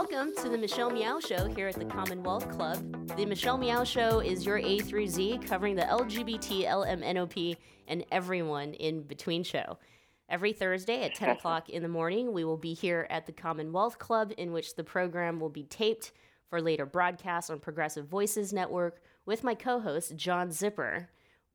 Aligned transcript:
Welcome 0.00 0.32
to 0.36 0.48
the 0.48 0.56
Michelle 0.56 0.88
Meow 0.88 1.20
Show 1.20 1.46
here 1.48 1.68
at 1.68 1.74
the 1.74 1.84
Commonwealth 1.84 2.48
Club. 2.48 3.16
The 3.18 3.26
Michelle 3.26 3.58
Meow 3.58 3.84
Show 3.84 4.20
is 4.20 4.46
your 4.46 4.56
A 4.56 4.78
through 4.78 5.08
Z 5.08 5.40
covering 5.46 5.76
the 5.76 5.82
LGBT, 5.82 6.64
LMNOP, 6.64 7.58
and 7.86 8.06
everyone 8.10 8.72
in 8.72 9.02
between 9.02 9.44
show. 9.44 9.76
Every 10.26 10.54
Thursday 10.54 11.02
at 11.02 11.14
10 11.14 11.28
o'clock 11.36 11.68
in 11.68 11.82
the 11.82 11.88
morning, 11.88 12.32
we 12.32 12.44
will 12.44 12.56
be 12.56 12.72
here 12.72 13.06
at 13.10 13.26
the 13.26 13.32
Commonwealth 13.32 13.98
Club, 13.98 14.32
in 14.38 14.52
which 14.52 14.74
the 14.74 14.82
program 14.82 15.38
will 15.38 15.50
be 15.50 15.64
taped 15.64 16.12
for 16.48 16.62
later 16.62 16.86
broadcast 16.86 17.50
on 17.50 17.60
Progressive 17.60 18.06
Voices 18.06 18.54
Network 18.54 19.02
with 19.26 19.44
my 19.44 19.54
co 19.54 19.80
host, 19.80 20.16
John 20.16 20.48
Zipperer. 20.48 21.08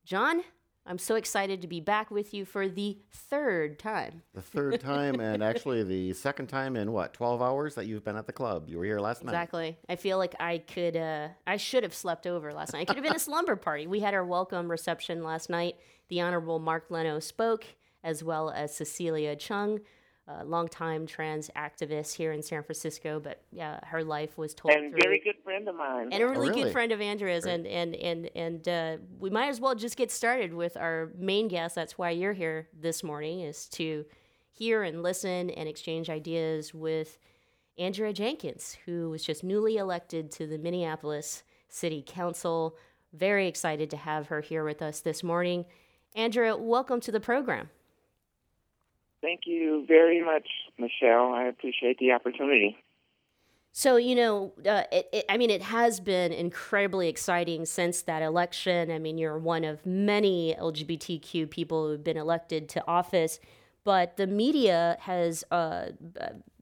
John, 0.04 0.42
I'm 0.88 0.98
so 0.98 1.16
excited 1.16 1.62
to 1.62 1.66
be 1.66 1.80
back 1.80 2.12
with 2.12 2.32
you 2.32 2.44
for 2.44 2.68
the 2.68 2.98
third 3.10 3.78
time. 3.78 4.22
The 4.34 4.42
third 4.42 4.80
time, 4.82 5.18
and 5.18 5.42
actually 5.42 5.82
the 5.82 6.12
second 6.12 6.46
time 6.46 6.76
in 6.76 6.92
what, 6.92 7.12
12 7.12 7.42
hours 7.42 7.74
that 7.74 7.86
you've 7.86 8.04
been 8.04 8.16
at 8.16 8.26
the 8.26 8.32
club? 8.32 8.68
You 8.68 8.78
were 8.78 8.84
here 8.84 9.00
last 9.00 9.22
exactly. 9.22 9.62
night. 9.62 9.68
Exactly. 9.68 9.92
I 9.92 9.96
feel 9.96 10.18
like 10.18 10.34
I 10.38 10.58
could, 10.58 10.96
uh, 10.96 11.28
I 11.46 11.56
should 11.56 11.82
have 11.82 11.94
slept 11.94 12.26
over 12.26 12.52
last 12.52 12.72
night. 12.72 12.82
It 12.82 12.86
could 12.86 12.96
have 12.96 13.04
been 13.04 13.16
a 13.16 13.18
slumber 13.18 13.56
party. 13.56 13.88
We 13.88 14.00
had 14.00 14.14
our 14.14 14.24
welcome 14.24 14.70
reception 14.70 15.24
last 15.24 15.50
night. 15.50 15.76
The 16.08 16.20
Honorable 16.20 16.60
Mark 16.60 16.86
Leno 16.88 17.18
spoke, 17.18 17.66
as 18.04 18.22
well 18.22 18.50
as 18.50 18.76
Cecilia 18.76 19.34
Chung 19.34 19.80
a 20.28 20.44
longtime 20.44 21.06
trans 21.06 21.50
activist 21.56 22.14
here 22.14 22.32
in 22.32 22.42
San 22.42 22.62
Francisco, 22.62 23.20
but 23.20 23.42
yeah, 23.52 23.78
her 23.84 24.02
life 24.02 24.36
was 24.36 24.54
told 24.54 24.74
and 24.74 24.90
through, 24.90 25.00
very 25.02 25.20
good 25.20 25.36
friend 25.44 25.68
of 25.68 25.76
mine, 25.76 26.08
and 26.12 26.22
a 26.22 26.26
really, 26.26 26.48
oh, 26.48 26.50
really? 26.50 26.62
good 26.64 26.72
friend 26.72 26.90
of 26.90 27.00
Andrea's, 27.00 27.44
Great. 27.44 27.54
and 27.54 27.66
and 27.66 27.94
and 27.94 28.30
and 28.34 28.68
uh, 28.68 28.96
we 29.20 29.30
might 29.30 29.48
as 29.48 29.60
well 29.60 29.74
just 29.74 29.96
get 29.96 30.10
started 30.10 30.52
with 30.52 30.76
our 30.76 31.12
main 31.16 31.46
guest. 31.46 31.76
That's 31.76 31.96
why 31.96 32.10
you're 32.10 32.32
here 32.32 32.68
this 32.78 33.04
morning 33.04 33.40
is 33.40 33.68
to 33.70 34.04
hear 34.50 34.82
and 34.82 35.02
listen 35.02 35.50
and 35.50 35.68
exchange 35.68 36.10
ideas 36.10 36.74
with 36.74 37.18
Andrea 37.78 38.12
Jenkins, 38.12 38.76
who 38.84 39.10
was 39.10 39.22
just 39.22 39.44
newly 39.44 39.76
elected 39.76 40.32
to 40.32 40.46
the 40.46 40.58
Minneapolis 40.58 41.44
City 41.68 42.02
Council. 42.04 42.76
Very 43.12 43.46
excited 43.46 43.90
to 43.90 43.96
have 43.96 44.26
her 44.26 44.40
here 44.40 44.64
with 44.64 44.82
us 44.82 45.00
this 45.00 45.22
morning. 45.22 45.66
Andrea, 46.14 46.56
welcome 46.56 47.00
to 47.00 47.12
the 47.12 47.20
program. 47.20 47.70
Thank 49.26 49.40
you 49.44 49.84
very 49.88 50.24
much, 50.24 50.46
Michelle. 50.78 51.34
I 51.34 51.46
appreciate 51.48 51.98
the 51.98 52.12
opportunity. 52.12 52.76
So, 53.72 53.96
you 53.96 54.14
know, 54.14 54.52
uh, 54.64 54.84
it, 54.92 55.08
it, 55.12 55.24
I 55.28 55.36
mean, 55.36 55.50
it 55.50 55.62
has 55.62 55.98
been 55.98 56.30
incredibly 56.30 57.08
exciting 57.08 57.66
since 57.66 58.02
that 58.02 58.22
election. 58.22 58.88
I 58.88 59.00
mean, 59.00 59.18
you're 59.18 59.36
one 59.36 59.64
of 59.64 59.84
many 59.84 60.54
LGBTQ 60.56 61.50
people 61.50 61.88
who've 61.88 62.04
been 62.04 62.16
elected 62.16 62.68
to 62.68 62.86
office, 62.86 63.40
but 63.82 64.16
the 64.16 64.28
media 64.28 64.96
has 65.00 65.42
uh, 65.50 65.86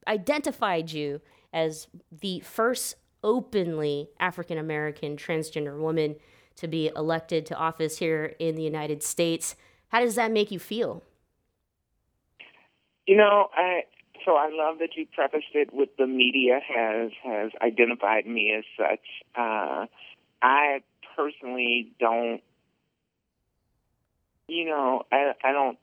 identified 0.09 0.91
you 0.91 1.21
as 1.53 1.87
the 2.11 2.41
first 2.41 2.97
openly 3.23 4.09
African 4.19 4.57
American 4.57 5.19
transgender 5.19 5.79
woman 5.79 6.17
to 6.57 6.67
be 6.67 6.91
elected 6.97 7.45
to 7.45 7.55
office 7.57 7.99
here 7.99 8.35
in 8.39 8.55
the 8.55 8.63
United 8.63 9.03
States. 9.03 9.55
How 9.89 10.01
does 10.01 10.15
that 10.15 10.33
make 10.33 10.51
you 10.51 10.59
feel? 10.59 11.03
You 13.07 13.17
know, 13.17 13.49
I 13.55 13.83
so 14.25 14.33
I 14.33 14.49
love 14.51 14.79
that 14.79 14.91
you 14.97 15.07
prefaced 15.15 15.55
it 15.55 15.73
with 15.73 15.91
the 15.99 16.07
media 16.07 16.61
has 16.67 17.11
has 17.23 17.51
identified 17.61 18.27
me 18.27 18.55
as 18.57 18.65
such. 18.79 19.05
Uh, 19.35 19.87
I 20.41 20.81
personally 21.17 21.93
don't, 22.01 22.41
you 24.49 24.65
know, 24.65 25.03
I 25.13 25.33
I 25.43 25.53
don't 25.53 25.79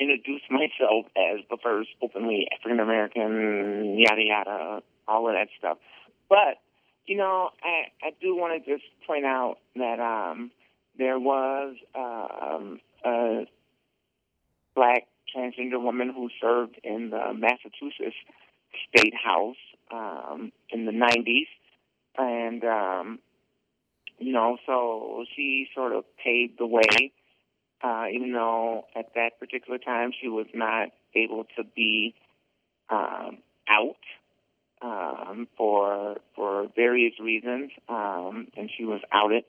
introduce 0.00 0.42
myself 0.50 1.06
as 1.16 1.44
the 1.48 1.58
first 1.62 1.90
openly 2.02 2.48
African 2.58 2.80
American, 2.80 3.98
yada 3.98 4.22
yada, 4.22 4.82
all 5.06 5.28
of 5.28 5.34
that 5.34 5.48
stuff. 5.58 5.78
But 6.28 6.60
you 7.06 7.16
know, 7.16 7.50
I 7.62 8.06
I 8.06 8.10
do 8.20 8.34
want 8.34 8.64
to 8.64 8.72
just 8.72 8.84
point 9.06 9.24
out 9.24 9.58
that 9.76 10.00
um, 10.00 10.50
there 10.98 11.18
was 11.18 11.76
um, 11.94 12.80
a 13.04 13.46
black 14.74 15.06
transgender 15.34 15.80
woman 15.80 16.12
who 16.14 16.28
served 16.40 16.78
in 16.82 17.10
the 17.10 17.32
Massachusetts 17.34 18.16
State 18.88 19.14
House 19.14 19.56
um, 19.92 20.52
in 20.70 20.86
the 20.86 20.92
90s. 20.92 21.48
And, 22.18 22.64
um, 22.64 23.18
you 24.18 24.32
know, 24.32 24.58
so 24.66 25.24
she 25.34 25.68
sort 25.74 25.92
of 25.92 26.04
paved 26.22 26.58
the 26.58 26.66
way, 26.66 27.12
uh, 27.82 28.04
even 28.12 28.32
though 28.32 28.84
at 28.94 29.14
that 29.14 29.38
particular 29.38 29.78
time 29.78 30.12
she 30.20 30.28
was 30.28 30.46
not 30.54 30.88
able 31.14 31.44
to 31.56 31.64
be 31.64 32.14
um, 32.90 33.38
out 33.68 33.96
um, 34.82 35.48
for 35.56 36.16
for 36.34 36.68
various 36.74 37.12
reasons, 37.20 37.70
um, 37.88 38.48
and 38.56 38.70
she 38.76 38.84
was 38.84 39.00
outed. 39.12 39.44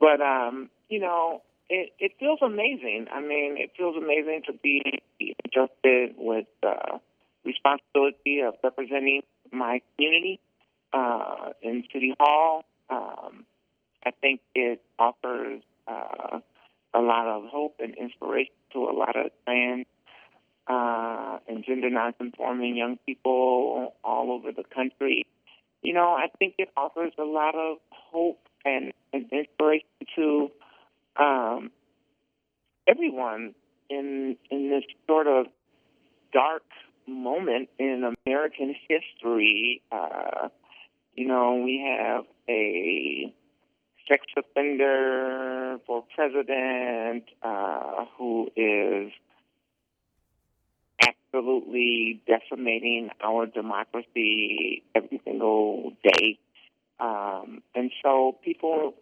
But 0.00 0.20
um, 0.20 0.70
you 0.88 1.00
know, 1.00 1.42
it, 1.68 1.92
it 1.98 2.12
feels 2.18 2.40
amazing. 2.42 3.06
I 3.12 3.20
mean, 3.20 3.56
it 3.58 3.70
feels 3.76 3.96
amazing 3.96 4.42
to 4.46 4.52
be 4.52 4.82
entrusted 5.20 6.14
with 6.16 6.46
the 6.62 7.00
responsibility 7.44 8.40
of 8.40 8.54
representing 8.62 9.22
my 9.52 9.80
community 9.96 10.40
uh, 10.92 11.50
in 11.62 11.84
City 11.92 12.14
Hall. 12.18 12.64
Um, 12.90 13.44
I 14.04 14.10
think 14.20 14.40
it 14.54 14.82
offers 14.98 15.62
uh, 15.88 16.40
a 16.94 17.00
lot 17.00 17.26
of 17.26 17.44
hope 17.50 17.76
and 17.80 17.94
inspiration 17.94 18.52
to 18.72 18.80
a 18.80 18.92
lot 18.92 19.16
of 19.16 19.30
trans 19.44 19.86
uh, 20.66 21.38
and 21.48 21.64
gender 21.64 21.90
nonconforming 21.90 22.76
young 22.76 22.98
people 23.06 23.94
all 24.02 24.32
over 24.32 24.52
the 24.52 24.64
country. 24.74 25.26
You 25.82 25.92
know, 25.92 26.14
I 26.14 26.28
think 26.38 26.54
it 26.58 26.70
offers 26.76 27.12
a 27.18 27.24
lot 27.24 27.54
of 27.54 27.78
hope 27.90 28.40
and, 28.64 28.92
and 29.12 29.26
inspiration 29.32 29.86
to 30.16 30.50
um, 31.16 31.70
everyone 32.86 33.54
in 33.90 34.36
in 34.50 34.70
this 34.70 34.84
sort 35.06 35.26
of 35.26 35.46
dark 36.32 36.64
moment 37.06 37.68
in 37.78 38.14
American 38.26 38.74
history. 38.88 39.82
Uh, 39.92 40.48
you 41.14 41.26
know, 41.28 41.62
we 41.64 41.78
have 41.78 42.24
a 42.48 43.32
sex 44.08 44.24
offender 44.36 45.78
for 45.86 46.04
president 46.14 47.24
uh, 47.42 48.04
who 48.18 48.50
is 48.56 49.12
absolutely 51.00 52.20
decimating 52.26 53.10
our 53.22 53.46
democracy 53.46 54.82
every 54.94 55.20
single 55.24 55.92
day. 56.02 56.38
Um, 57.00 57.62
and 57.74 57.90
so 58.02 58.36
people 58.44 58.94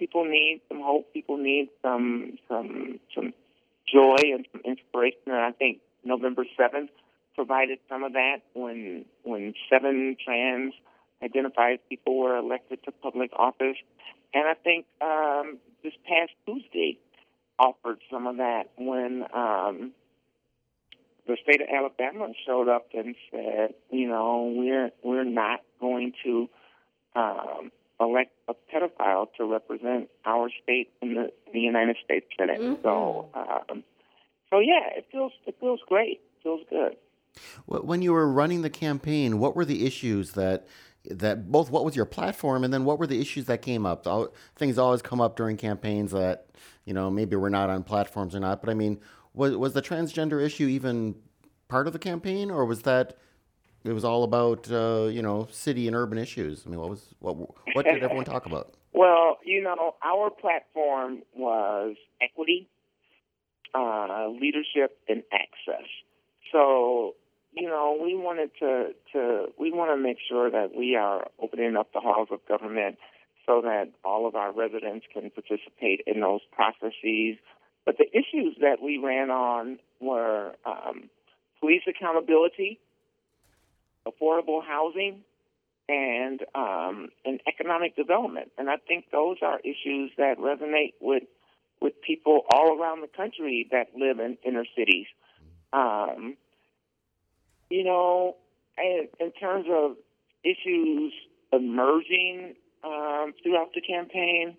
people 0.00 0.24
need 0.24 0.62
some 0.68 0.80
hope. 0.80 1.12
People 1.12 1.36
need 1.36 1.68
some 1.82 2.38
some 2.48 2.98
some 3.14 3.32
joy 3.86 4.16
and 4.34 4.46
some 4.50 4.62
inspiration. 4.64 5.20
And 5.26 5.36
I 5.36 5.52
think 5.52 5.78
November 6.02 6.44
seventh 6.56 6.90
provided 7.36 7.78
some 7.88 8.02
of 8.02 8.14
that 8.14 8.38
when 8.54 9.04
when 9.22 9.54
seven 9.70 10.16
trans 10.24 10.72
identified 11.22 11.78
people 11.88 12.18
were 12.18 12.36
elected 12.36 12.82
to 12.84 12.90
public 12.90 13.30
office. 13.36 13.76
And 14.32 14.48
I 14.48 14.54
think 14.54 14.86
um, 15.00 15.58
this 15.84 15.92
past 16.08 16.32
Tuesday 16.46 16.98
offered 17.58 17.98
some 18.10 18.26
of 18.26 18.38
that 18.38 18.70
when 18.78 19.24
um, 19.34 19.92
the 21.26 21.36
state 21.42 21.60
of 21.60 21.68
Alabama 21.68 22.28
showed 22.46 22.68
up 22.68 22.88
and 22.94 23.14
said, 23.30 23.74
you 23.90 24.08
know, 24.08 24.52
we're 24.56 24.90
we're 25.02 25.24
not 25.24 25.60
going 25.78 26.14
to 26.24 26.48
um, 27.14 27.70
elect 28.00 28.32
a 28.48 28.54
pedophile 28.54 29.26
to 29.36 29.44
represent 29.44 30.08
our 30.24 30.50
state 30.62 30.90
in 31.02 31.14
the, 31.14 31.30
the 31.52 31.60
United 31.60 31.96
States 32.04 32.26
Senate. 32.38 32.60
Mm-hmm. 32.60 32.82
So, 32.82 33.28
um, 33.34 33.84
so 34.50 34.58
yeah, 34.58 34.96
it 34.96 35.06
feels 35.12 35.32
it 35.46 35.56
feels 35.60 35.80
great. 35.86 36.20
It 36.20 36.42
feels 36.42 36.60
good. 36.68 36.96
When 37.66 38.02
you 38.02 38.12
were 38.12 38.30
running 38.30 38.62
the 38.62 38.70
campaign, 38.70 39.38
what 39.38 39.54
were 39.54 39.64
the 39.64 39.86
issues 39.86 40.32
that 40.32 40.66
that 41.04 41.50
both 41.50 41.70
what 41.70 41.84
was 41.84 41.96
your 41.96 42.04
platform 42.04 42.64
and 42.64 42.74
then 42.74 42.84
what 42.84 42.98
were 42.98 43.06
the 43.06 43.20
issues 43.20 43.46
that 43.46 43.62
came 43.62 43.86
up? 43.86 44.06
Al- 44.06 44.32
Things 44.56 44.78
always 44.78 45.02
come 45.02 45.20
up 45.20 45.36
during 45.36 45.56
campaigns 45.56 46.10
that 46.12 46.46
you 46.84 46.94
know 46.94 47.10
maybe 47.10 47.36
we're 47.36 47.48
not 47.48 47.70
on 47.70 47.84
platforms 47.84 48.34
or 48.34 48.40
not. 48.40 48.60
But 48.60 48.70
I 48.70 48.74
mean, 48.74 49.00
was 49.34 49.56
was 49.56 49.74
the 49.74 49.82
transgender 49.82 50.42
issue 50.44 50.66
even 50.66 51.14
part 51.68 51.86
of 51.86 51.92
the 51.92 51.98
campaign, 51.98 52.50
or 52.50 52.64
was 52.64 52.82
that 52.82 53.16
it 53.84 53.92
was 53.92 54.04
all 54.04 54.24
about 54.24 54.70
uh, 54.70 55.08
you 55.10 55.22
know 55.22 55.48
city 55.50 55.86
and 55.86 55.96
urban 55.96 56.18
issues? 56.18 56.64
I 56.66 56.70
mean, 56.70 56.80
what 56.80 56.90
was 56.90 57.14
what 57.20 57.36
what 57.74 57.84
did 57.84 58.02
everyone 58.02 58.24
talk 58.24 58.46
about? 58.46 58.74
Well, 58.92 59.38
you 59.44 59.62
know, 59.62 59.94
our 60.02 60.30
platform 60.30 61.22
was 61.34 61.94
equity, 62.20 62.68
uh, 63.72 64.28
leadership, 64.28 64.98
and 65.08 65.22
access. 65.32 65.86
So, 66.52 67.14
you 67.52 67.68
know, 67.68 67.98
we 68.02 68.16
wanted 68.16 68.50
to, 68.58 68.88
to 69.12 69.46
we 69.58 69.70
want 69.70 69.92
to 69.92 69.96
make 69.96 70.18
sure 70.28 70.50
that 70.50 70.74
we 70.76 70.96
are 70.96 71.28
opening 71.40 71.76
up 71.76 71.92
the 71.92 72.00
halls 72.00 72.28
of 72.32 72.40
government 72.48 72.98
so 73.46 73.62
that 73.62 73.90
all 74.04 74.26
of 74.26 74.34
our 74.34 74.52
residents 74.52 75.06
can 75.12 75.30
participate 75.30 76.02
in 76.06 76.20
those 76.20 76.40
processes. 76.52 77.36
But 77.86 77.96
the 77.98 78.08
issues 78.12 78.56
that 78.60 78.82
we 78.82 78.98
ran 78.98 79.30
on 79.30 79.78
were 80.00 80.52
um, 80.66 81.10
police 81.60 81.82
accountability, 81.88 82.78
affordable 84.06 84.62
housing, 84.64 85.22
and 85.88 86.40
um, 86.54 87.08
and 87.24 87.40
economic 87.48 87.96
development. 87.96 88.52
And 88.58 88.70
I 88.70 88.76
think 88.76 89.06
those 89.10 89.38
are 89.42 89.58
issues 89.60 90.12
that 90.18 90.38
resonate 90.38 90.94
with 91.00 91.24
with 91.80 91.94
people 92.06 92.42
all 92.52 92.78
around 92.78 93.00
the 93.00 93.08
country 93.08 93.66
that 93.72 93.88
live 93.96 94.20
in 94.20 94.36
inner 94.44 94.64
cities. 94.76 95.06
Um, 95.72 96.36
you 97.70 97.84
know, 97.84 98.36
and 98.76 99.08
in 99.18 99.32
terms 99.32 99.66
of 99.70 99.96
issues 100.44 101.12
emerging 101.52 102.54
um, 102.84 103.34
throughout 103.42 103.70
the 103.74 103.80
campaign, 103.80 104.56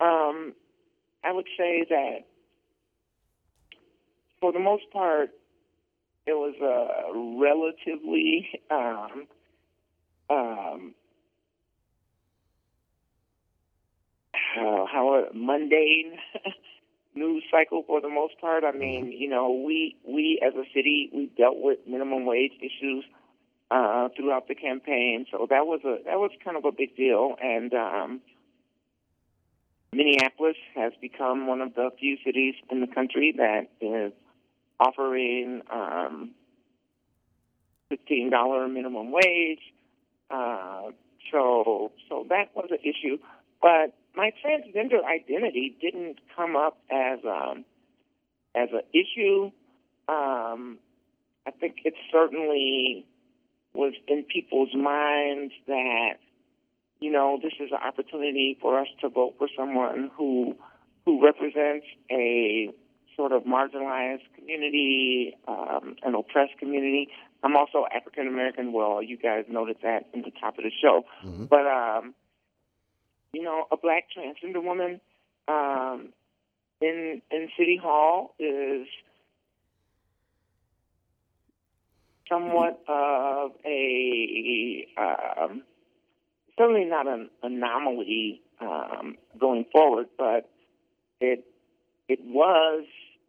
um, 0.00 0.54
I 1.24 1.32
would 1.32 1.48
say 1.56 1.84
that 1.88 2.18
for 4.40 4.52
the 4.52 4.58
most 4.58 4.84
part, 4.92 5.30
it 6.28 6.36
was 6.36 6.54
a 6.60 7.40
relatively 7.40 8.48
um, 8.70 9.26
um, 10.28 10.94
how, 14.32 14.86
how 14.92 15.24
mundane 15.32 16.18
news 17.14 17.42
cycle 17.50 17.82
for 17.86 18.02
the 18.02 18.10
most 18.10 18.38
part. 18.40 18.62
I 18.62 18.72
mean, 18.72 19.10
you 19.10 19.28
know, 19.28 19.62
we 19.66 19.96
we 20.06 20.38
as 20.46 20.54
a 20.54 20.64
city 20.74 21.10
we 21.14 21.30
dealt 21.36 21.56
with 21.56 21.78
minimum 21.86 22.26
wage 22.26 22.52
issues 22.60 23.04
uh, 23.70 24.08
throughout 24.14 24.48
the 24.48 24.54
campaign, 24.54 25.24
so 25.30 25.46
that 25.48 25.66
was 25.66 25.80
a 25.84 26.04
that 26.04 26.18
was 26.18 26.30
kind 26.44 26.58
of 26.58 26.66
a 26.66 26.72
big 26.72 26.94
deal. 26.94 27.36
And 27.42 27.72
um, 27.72 28.20
Minneapolis 29.94 30.56
has 30.74 30.92
become 31.00 31.46
one 31.46 31.62
of 31.62 31.74
the 31.74 31.88
few 31.98 32.18
cities 32.22 32.54
in 32.70 32.82
the 32.82 32.86
country 32.86 33.34
that 33.38 33.68
is 33.80 34.12
offering 34.80 35.62
um, 35.72 36.32
fifteen 37.88 38.30
dollar 38.30 38.68
minimum 38.68 39.10
wage. 39.12 39.60
Uh, 40.30 40.90
so 41.32 41.92
so 42.08 42.26
that 42.28 42.54
was 42.54 42.68
an 42.70 42.78
issue, 42.82 43.18
but 43.60 43.94
my 44.14 44.32
transgender 44.44 45.04
identity 45.04 45.76
didn't 45.80 46.18
come 46.36 46.56
up 46.56 46.78
as 46.90 47.18
um, 47.24 47.64
as 48.54 48.68
an 48.72 48.82
issue. 48.92 49.50
Um, 50.08 50.78
I 51.46 51.50
think 51.50 51.76
it 51.84 51.94
certainly 52.12 53.06
was 53.74 53.92
in 54.06 54.24
people's 54.24 54.74
minds 54.74 55.52
that 55.66 56.14
you 57.00 57.10
know 57.10 57.38
this 57.42 57.52
is 57.60 57.70
an 57.70 57.78
opportunity 57.86 58.58
for 58.60 58.78
us 58.80 58.88
to 59.00 59.08
vote 59.08 59.34
for 59.38 59.48
someone 59.56 60.10
who 60.16 60.56
who 61.04 61.24
represents 61.24 61.86
a 62.10 62.70
sort 63.18 63.32
of 63.32 63.42
marginalized 63.42 64.22
community, 64.36 65.36
um, 65.48 65.96
an 66.04 66.14
oppressed 66.14 66.56
community. 66.58 67.08
I'm 67.42 67.56
also 67.56 67.84
African 67.94 68.28
American. 68.28 68.72
Well, 68.72 69.02
you 69.02 69.18
guys 69.18 69.44
noted 69.50 69.76
that 69.82 70.06
in 70.14 70.22
the 70.22 70.30
top 70.40 70.56
of 70.56 70.64
the 70.64 70.70
show, 70.80 71.04
Mm-hmm. 71.24 71.44
but 71.46 71.66
um, 71.66 72.14
you 73.32 73.42
know, 73.42 73.66
a 73.70 73.76
black 73.76 74.04
transgender 74.16 74.62
woman 74.62 75.00
um, 75.48 76.10
in 76.80 77.20
in 77.30 77.48
City 77.58 77.76
Hall 77.82 78.34
is 78.38 78.86
somewhat 82.28 82.80
of 82.88 83.50
a 83.64 84.86
um, 84.96 85.62
certainly 86.56 86.84
not 86.84 87.06
an 87.08 87.30
anomaly 87.42 88.40
um, 88.60 89.16
going 89.38 89.64
forward, 89.72 90.06
but 90.16 90.48
it 91.20 91.44
it 92.08 92.20
was 92.24 92.84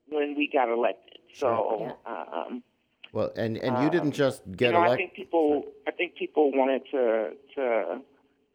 when 0.09 0.35
we 0.35 0.49
got 0.51 0.69
elected. 0.69 1.19
So. 1.33 1.95
Um, 2.05 2.63
Well, 3.11 3.31
and 3.35 3.57
and 3.57 3.83
you 3.83 3.89
didn't 3.89 4.13
um, 4.13 4.23
just 4.23 4.43
get 4.55 4.67
you 4.67 4.73
know, 4.73 4.81
I 4.81 4.95
think 4.95 5.13
people. 5.15 5.65
I 5.87 5.91
think 5.91 6.15
people 6.15 6.51
wanted 6.51 6.83
to 6.91 7.31
to 7.55 8.01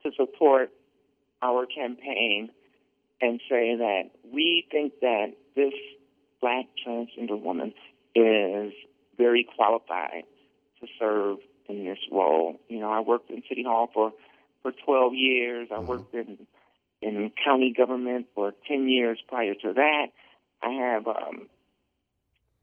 to 0.04 0.10
support 0.16 0.70
our 1.42 1.66
campaign 1.66 2.50
and 3.20 3.40
say 3.48 3.76
that 3.76 4.10
we 4.32 4.66
think 4.70 4.92
that 5.00 5.32
this 5.56 5.72
black 6.40 6.66
transgender 6.86 7.40
woman 7.40 7.72
is 8.14 8.72
very 9.16 9.46
qualified 9.56 10.24
to 10.80 10.86
serve 10.98 11.38
in 11.68 11.84
this 11.84 11.98
role. 12.12 12.60
You 12.68 12.80
know, 12.80 12.90
I 12.90 13.00
worked 13.00 13.30
in 13.30 13.42
City 13.48 13.64
Hall 13.64 13.90
for 13.92 14.12
for 14.62 14.72
12 14.84 15.14
years. 15.14 15.68
I 15.74 15.80
worked 15.80 16.14
in 16.14 16.46
in 17.02 17.30
county 17.44 17.74
government 17.76 18.26
for 18.34 18.52
10 18.66 18.88
years 18.88 19.18
prior 19.28 19.54
to 19.54 19.72
that. 19.74 20.06
I 20.64 20.70
have 20.72 21.06
um, 21.06 21.48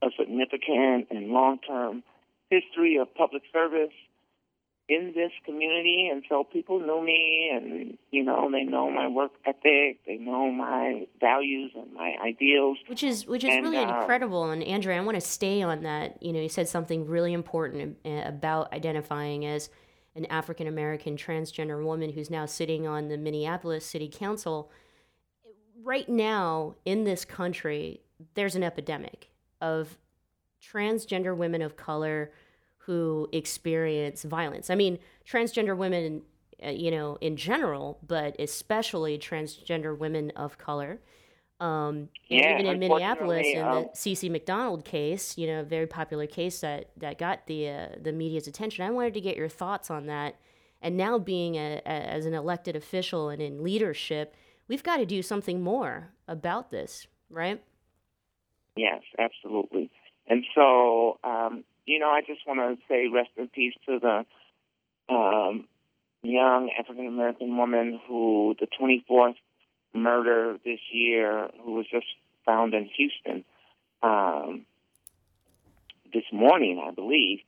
a 0.02 0.08
significant 0.18 1.08
and 1.12 1.28
long-term 1.28 2.04
history 2.50 2.98
of 2.98 3.14
public 3.16 3.44
service 3.54 3.94
in 4.90 5.14
this 5.16 5.32
community, 5.46 6.10
and 6.12 6.24
so 6.28 6.44
people 6.44 6.80
know 6.80 7.02
me, 7.02 7.50
and 7.54 7.98
you 8.12 8.24
know 8.24 8.52
they 8.52 8.64
know 8.64 8.92
my 8.92 9.08
work 9.08 9.32
ethic, 9.46 10.00
they 10.06 10.18
know 10.20 10.52
my 10.52 11.08
values 11.20 11.72
and 11.76 11.94
my 11.94 12.16
ideals. 12.22 12.78
Which 12.88 13.04
is 13.04 13.26
which 13.26 13.46
is 13.46 13.54
And, 13.56 13.64
really 13.64 13.78
uh, 13.78 14.00
incredible. 14.00 14.50
And 14.50 14.62
Andrea, 14.62 14.98
I 14.98 15.02
want 15.02 15.16
to 15.16 15.22
stay 15.22 15.62
on 15.62 15.84
that. 15.84 16.22
You 16.22 16.34
know, 16.34 16.42
you 16.42 16.50
said 16.50 16.68
something 16.68 17.08
really 17.08 17.32
important 17.32 17.98
uh, 18.06 18.24
about 18.26 18.74
identifying 18.74 19.46
as 19.46 19.70
an 20.16 20.26
African 20.26 20.68
American 20.68 21.16
transgender 21.16 21.82
woman 21.82 22.12
who's 22.12 22.30
now 22.30 22.46
sitting 22.46 22.86
on 22.86 23.08
the 23.08 23.18
Minneapolis 23.18 23.86
City 23.86 24.10
Council. 24.10 24.70
Right 25.84 26.08
now 26.08 26.76
in 26.86 27.04
this 27.04 27.26
country, 27.26 28.02
there's 28.36 28.56
an 28.56 28.64
epidemic 28.64 29.30
of 29.62 29.98
transgender 30.62 31.36
women 31.36 31.62
of 31.62 31.76
color 31.76 32.32
who 32.80 33.28
experience 33.32 34.24
violence. 34.24 34.70
I 34.70 34.76
mean, 34.76 35.00
transgender 35.28 35.76
women, 35.76 36.24
uh, 36.64 36.70
you 36.70 36.92
know, 36.92 37.18
in 37.22 37.38
general, 37.38 38.00
but 38.06 38.36
especially 38.40 39.18
transgender 39.18 39.98
women 39.98 40.32
of 40.36 40.58
color. 40.58 41.00
Um, 41.60 42.10
Yeah, 42.28 42.60
even 42.60 42.66
in 42.66 42.80
Minneapolis, 42.80 43.46
in 43.46 43.60
the 43.60 43.68
um, 43.68 43.86
CeCe 43.96 44.32
McDonald 44.32 44.84
case, 44.84 45.38
you 45.38 45.46
know, 45.46 45.60
a 45.60 45.64
very 45.64 45.86
popular 45.86 46.26
case 46.26 46.60
that 46.62 46.90
that 46.98 47.20
got 47.20 47.46
the 47.46 47.70
uh, 47.70 47.88
the 48.02 48.12
media's 48.12 48.48
attention. 48.48 48.84
I 48.84 48.90
wanted 48.90 49.14
to 49.14 49.22
get 49.22 49.38
your 49.38 49.50
thoughts 49.50 49.92
on 49.92 50.08
that. 50.08 50.36
And 50.82 50.98
now, 50.98 51.20
being 51.20 51.56
a, 51.56 51.80
a, 51.86 51.90
as 51.90 52.26
an 52.26 52.34
elected 52.34 52.76
official 52.76 53.30
and 53.30 53.40
in 53.40 53.64
leadership, 53.64 54.36
we've 54.72 54.84
got 54.84 54.98
to 54.98 55.06
do 55.06 55.22
something 55.22 55.62
more 55.62 56.08
about 56.30 56.72
this, 56.72 57.06
right? 57.30 57.62
Yes, 58.78 59.02
absolutely. 59.20 59.92
And 60.28 60.46
so, 60.56 61.20
um, 61.26 61.66
you 61.86 62.00
know, 62.00 62.08
I 62.08 62.22
just 62.26 62.40
want 62.48 62.60
to 62.62 62.82
say 62.88 63.08
rest 63.14 63.32
in 63.36 63.50
peace 63.50 63.74
to 63.86 64.00
the 64.00 65.14
um, 65.14 65.68
young 66.24 66.72
African 66.80 67.06
American 67.06 67.58
woman 67.58 68.00
who, 68.08 68.56
the 68.62 68.68
24th 68.68 69.36
murder 69.94 70.58
this 70.64 70.80
year, 70.94 71.50
who 71.66 71.74
was 71.74 71.86
just 71.92 72.06
found 72.46 72.74
in 72.74 72.90
Houston 72.96 73.44
um, 74.02 74.66
this 76.14 76.24
morning, 76.32 76.82
I 76.82 76.92
believe. 76.92 77.40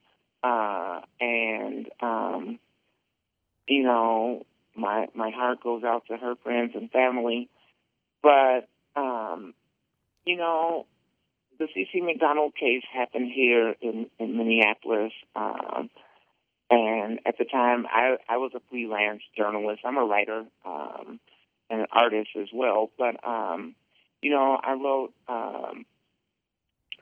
Uh, 0.43 0.99
and, 1.21 1.87
um, 2.01 2.59
you 3.65 3.83
know, 3.83 4.45
my 4.75 5.07
my 5.13 5.31
heart 5.31 5.61
goes 5.61 5.83
out 5.83 6.05
to 6.07 6.17
her 6.17 6.35
friends 6.43 6.71
and 6.75 6.89
family. 6.91 7.49
But, 8.21 8.69
um, 8.95 9.53
you 10.25 10.37
know, 10.37 10.85
the 11.59 11.65
CeCe 11.65 12.01
McDonald 12.03 12.55
case 12.55 12.83
happened 12.93 13.31
here 13.33 13.75
in, 13.81 14.07
in 14.17 14.37
Minneapolis, 14.37 15.11
um, 15.35 15.89
And 16.69 17.19
at 17.25 17.37
the 17.37 17.45
time, 17.45 17.85
I, 17.91 18.15
I 18.27 18.37
was 18.37 18.51
a 18.55 18.61
freelance 18.69 19.21
journalist. 19.37 19.81
I'm 19.85 19.97
a 19.97 20.05
writer 20.05 20.45
um, 20.65 21.19
and 21.69 21.81
an 21.81 21.87
artist 21.91 22.29
as 22.39 22.47
well. 22.53 22.89
But, 22.97 23.25
um, 23.27 23.75
you 24.21 24.31
know, 24.31 24.57
I 24.61 24.73
wrote 24.73 25.13
um, 25.27 25.85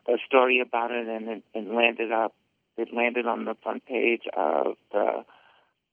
a 0.08 0.18
story 0.28 0.60
about 0.60 0.92
it 0.92 1.08
and 1.08 1.30
it, 1.30 1.44
it 1.54 1.68
landed 1.68 2.12
up, 2.12 2.34
it 2.78 2.90
landed 2.94 3.28
on 3.28 3.46
the 3.46 3.56
front 3.64 3.86
page 3.86 4.24
of 4.36 4.76
the 4.92 5.24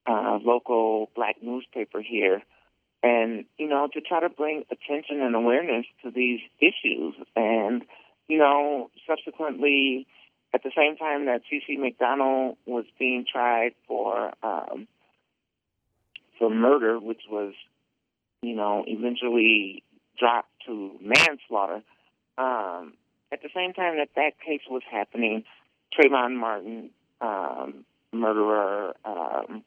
uh, 0.06 0.38
local 0.42 1.10
black 1.14 1.36
newspaper 1.42 2.00
here. 2.02 2.42
And, 3.02 3.44
you 3.58 3.68
know, 3.68 3.88
to 3.92 4.00
try 4.00 4.20
to 4.20 4.28
bring 4.28 4.64
attention 4.72 5.22
and 5.22 5.34
awareness 5.36 5.86
to 6.02 6.10
these 6.10 6.40
issues. 6.58 7.14
And, 7.36 7.84
you 8.28 8.38
know, 8.38 8.90
subsequently, 9.06 10.06
at 10.52 10.62
the 10.62 10.70
same 10.76 10.96
time 10.96 11.26
that 11.26 11.42
CeCe 11.50 11.78
McDonald 11.78 12.56
was 12.66 12.84
being 12.98 13.24
tried 13.30 13.72
for 13.86 14.32
um, 14.42 14.88
for 16.38 16.50
murder, 16.50 16.98
which 16.98 17.22
was, 17.30 17.52
you 18.42 18.54
know, 18.54 18.84
eventually 18.86 19.82
dropped 20.18 20.50
to 20.66 20.92
manslaughter. 21.00 21.82
Um, 22.36 22.94
at 23.30 23.42
the 23.42 23.48
same 23.54 23.74
time 23.74 23.98
that 23.98 24.10
that 24.16 24.40
case 24.44 24.62
was 24.70 24.82
happening, 24.90 25.44
Trayvon 25.92 26.36
Martin, 26.36 26.90
um, 27.20 27.84
murderer, 28.12 28.94
um, 29.04 29.64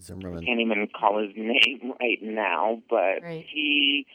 Zimmerman. 0.00 0.42
I 0.42 0.46
can't 0.46 0.60
even 0.60 0.88
call 0.98 1.22
his 1.22 1.32
name 1.36 1.92
right 2.00 2.22
now, 2.22 2.82
but 2.88 3.22
Right. 3.22 3.46
he 3.48 4.06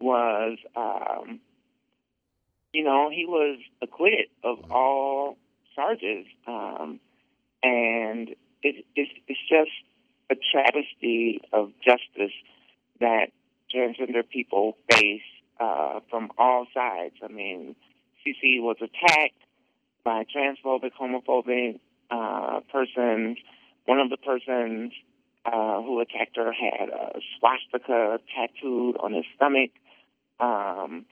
was, 0.00 0.58
um, 0.76 1.40
you 2.72 2.84
know, 2.84 3.10
he 3.10 3.24
was 3.26 3.58
acquitted 3.80 4.26
of 4.44 4.58
all 4.70 5.36
charges, 5.74 6.26
um, 6.46 7.00
and 7.62 8.30
it, 8.62 8.84
it's 8.96 9.10
it's 9.28 9.40
just 9.48 9.70
a 10.30 10.34
travesty 10.52 11.40
of 11.52 11.72
justice 11.84 12.32
that 13.00 13.26
transgender 13.74 14.28
people 14.28 14.76
face 14.90 15.22
uh, 15.60 16.00
from 16.10 16.30
all 16.38 16.66
sides. 16.74 17.14
I 17.22 17.28
mean, 17.28 17.74
CeCe 18.24 18.60
was 18.60 18.76
attacked 18.80 19.34
by 20.04 20.24
transphobic, 20.34 20.92
homophobic 21.00 21.78
uh, 22.10 22.60
persons. 22.72 23.38
One 23.84 23.98
of 23.98 24.10
the 24.10 24.16
persons 24.16 24.92
uh, 25.44 25.82
who 25.82 26.00
attacked 26.00 26.36
her 26.36 26.52
had 26.52 26.88
a 26.88 27.20
swastika 27.38 28.18
tattooed 28.34 28.96
on 28.98 29.12
his 29.12 29.24
stomach, 29.36 29.70
um, 30.40 31.04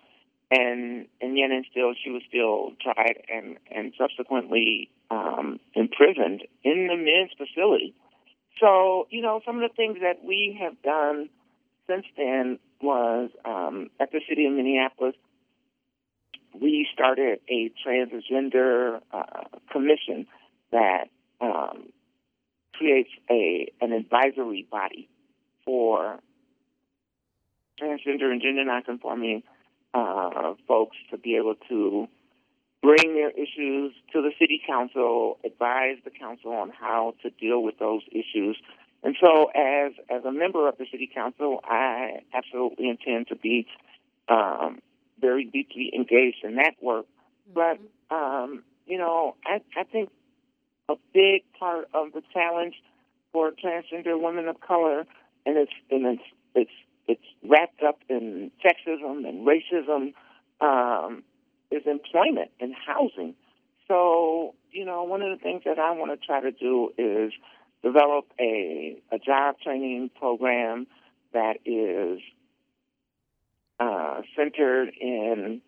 and 0.50 1.06
yet 1.20 1.50
and 1.50 1.64
still 1.70 1.94
she 2.02 2.10
was 2.10 2.22
still 2.28 2.72
tried 2.80 3.22
and 3.32 3.56
and 3.70 3.92
subsequently 3.98 4.90
um, 5.10 5.58
imprisoned 5.74 6.42
in 6.62 6.86
the 6.88 6.96
men's 6.96 7.30
facility. 7.36 7.94
So 8.60 9.06
you 9.10 9.22
know 9.22 9.40
some 9.44 9.56
of 9.56 9.68
the 9.68 9.74
things 9.74 9.98
that 10.02 10.24
we 10.24 10.58
have 10.60 10.80
done 10.82 11.28
since 11.88 12.06
then 12.16 12.58
was 12.80 13.30
um, 13.44 13.90
at 13.98 14.12
the 14.12 14.20
city 14.28 14.46
of 14.46 14.52
Minneapolis. 14.52 15.14
We 16.60 16.86
started 16.92 17.40
a 17.48 17.70
transgender 17.86 19.00
uh, 19.12 19.44
commission 19.72 20.26
that 20.72 21.08
um, 21.40 21.90
creates 22.80 23.10
a 23.30 23.70
an 23.82 23.92
advisory 23.92 24.66
body 24.70 25.06
for 25.66 26.18
transgender 27.78 28.32
and 28.32 28.40
gender 28.40 28.64
nonconforming 28.64 29.42
uh, 29.92 30.54
folks 30.66 30.96
to 31.10 31.18
be 31.18 31.36
able 31.36 31.56
to 31.68 32.08
bring 32.82 33.14
their 33.14 33.30
issues 33.30 33.92
to 34.12 34.22
the 34.22 34.30
city 34.38 34.62
council, 34.66 35.38
advise 35.44 35.96
the 36.04 36.10
council 36.10 36.52
on 36.52 36.70
how 36.70 37.14
to 37.22 37.28
deal 37.28 37.62
with 37.62 37.78
those 37.78 38.00
issues. 38.10 38.56
And 39.02 39.14
so, 39.20 39.50
as 39.54 39.92
as 40.08 40.24
a 40.24 40.32
member 40.32 40.66
of 40.66 40.78
the 40.78 40.86
city 40.90 41.10
council, 41.14 41.60
I 41.64 42.22
absolutely 42.32 42.88
intend 42.88 43.28
to 43.28 43.36
be 43.36 43.66
um, 44.28 44.80
very 45.20 45.44
deeply 45.44 45.92
engaged 45.94 46.44
in 46.44 46.56
that 46.56 46.76
work. 46.80 47.04
But 47.52 47.78
um, 48.10 48.62
you 48.86 48.96
know, 48.96 49.36
I, 49.44 49.60
I 49.78 49.84
think 49.84 50.10
a 50.90 50.96
big 51.14 51.42
part 51.58 51.88
of 51.94 52.12
the 52.12 52.22
challenge 52.32 52.74
for 53.32 53.50
transgender 53.52 54.20
women 54.20 54.48
of 54.48 54.60
color, 54.60 55.06
and 55.46 55.56
it's 55.56 55.72
and 55.90 56.06
it's 56.06 56.22
it's 56.54 56.70
it's 57.06 57.26
wrapped 57.48 57.82
up 57.82 58.00
in 58.08 58.50
sexism 58.64 59.28
and 59.28 59.46
racism, 59.46 60.12
um, 60.60 61.22
is 61.70 61.82
employment 61.86 62.50
and 62.60 62.74
housing. 62.74 63.34
So 63.88 64.54
you 64.72 64.84
know, 64.84 65.04
one 65.04 65.22
of 65.22 65.36
the 65.36 65.42
things 65.42 65.62
that 65.64 65.78
I 65.78 65.92
want 65.92 66.18
to 66.18 66.26
try 66.26 66.40
to 66.40 66.50
do 66.50 66.90
is 66.98 67.32
develop 67.82 68.26
a 68.40 68.96
a 69.12 69.18
job 69.18 69.56
training 69.62 70.10
program 70.18 70.86
that 71.32 71.58
is 71.64 72.20
uh, 73.78 74.22
centered 74.36 74.90
in 75.00 75.60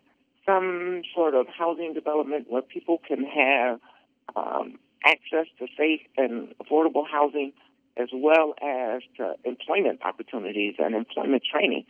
some 0.45 1.01
sort 1.15 1.33
of 1.35 1.47
housing 1.47 1.93
development 1.93 2.47
where 2.49 2.61
people 2.61 2.99
can 3.07 3.23
have 3.23 3.79
um, 4.35 4.77
access 5.03 5.47
to 5.59 5.67
safe 5.77 6.01
and 6.17 6.53
affordable 6.59 7.05
housing 7.09 7.53
as 7.97 8.09
well 8.13 8.55
as 8.61 9.01
to 9.17 9.35
employment 9.43 10.01
opportunities 10.03 10.75
and 10.79 10.95
employment 10.95 11.43
training. 11.51 11.85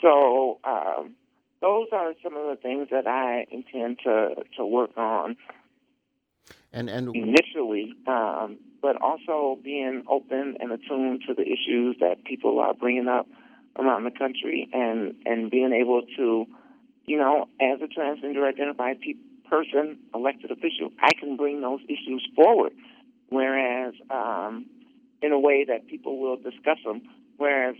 So 0.00 0.58
um, 0.64 1.14
those 1.60 1.88
are 1.92 2.12
some 2.22 2.36
of 2.36 2.46
the 2.48 2.60
things 2.60 2.88
that 2.90 3.06
I 3.06 3.46
intend 3.50 3.98
to, 4.04 4.44
to 4.56 4.66
work 4.66 4.96
on 4.96 5.36
And 6.72 6.88
and 6.88 7.14
initially, 7.14 7.94
um, 8.06 8.58
but 8.80 9.00
also 9.00 9.58
being 9.62 10.04
open 10.08 10.56
and 10.60 10.72
attuned 10.72 11.22
to 11.28 11.34
the 11.34 11.42
issues 11.42 11.96
that 12.00 12.24
people 12.24 12.58
are 12.60 12.74
bringing 12.74 13.08
up 13.08 13.26
around 13.78 14.04
the 14.04 14.10
country 14.10 14.68
and, 14.72 15.14
and 15.24 15.50
being 15.50 15.72
able 15.72 16.02
to, 16.16 16.46
you 17.04 17.18
know, 17.18 17.48
as 17.60 17.80
a 17.80 17.86
transgender 17.86 18.48
identified 18.48 19.00
pe- 19.00 19.14
person, 19.52 19.98
elected 20.14 20.50
official, 20.50 20.90
I 20.98 21.10
can 21.20 21.36
bring 21.36 21.60
those 21.60 21.80
issues 21.84 22.26
forward. 22.34 22.72
Whereas, 23.28 23.92
um, 24.10 24.66
in 25.20 25.32
a 25.32 25.38
way 25.38 25.64
that 25.68 25.86
people 25.86 26.18
will 26.18 26.36
discuss 26.36 26.78
them. 26.84 27.02
Whereas 27.36 27.76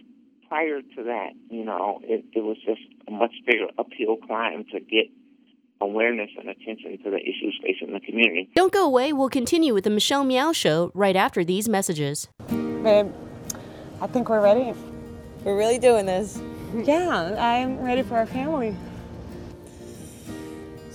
prior 0.48 0.80
to 0.80 1.02
that, 1.04 1.30
you 1.50 1.64
know, 1.64 2.00
it, 2.04 2.24
it 2.32 2.44
was 2.44 2.56
just 2.64 2.82
a 3.08 3.10
much 3.10 3.32
bigger 3.46 3.66
uphill 3.78 4.16
climb 4.26 4.64
to 4.72 4.80
get 4.80 5.06
awareness 5.80 6.30
and 6.38 6.48
attention 6.48 6.98
to 7.02 7.10
the 7.10 7.18
issues 7.18 7.58
facing 7.62 7.92
the 7.92 8.00
community. 8.00 8.50
Don't 8.54 8.72
go 8.72 8.84
away. 8.84 9.12
We'll 9.12 9.28
continue 9.28 9.74
with 9.74 9.84
the 9.84 9.90
Michelle 9.90 10.24
Meow 10.24 10.52
Show 10.52 10.92
right 10.94 11.16
after 11.16 11.42
these 11.42 11.68
messages. 11.68 12.28
Babe, 12.48 13.10
I 14.00 14.06
think 14.06 14.28
we're 14.28 14.42
ready. 14.42 14.72
We're 15.44 15.56
really 15.56 15.78
doing 15.78 16.06
this. 16.06 16.40
Yeah, 16.74 17.36
I'm 17.38 17.84
ready 17.84 18.00
for 18.00 18.16
our 18.16 18.24
family. 18.24 18.74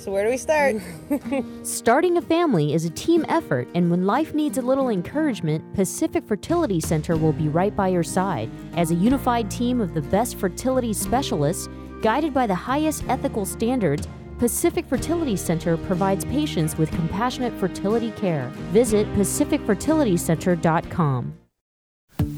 So, 0.07 0.13
where 0.13 0.23
do 0.23 0.29
we 0.29 0.37
start? 0.37 0.77
Starting 1.67 2.15
a 2.15 2.21
family 2.21 2.73
is 2.73 2.85
a 2.85 2.89
team 2.91 3.25
effort, 3.27 3.67
and 3.75 3.91
when 3.91 4.05
life 4.05 4.33
needs 4.33 4.57
a 4.57 4.61
little 4.61 4.87
encouragement, 4.87 5.73
Pacific 5.73 6.25
Fertility 6.25 6.79
Center 6.79 7.17
will 7.17 7.33
be 7.33 7.49
right 7.49 7.75
by 7.75 7.89
your 7.89 8.03
side. 8.03 8.49
As 8.77 8.91
a 8.91 8.95
unified 8.95 9.51
team 9.51 9.81
of 9.81 9.93
the 9.93 10.03
best 10.03 10.37
fertility 10.37 10.93
specialists, 10.93 11.67
guided 12.01 12.33
by 12.33 12.47
the 12.47 12.55
highest 12.55 13.03
ethical 13.09 13.43
standards, 13.43 14.07
Pacific 14.39 14.85
Fertility 14.85 15.35
Center 15.35 15.75
provides 15.75 16.23
patients 16.23 16.77
with 16.77 16.89
compassionate 16.91 17.51
fertility 17.59 18.11
care. 18.11 18.47
Visit 18.71 19.05
pacificfertilitycenter.com. 19.15 21.46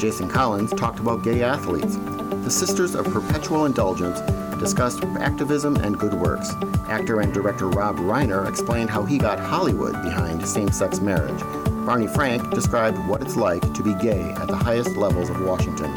Jason 0.00 0.28
Collins 0.30 0.72
talked 0.72 0.98
about 0.98 1.22
gay 1.22 1.42
athletes. 1.42 1.98
The 2.42 2.50
Sisters 2.50 2.94
of 2.94 3.04
Perpetual 3.04 3.66
Indulgence 3.66 4.18
discussed 4.58 5.04
activism 5.18 5.76
and 5.76 5.98
good 5.98 6.14
works. 6.14 6.54
Actor 6.88 7.20
and 7.20 7.34
director 7.34 7.68
Rob 7.68 7.96
Reiner 7.96 8.48
explained 8.48 8.88
how 8.88 9.04
he 9.04 9.18
got 9.18 9.38
Hollywood 9.38 9.92
behind 10.02 10.46
same 10.48 10.72
sex 10.72 11.00
marriage. 11.00 11.38
Barney 11.84 12.06
Frank 12.06 12.48
described 12.50 12.96
what 13.06 13.20
it's 13.20 13.36
like 13.36 13.74
to 13.74 13.82
be 13.82 13.92
gay 13.94 14.22
at 14.38 14.48
the 14.48 14.56
highest 14.56 14.96
levels 14.96 15.28
of 15.28 15.42
Washington. 15.42 15.92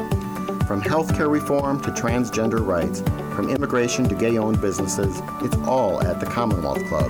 From 0.68 0.82
healthcare 0.82 1.32
reform 1.32 1.80
to 1.82 1.92
transgender 1.92 2.66
rights, 2.66 3.02
from 3.34 3.50
immigration 3.50 4.10
to 4.10 4.16
gay 4.16 4.38
owned 4.38 4.60
businesses, 4.60 5.22
it's 5.42 5.56
all 5.66 6.04
at 6.04 6.20
the 6.20 6.26
Commonwealth 6.26 6.86
Club. 6.90 7.10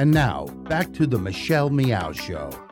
And 0.00 0.12
now, 0.12 0.46
back 0.66 0.94
to 0.94 1.06
the 1.06 1.18
Michelle 1.18 1.68
Meow 1.68 2.12
Show. 2.12 2.69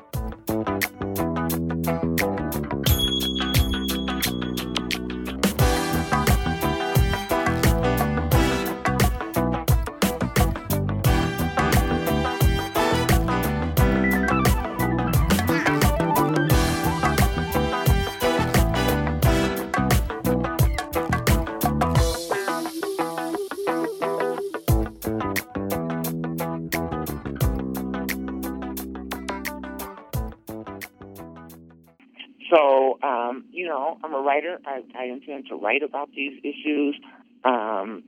I, 34.94 35.02
I 35.02 35.04
intend 35.06 35.46
to 35.48 35.56
write 35.56 35.82
about 35.82 36.10
these 36.14 36.38
issues. 36.42 36.96
Um, 37.44 38.04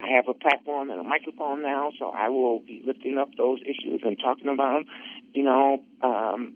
I 0.00 0.08
have 0.14 0.28
a 0.28 0.34
platform 0.34 0.90
and 0.90 1.00
a 1.00 1.04
microphone 1.04 1.62
now, 1.62 1.90
so 1.98 2.10
I 2.10 2.28
will 2.28 2.60
be 2.60 2.82
lifting 2.86 3.18
up 3.18 3.30
those 3.36 3.58
issues 3.62 4.00
and 4.04 4.18
talking 4.18 4.48
about 4.48 4.84
them. 4.84 4.84
You 5.34 5.42
know, 5.42 5.82
um, 6.02 6.54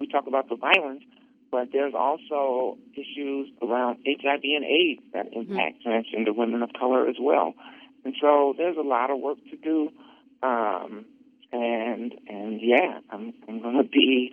we 0.00 0.08
talk 0.08 0.26
about 0.26 0.48
the 0.48 0.56
violence, 0.56 1.04
but 1.50 1.68
there's 1.72 1.94
also 1.94 2.78
issues 2.94 3.50
around 3.62 3.98
HIV 4.04 4.42
and 4.42 4.64
AIDS 4.64 5.02
that 5.12 5.32
impact 5.32 5.84
transgender 5.86 6.34
women 6.34 6.62
of 6.62 6.70
color 6.78 7.08
as 7.08 7.16
well. 7.20 7.54
And 8.04 8.14
so 8.20 8.54
there's 8.58 8.76
a 8.76 8.82
lot 8.82 9.10
of 9.10 9.20
work 9.20 9.38
to 9.50 9.56
do. 9.56 9.90
Um, 10.42 11.04
and 11.52 12.14
and 12.26 12.60
yeah, 12.60 12.98
I'm 13.10 13.34
I'm 13.46 13.60
going 13.60 13.76
to 13.76 13.88
be 13.88 14.32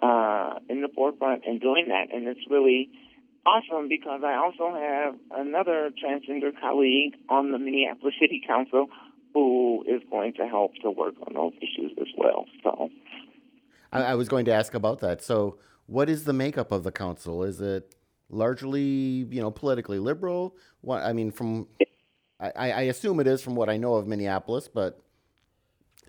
uh, 0.00 0.54
in 0.68 0.80
the 0.80 0.88
forefront 0.88 1.42
and 1.46 1.60
doing 1.60 1.88
that, 1.88 2.14
and 2.14 2.26
it's 2.26 2.40
really 2.48 2.88
awesome 3.46 3.88
because 3.88 4.22
I 4.24 4.34
also 4.34 4.74
have 4.74 5.14
another 5.32 5.90
transgender 6.02 6.50
colleague 6.60 7.14
on 7.28 7.52
the 7.52 7.58
Minneapolis 7.58 8.14
City 8.20 8.42
Council 8.46 8.88
who 9.34 9.84
is 9.88 10.02
going 10.10 10.34
to 10.34 10.46
help 10.46 10.72
to 10.82 10.90
work 10.90 11.14
on 11.26 11.34
those 11.34 11.52
issues 11.56 11.92
as 12.00 12.08
well. 12.16 12.46
So 12.62 12.90
I, 13.92 14.02
I 14.02 14.14
was 14.14 14.28
going 14.28 14.44
to 14.46 14.52
ask 14.52 14.74
about 14.74 15.00
that. 15.00 15.22
So, 15.22 15.58
what 15.86 16.08
is 16.08 16.24
the 16.24 16.32
makeup 16.32 16.70
of 16.72 16.84
the 16.84 16.92
council? 16.92 17.42
Is 17.42 17.60
it 17.60 17.94
largely, 18.28 18.80
you 18.82 19.40
know, 19.40 19.50
politically 19.50 19.98
liberal? 19.98 20.56
What 20.80 21.02
I 21.02 21.12
mean, 21.12 21.30
from 21.30 21.66
I, 22.40 22.72
I 22.72 22.80
assume 22.82 23.20
it 23.20 23.26
is 23.26 23.40
from 23.40 23.54
what 23.54 23.68
I 23.68 23.76
know 23.76 23.94
of 23.94 24.06
Minneapolis, 24.06 24.68
but 24.68 25.00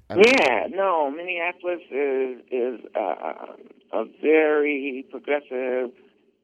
I 0.10 0.16
mean- 0.16 0.26
yeah, 0.28 0.68
no, 0.70 1.12
Minneapolis 1.12 1.82
is 1.92 2.40
is 2.52 2.80
uh, 2.96 3.46
a 3.94 4.06
very 4.22 5.06
progressive, 5.12 5.92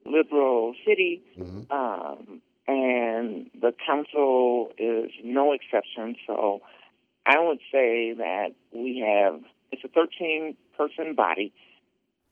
liberal 0.09 0.73
city, 0.85 1.21
um, 1.71 2.41
and 2.67 3.49
the 3.59 3.73
council 3.85 4.71
is 4.77 5.11
no 5.23 5.53
exception. 5.53 6.15
So, 6.27 6.61
I 7.25 7.39
would 7.39 7.59
say 7.71 8.13
that 8.17 8.49
we 8.73 9.03
have 9.05 9.41
it's 9.71 9.83
a 9.83 9.87
13 9.87 10.55
person 10.77 11.15
body. 11.15 11.53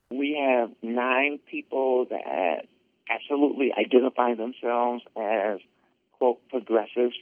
We 0.10 0.38
have 0.40 0.72
nine 0.82 1.40
people 1.50 2.06
that 2.10 2.66
absolutely 3.10 3.72
identify 3.78 4.36
themselves 4.36 5.04
as 5.16 5.60
quote 6.18 6.40
progressives. 6.50 7.16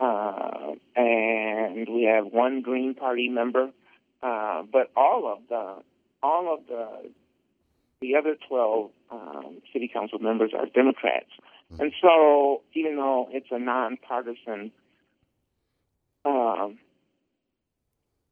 Uh, 0.00 0.72
and 0.96 1.88
we 1.88 2.04
have 2.04 2.32
one 2.32 2.62
Green 2.62 2.94
Party 2.94 3.28
member, 3.28 3.70
uh, 4.22 4.62
but 4.72 4.90
all 4.96 5.30
of 5.30 5.40
the 5.48 5.82
all 6.22 6.54
of 6.54 6.66
the 6.66 7.10
the 8.00 8.16
other 8.16 8.36
twelve 8.48 8.90
um, 9.10 9.58
city 9.72 9.90
council 9.92 10.18
members 10.18 10.52
are 10.56 10.66
Democrats, 10.66 11.30
and 11.78 11.92
so 12.00 12.62
even 12.74 12.96
though 12.96 13.28
it's 13.30 13.46
a 13.50 13.58
nonpartisan 13.58 14.72
um, 16.24 16.78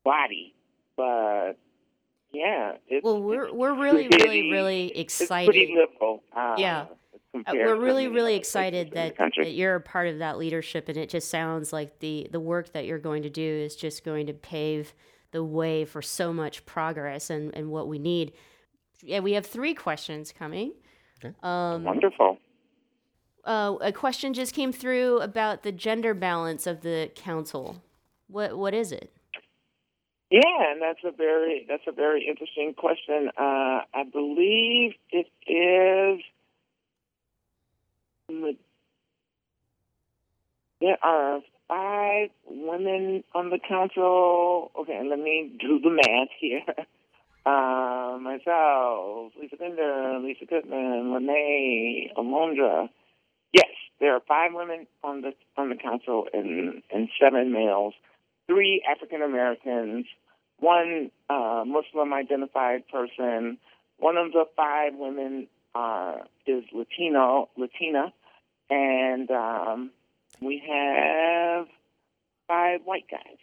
body, 0.04 0.54
but 0.96 1.52
yeah, 2.32 2.72
it's, 2.88 3.04
Well, 3.04 3.22
we're 3.22 3.52
we're 3.52 3.74
really 3.74 4.08
pretty- 4.08 4.24
really 4.24 4.50
really 4.50 4.86
it's 4.88 5.20
excited. 5.20 5.46
pretty 5.50 5.74
liberal. 5.74 6.22
Uh, 6.36 6.54
yeah. 6.58 6.86
Uh, 7.34 7.52
we're 7.52 7.76
really 7.78 8.08
really 8.08 8.34
excited 8.36 8.90
places 8.90 9.10
in 9.10 9.16
the 9.18 9.24
that, 9.24 9.32
that 9.44 9.52
you're 9.52 9.74
a 9.74 9.80
part 9.80 10.08
of 10.08 10.18
that 10.18 10.38
leadership 10.38 10.88
and 10.88 10.96
it 10.96 11.10
just 11.10 11.28
sounds 11.28 11.74
like 11.74 11.98
the 11.98 12.26
the 12.32 12.40
work 12.40 12.72
that 12.72 12.86
you're 12.86 12.98
going 12.98 13.22
to 13.22 13.28
do 13.28 13.42
is 13.42 13.76
just 13.76 14.02
going 14.02 14.26
to 14.26 14.32
pave 14.32 14.94
the 15.30 15.44
way 15.44 15.84
for 15.84 16.00
so 16.00 16.32
much 16.32 16.64
progress 16.64 17.28
and 17.28 17.54
and 17.54 17.70
what 17.70 17.86
we 17.86 17.98
need 17.98 18.32
yeah 19.02 19.20
we 19.20 19.32
have 19.32 19.46
three 19.46 19.74
questions 19.74 20.32
coming 20.32 20.72
um, 21.42 21.84
Wonderful. 21.84 22.38
uh, 23.44 23.74
a 23.80 23.92
question 23.92 24.34
just 24.34 24.54
came 24.54 24.72
through 24.72 25.20
about 25.20 25.62
the 25.62 25.72
gender 25.72 26.14
balance 26.14 26.66
of 26.66 26.82
the 26.82 27.10
council 27.14 27.82
what 28.28 28.56
what 28.56 28.74
is 28.74 28.92
it 28.92 29.10
Yeah, 30.30 30.40
and 30.70 30.82
that's 30.82 31.04
a 31.04 31.10
very 31.10 31.64
that's 31.68 31.86
a 31.86 31.92
very 31.92 32.26
interesting 32.28 32.74
question. 32.74 33.30
Uh, 33.36 33.80
I 34.00 34.04
believe 34.12 34.92
it 35.10 35.28
is. 35.48 36.20
There 40.80 40.98
are 41.02 41.40
five 41.66 42.28
women 42.46 43.24
on 43.34 43.48
the 43.48 43.58
council. 43.58 44.70
Okay, 44.78 45.00
let 45.08 45.18
me 45.18 45.50
do 45.58 45.80
the 45.80 45.90
math 45.90 46.32
here. 46.38 46.62
Uh, 47.46 47.87
myself, 48.22 49.32
Lisa 49.40 49.56
Bender, 49.56 50.18
Lisa 50.22 50.44
Goodman, 50.44 51.14
Lene, 51.14 52.10
Alondra. 52.16 52.88
Yes, 53.52 53.70
there 54.00 54.14
are 54.14 54.20
five 54.26 54.52
women 54.52 54.86
on 55.02 55.22
the 55.22 55.32
on 55.56 55.70
the 55.70 55.76
council 55.76 56.26
and 56.32 56.82
and 56.92 57.08
seven 57.20 57.52
males 57.52 57.94
three 58.48 58.82
African 58.90 59.22
Americans, 59.22 60.06
one 60.58 61.10
uh, 61.30 61.62
Muslim 61.64 62.12
identified 62.12 62.88
person. 62.88 63.58
One 63.98 64.16
of 64.16 64.32
the 64.32 64.44
five 64.56 64.92
women 64.96 65.46
uh, 65.74 66.16
is 66.46 66.64
Latino, 66.72 67.50
Latina, 67.56 68.12
and 68.70 69.30
um, 69.30 69.90
we 70.40 70.62
have 70.68 71.66
five 72.48 72.80
white 72.84 73.06
guys. 73.10 73.36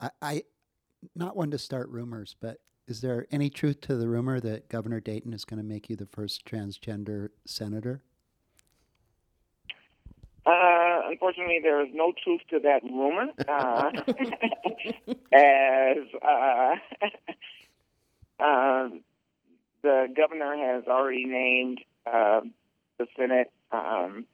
I, 0.00 0.10
I 0.22 0.42
not 1.14 1.36
one 1.36 1.50
to 1.50 1.58
start 1.58 1.88
rumors, 1.90 2.36
but 2.40 2.58
is 2.90 3.00
there 3.00 3.24
any 3.30 3.48
truth 3.48 3.80
to 3.82 3.94
the 3.94 4.08
rumor 4.08 4.40
that 4.40 4.68
Governor 4.68 4.98
Dayton 4.98 5.32
is 5.32 5.44
going 5.44 5.62
to 5.62 5.64
make 5.64 5.88
you 5.88 5.94
the 5.94 6.06
first 6.06 6.44
transgender 6.44 7.28
senator? 7.46 8.02
Uh, 10.44 11.02
unfortunately, 11.08 11.60
there 11.62 11.80
is 11.82 11.90
no 11.94 12.12
truth 12.24 12.40
to 12.50 12.58
that 12.58 12.82
rumor, 12.82 13.26
uh, 13.46 13.90
as 15.32 15.98
uh, 16.20 16.74
um, 18.44 19.00
the 19.82 20.08
governor 20.16 20.56
has 20.56 20.82
already 20.88 21.26
named 21.26 21.80
uh, 22.12 22.40
the 22.98 23.06
Senate, 23.16 23.52
um, 23.70 24.24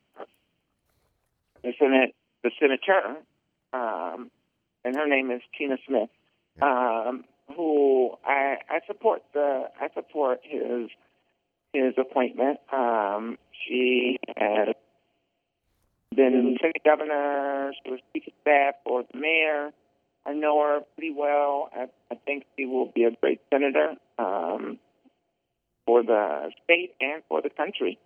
the 1.62 1.75
Senate, 1.79 2.14
the 2.42 2.51
senator, 2.59 3.19
um, 3.75 4.31
and 4.83 4.97
her 4.97 5.07
name 5.07 5.31
is 5.31 5.42
Tina 5.59 5.77
Smith, 5.87 6.09
um, 6.62 7.25
who 7.55 8.13
I, 8.25 8.57
I 8.69 8.81
support 8.87 9.23
the 9.33 9.65
I 9.81 9.89
support 9.95 10.41
his 10.43 10.89
his 11.73 11.95
appointment. 11.99 12.59
Um, 12.73 13.39
she 13.67 14.19
has 14.37 14.75
been 16.15 16.53
lieutenant 16.53 16.85
governor, 16.85 17.73
she 17.85 17.91
was 17.91 18.01
chief 18.13 18.27
of 18.27 18.33
staff 18.43 18.75
for 18.85 19.05
the 19.13 19.19
mayor. 19.19 19.71
I 20.25 20.33
know 20.33 20.61
her 20.61 20.81
pretty 20.97 21.15
well. 21.17 21.71
I, 21.73 21.87
I 22.11 22.17
think 22.25 22.45
she 22.59 22.67
will 22.67 22.91
be 22.93 23.05
a 23.05 23.13
great 23.13 23.41
senator 23.53 23.95
um, 24.19 24.79
for 25.87 26.03
the 26.03 26.51
state 26.65 26.95
and 27.01 27.23
for 27.29 27.43
the 27.43 27.51
country. 27.51 27.99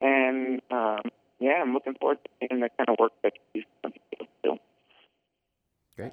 And 0.00 0.60
um, 0.70 1.00
yeah, 1.40 1.62
I'm 1.62 1.72
looking 1.72 1.94
forward 1.94 2.18
to 2.22 2.30
seeing 2.38 2.60
the 2.60 2.68
kind 2.76 2.88
of 2.88 2.96
work 3.00 3.12
that 3.22 3.32
he's 3.52 3.64
going 3.82 3.94
to 3.94 4.26
do. 4.44 4.58
Great. 5.96 6.12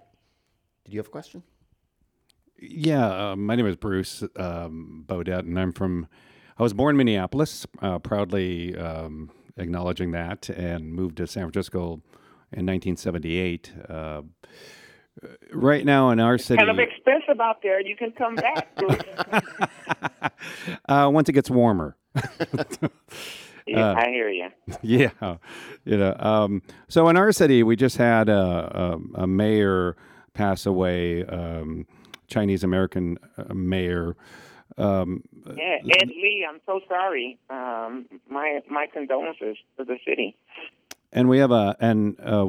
Did 0.86 0.94
you 0.94 1.00
have 1.00 1.08
a 1.08 1.12
question? 1.12 1.44
Yeah, 2.66 3.32
uh, 3.32 3.36
my 3.36 3.56
name 3.56 3.66
is 3.68 3.76
Bruce 3.76 4.24
um, 4.38 5.04
Baudet, 5.06 5.40
and 5.40 5.60
I'm 5.60 5.74
from. 5.74 6.08
I 6.58 6.64
was 6.64 6.74
born 6.74 6.94
in 6.94 6.98
Minneapolis, 6.98 7.66
uh, 7.82 8.00
proudly 8.00 8.76
um, 8.78 9.32
acknowledging 9.58 10.12
that, 10.12 10.50
and 10.50 10.94
moved 10.94 11.18
to 11.18 11.28
San 11.28 11.44
Francisco 11.52 12.02
in 12.54 12.66
1978. 12.66 13.74
Uh, 13.90 14.22
right 15.52 15.84
now 15.86 16.10
in 16.12 16.20
our 16.20 16.38
city, 16.38 16.58
Kind 16.60 16.70
of 16.70 16.80
expensive 16.80 17.42
out 17.42 17.62
there. 17.64 17.82
You 17.82 17.96
can 17.96 18.12
come 18.12 18.36
back. 18.36 18.70
Uh, 20.90 21.10
once 21.12 21.30
it 21.30 21.34
gets 21.34 21.50
warmer. 21.50 21.96
yeah, 23.66 23.92
Uh, 23.92 23.96
I 23.96 24.10
hear 24.10 24.30
you. 24.30 24.50
yeah, 24.82 25.38
you 25.86 25.98
know. 25.98 26.14
Um, 26.20 26.62
so 26.90 27.08
in 27.08 27.16
our 27.16 27.32
city, 27.32 27.64
we 27.64 27.78
just 27.78 27.96
had 27.96 28.28
a, 28.28 29.00
a, 29.16 29.22
a 29.24 29.28
mayor 29.28 29.96
pass 30.34 30.66
away, 30.66 31.24
um, 31.26 31.86
Chinese 32.34 32.64
American 32.64 33.18
uh, 33.38 33.54
mayor. 33.54 34.16
Um, 34.78 35.10
Yeah, 35.46 35.78
Ed 36.02 36.08
Lee, 36.08 36.46
I'm 36.50 36.60
so 36.66 36.80
sorry. 36.88 37.38
Um, 37.50 37.92
my 38.30 38.62
my 38.70 38.86
condolences 38.92 39.58
to 39.78 39.84
the 39.86 39.98
city. 40.08 40.36
and 41.12 41.30
we 41.30 41.38
have 41.44 41.52
a 41.52 41.76
an 41.80 42.16
uh, 42.36 42.48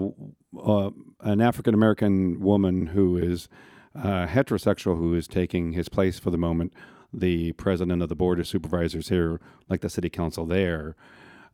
uh, 0.58 0.90
an 1.20 1.40
African 1.40 1.74
American 1.74 2.40
woman 2.40 2.86
who 2.94 3.06
is 3.18 3.48
uh, 3.94 4.26
heterosexual 4.26 4.96
who 4.96 5.14
is 5.14 5.26
taking 5.28 5.72
his 5.72 5.88
place 5.88 6.18
for 6.18 6.30
the 6.30 6.38
moment. 6.48 6.72
The 7.12 7.52
president 7.52 8.02
of 8.02 8.08
the 8.08 8.16
board 8.16 8.40
of 8.40 8.46
supervisors 8.46 9.08
here, 9.08 9.40
like 9.68 9.80
the 9.82 9.90
city 9.90 10.10
council 10.10 10.46
there. 10.46 10.96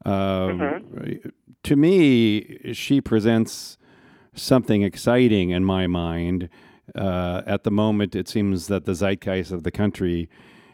Um, 0.07 0.57
To 1.65 1.77
me, 1.77 2.73
she 2.73 3.01
presents 3.03 3.77
something 4.35 4.83
exciting 4.83 5.51
in 5.51 5.63
my 5.65 5.87
mind. 5.87 6.49
Uh, 6.95 7.43
at 7.47 7.65
the 7.65 7.71
moment, 7.71 8.15
it 8.15 8.29
seems 8.29 8.67
that 8.69 8.85
the 8.85 8.95
zeitgeist 8.95 9.53
of 9.53 9.63
the 9.63 9.71
country, 9.71 10.29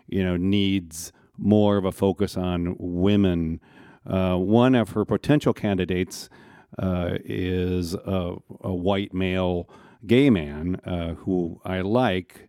you 0.06 0.24
know, 0.24 0.36
needs 0.36 1.12
more 1.36 1.76
of 1.76 1.84
a 1.84 1.92
focus 1.92 2.36
on 2.36 2.76
women. 2.78 3.60
Uh, 4.06 4.36
one 4.36 4.74
of 4.74 4.90
her 4.90 5.04
potential 5.04 5.52
candidates 5.52 6.28
uh, 6.78 7.18
is 7.24 7.94
a, 7.94 8.36
a 8.60 8.74
white 8.74 9.12
male 9.12 9.68
gay 10.06 10.30
man 10.30 10.76
uh, 10.84 11.14
who 11.14 11.60
I 11.64 11.80
like, 11.80 12.48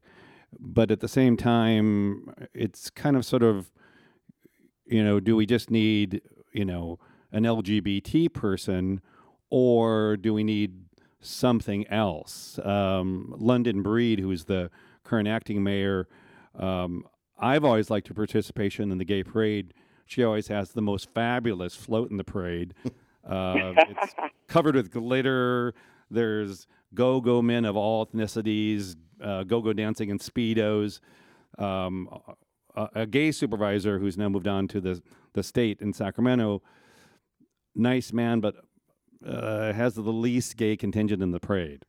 but 0.59 0.91
at 0.91 0.99
the 0.99 1.07
same 1.07 1.37
time, 1.37 2.33
it's 2.53 2.89
kind 2.89 3.15
of 3.15 3.25
sort 3.25 3.43
of, 3.43 3.71
you 4.85 5.03
know, 5.03 5.19
do 5.19 5.35
we 5.35 5.45
just 5.45 5.69
need, 5.69 6.21
you 6.53 6.65
know, 6.65 6.99
an 7.31 7.43
LGBT 7.43 8.33
person 8.33 9.01
or 9.49 10.17
do 10.17 10.33
we 10.33 10.43
need 10.43 10.86
something 11.21 11.87
else? 11.87 12.59
Um, 12.63 13.33
London 13.37 13.81
Breed, 13.81 14.19
who's 14.19 14.45
the 14.45 14.69
current 15.03 15.27
acting 15.27 15.63
mayor, 15.63 16.07
um, 16.57 17.05
I've 17.39 17.63
always 17.63 17.89
liked 17.89 18.07
her 18.07 18.13
participation 18.13 18.91
in 18.91 18.97
the 18.97 19.05
gay 19.05 19.23
parade. 19.23 19.73
She 20.05 20.23
always 20.23 20.47
has 20.47 20.71
the 20.71 20.81
most 20.81 21.09
fabulous 21.13 21.75
float 21.75 22.11
in 22.11 22.17
the 22.17 22.23
parade. 22.23 22.73
Uh, 23.27 23.73
it's 23.75 24.15
covered 24.47 24.73
with 24.73 24.89
glitter. 24.89 25.73
There's 26.09 26.65
go-go 26.93 27.41
men 27.41 27.65
of 27.65 27.75
all 27.75 28.05
ethnicities, 28.05 28.95
uh, 29.21 29.43
go-go 29.43 29.73
dancing 29.73 30.09
in 30.09 30.17
speedos. 30.17 31.01
Um, 31.57 32.07
a, 32.73 32.87
a 32.95 33.05
gay 33.05 33.33
supervisor 33.33 33.99
who's 33.99 34.17
now 34.17 34.29
moved 34.29 34.47
on 34.47 34.69
to 34.69 34.79
the 34.79 35.01
the 35.33 35.43
state 35.43 35.81
in 35.81 35.93
Sacramento. 35.93 36.61
Nice 37.75 38.13
man, 38.13 38.39
but 38.39 38.55
uh, 39.25 39.73
has 39.73 39.95
the 39.95 40.01
least 40.01 40.57
gay 40.57 40.75
contingent 40.75 41.21
in 41.21 41.31
the 41.31 41.39
parade. 41.39 41.83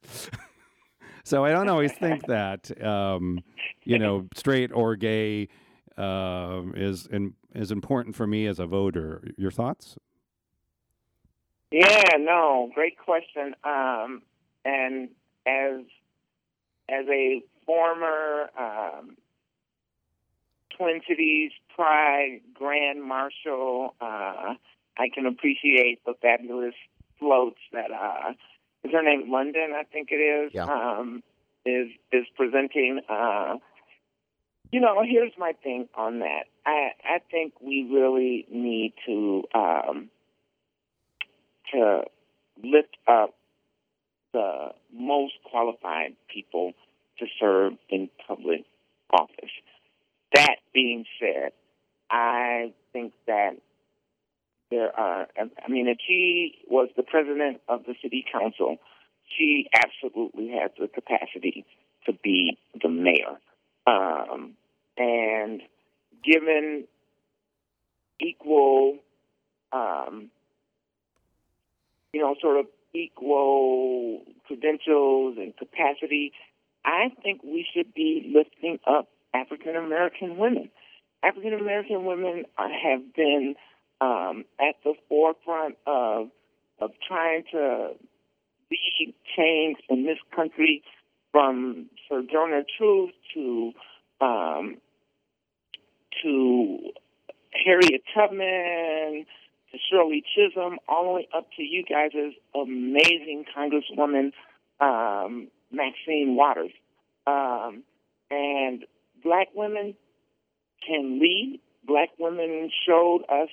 so 1.25 1.45
I 1.45 1.51
don't 1.53 1.69
always 1.69 1.93
think 1.93 2.27
that 2.29 2.71
um, 2.85 3.41
you 3.85 3.99
know 3.99 4.27
straight 4.35 4.71
or 4.73 4.97
gay 4.97 5.49
uh, 5.97 6.63
is 6.75 7.07
in, 7.07 7.35
is 7.55 7.71
important 7.71 8.17
for 8.17 8.27
me 8.27 8.47
as 8.47 8.59
a 8.59 8.67
voter. 8.67 9.23
Your 9.37 9.51
thoughts? 9.51 9.99
Yeah, 11.71 12.17
no, 12.19 12.71
great 12.75 12.99
question. 12.99 13.55
Um, 13.63 14.23
and 14.65 15.11
as 15.47 15.83
as 16.89 17.05
a 17.09 17.43
former 17.67 18.49
um, 18.59 19.17
Twin 20.77 21.01
Cities 21.07 21.51
Pride 21.75 22.41
Grand 22.55 23.03
Marshal, 23.03 23.95
uh, 24.01 24.55
I 24.97 25.09
can 25.13 25.27
appreciate 25.27 26.01
the 26.07 26.15
fabulous 26.23 26.75
floats 27.19 27.59
that 27.73 27.91
uh, 27.91 28.33
is 28.85 28.93
her 28.93 29.03
name 29.03 29.31
London, 29.31 29.73
I 29.75 29.85
think 29.85 30.09
it 30.11 30.17
is. 30.17 30.53
Yeah. 30.55 30.65
Um, 30.65 31.23
is 31.65 31.89
is 32.13 32.27
presenting. 32.37 33.01
Uh, 33.09 33.57
you 34.71 34.81
know, 34.81 35.03
here's 35.03 35.33
my 35.39 35.53
thing 35.63 35.89
on 35.95 36.21
that. 36.21 36.45
I 36.65 36.91
I 37.05 37.19
think 37.31 37.55
we 37.61 37.89
really 37.91 38.47
need 38.51 38.95
to. 39.07 39.45
Um, 39.55 40.11
to 41.73 42.03
lift 42.63 42.97
up 43.07 43.35
the 44.33 44.69
most 44.93 45.35
qualified 45.45 46.15
people 46.33 46.73
to 47.19 47.27
serve 47.41 47.73
in 47.89 48.09
public 48.27 48.65
office. 49.13 49.51
That 50.35 50.57
being 50.75 51.05
said, 51.19 51.53
I 52.11 52.73
think 52.93 53.13
that 53.27 53.57
there 54.71 54.99
are, 54.99 55.27
I 55.39 55.69
mean, 55.69 55.89
if 55.89 55.99
she 56.07 56.59
was 56.69 56.89
the 56.97 57.03
president 57.03 57.61
of 57.69 57.85
the 57.85 57.95
city 58.03 58.25
council, 58.31 58.77
she 59.37 59.69
absolutely 59.75 60.49
has 60.49 60.71
the 60.79 60.89
capacity 60.89 61.65
to 62.07 62.13
be 62.13 62.59
the 62.81 62.89
mayor. 62.89 63.39
Um, 63.87 64.55
and 64.97 65.63
given 66.25 66.85
equal 68.21 68.99
um, 69.73 70.31
you 72.13 72.21
know, 72.21 72.35
sort 72.41 72.59
of 72.59 72.67
equal 72.95 74.23
credentials 74.47 75.37
and 75.39 75.57
capacity, 75.57 76.33
I 76.85 77.11
think 77.23 77.43
we 77.43 77.67
should 77.75 77.93
be 77.95 78.33
lifting 78.35 78.79
up 78.87 79.09
African 79.35 79.77
American 79.77 80.37
women. 80.39 80.71
African 81.23 81.55
American 81.55 82.05
women 82.05 82.45
uh, 82.57 82.69
have 82.83 83.15
been 83.15 83.57
um, 84.01 84.45
at 84.61 84.77
the 84.85 84.95
forefront 85.09 85.77
of 85.87 86.29
of 86.81 86.91
trying 87.07 87.43
to 87.51 87.91
lead 88.71 89.15
change 89.37 89.79
in 89.89 90.05
this 90.05 90.19
country, 90.35 90.83
from 91.33 91.87
Sojourner 92.09 92.63
Truth 92.77 93.11
to 93.35 93.73
um, 94.21 94.77
to 96.23 96.79
Harriet 97.65 98.03
Tubman 98.15 99.27
to 99.71 99.79
Shirley 99.91 100.25
Chisholm, 100.35 100.79
all 100.89 101.05
the 101.05 101.11
way 101.11 101.29
up 101.37 101.47
to 101.57 101.63
you 101.63 101.85
guys' 101.85 102.33
amazing 102.55 103.45
Congresswoman 103.57 104.33
um, 104.81 105.49
Maxine 105.71 106.37
Waters. 106.37 106.73
Um, 107.27 107.83
and 108.31 108.85
black 109.23 109.49
women 109.55 109.95
can 110.87 111.21
lead. 111.21 111.61
Black 111.87 112.11
women 112.19 112.71
showed 112.87 113.25
us 113.29 113.49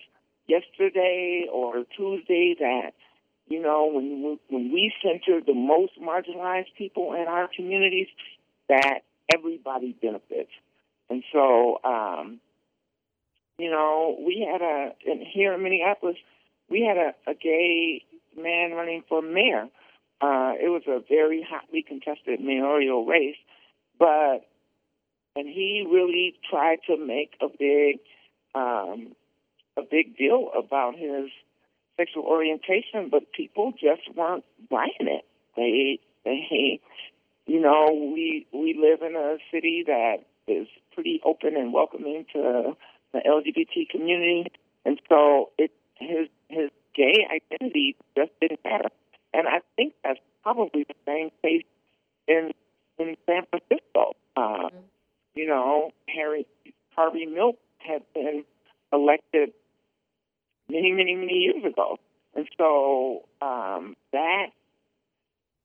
yesterday 0.48 1.48
or 1.52 1.84
Tuesday 1.96 2.56
that 2.60 2.92
you 3.48 3.62
know 3.62 3.90
when 3.94 4.24
we, 4.24 4.40
when 4.50 4.74
we 4.74 4.94
center 5.04 5.42
the 5.46 5.54
most 5.54 5.94
marginalized 6.02 6.74
people 6.78 7.14
in 7.14 7.28
our 7.28 7.50
communities, 7.56 8.08
that 8.70 9.02
everybody 9.34 9.96
benefits. 10.02 10.52
And 11.10 11.24
so, 11.32 11.80
um, 11.84 12.40
you 13.58 13.70
know, 13.70 14.18
we 14.26 14.48
had 14.52 14.62
a 14.62 14.92
in, 15.06 15.26
here 15.26 15.54
in 15.54 15.64
Minneapolis, 15.64 16.18
we 16.70 16.82
had 16.82 16.98
a, 16.98 17.32
a 17.32 17.34
gay 17.36 18.04
man 18.36 18.72
running 18.72 19.04
for 19.08 19.22
mayor. 19.22 19.68
Uh, 20.22 20.54
it 20.60 20.70
was 20.70 20.84
a 20.88 21.02
very 21.08 21.46
hotly 21.48 21.84
contested 21.84 22.40
mayoral 22.40 23.06
race, 23.06 23.36
but 24.00 24.48
and 25.36 25.48
he 25.48 25.86
really 25.90 26.36
tried 26.50 26.80
to 26.88 26.98
make 26.98 27.34
a 27.42 27.48
big 27.48 28.00
um, 28.56 29.16
a 29.78 29.82
big 29.82 30.18
deal 30.18 30.50
about 30.58 30.96
his 30.96 31.30
sexual 31.98 32.24
orientation, 32.24 33.10
but 33.10 33.32
people 33.32 33.72
just 33.72 34.04
weren't 34.16 34.44
buying 34.70 34.92
it. 35.00 35.26
They 35.56 36.00
they 36.24 36.80
you 37.46 37.60
know 37.60 37.88
we 37.92 38.48
we 38.52 38.74
live 38.80 39.02
in 39.02 39.16
a 39.16 39.38
city 39.52 39.84
that 39.88 40.18
is 40.48 40.68
pretty 40.94 41.22
open 41.24 41.56
and 41.56 41.74
welcoming 41.74 42.26
to 42.34 42.76
the 43.14 43.20
LGBT 43.20 43.90
community, 43.90 44.52
and 44.86 45.00
so 45.10 45.52
it 45.58 45.72
his 45.96 46.28
his 46.50 46.70
gay 46.96 47.26
identity 47.30 47.96
just 48.18 48.32
didn't 48.42 48.64
matter. 48.64 48.90
And 49.34 49.48
I 49.48 49.60
think 49.76 49.94
that's 50.04 50.20
probably 50.44 50.86
the 50.88 50.96
same 51.06 51.30
case 51.44 51.66
in 52.28 52.52
in 52.98 53.16
San 53.26 53.44
Francisco. 53.50 54.16
Uh, 54.36 54.70
You 55.36 55.48
know, 55.48 55.92
Harry 56.08 56.48
Harvey 56.96 57.26
Milk 57.26 57.58
had 57.80 58.02
been 58.14 58.46
elected 58.94 59.52
many, 60.70 60.92
many, 60.92 61.16
many 61.16 61.34
years 61.34 61.64
ago, 61.64 61.98
And 62.36 62.48
so 62.58 63.24
um, 63.42 63.96
that 64.12 64.48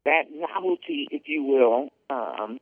that 0.05 0.25
novelty, 0.33 1.09
if 1.11 1.23
you 1.27 1.43
will, 1.43 1.89
um, 2.09 2.59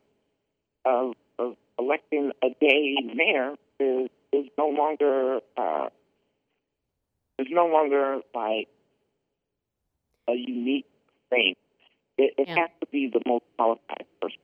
of, 0.84 1.14
of 1.38 1.56
electing 1.78 2.32
a 2.42 2.48
gay 2.60 2.96
mayor 3.14 3.54
is 3.78 4.10
is 4.32 4.46
no 4.56 4.68
longer 4.68 5.40
uh, 5.56 5.88
is 7.38 7.46
no 7.50 7.66
longer 7.66 8.20
like 8.34 8.68
a 10.28 10.34
unique 10.34 10.86
thing. 11.30 11.54
It, 12.16 12.34
it 12.36 12.48
has 12.48 12.70
to 12.80 12.86
be 12.90 13.10
the 13.12 13.22
most 13.26 13.44
qualified 13.56 14.06
person. 14.20 14.38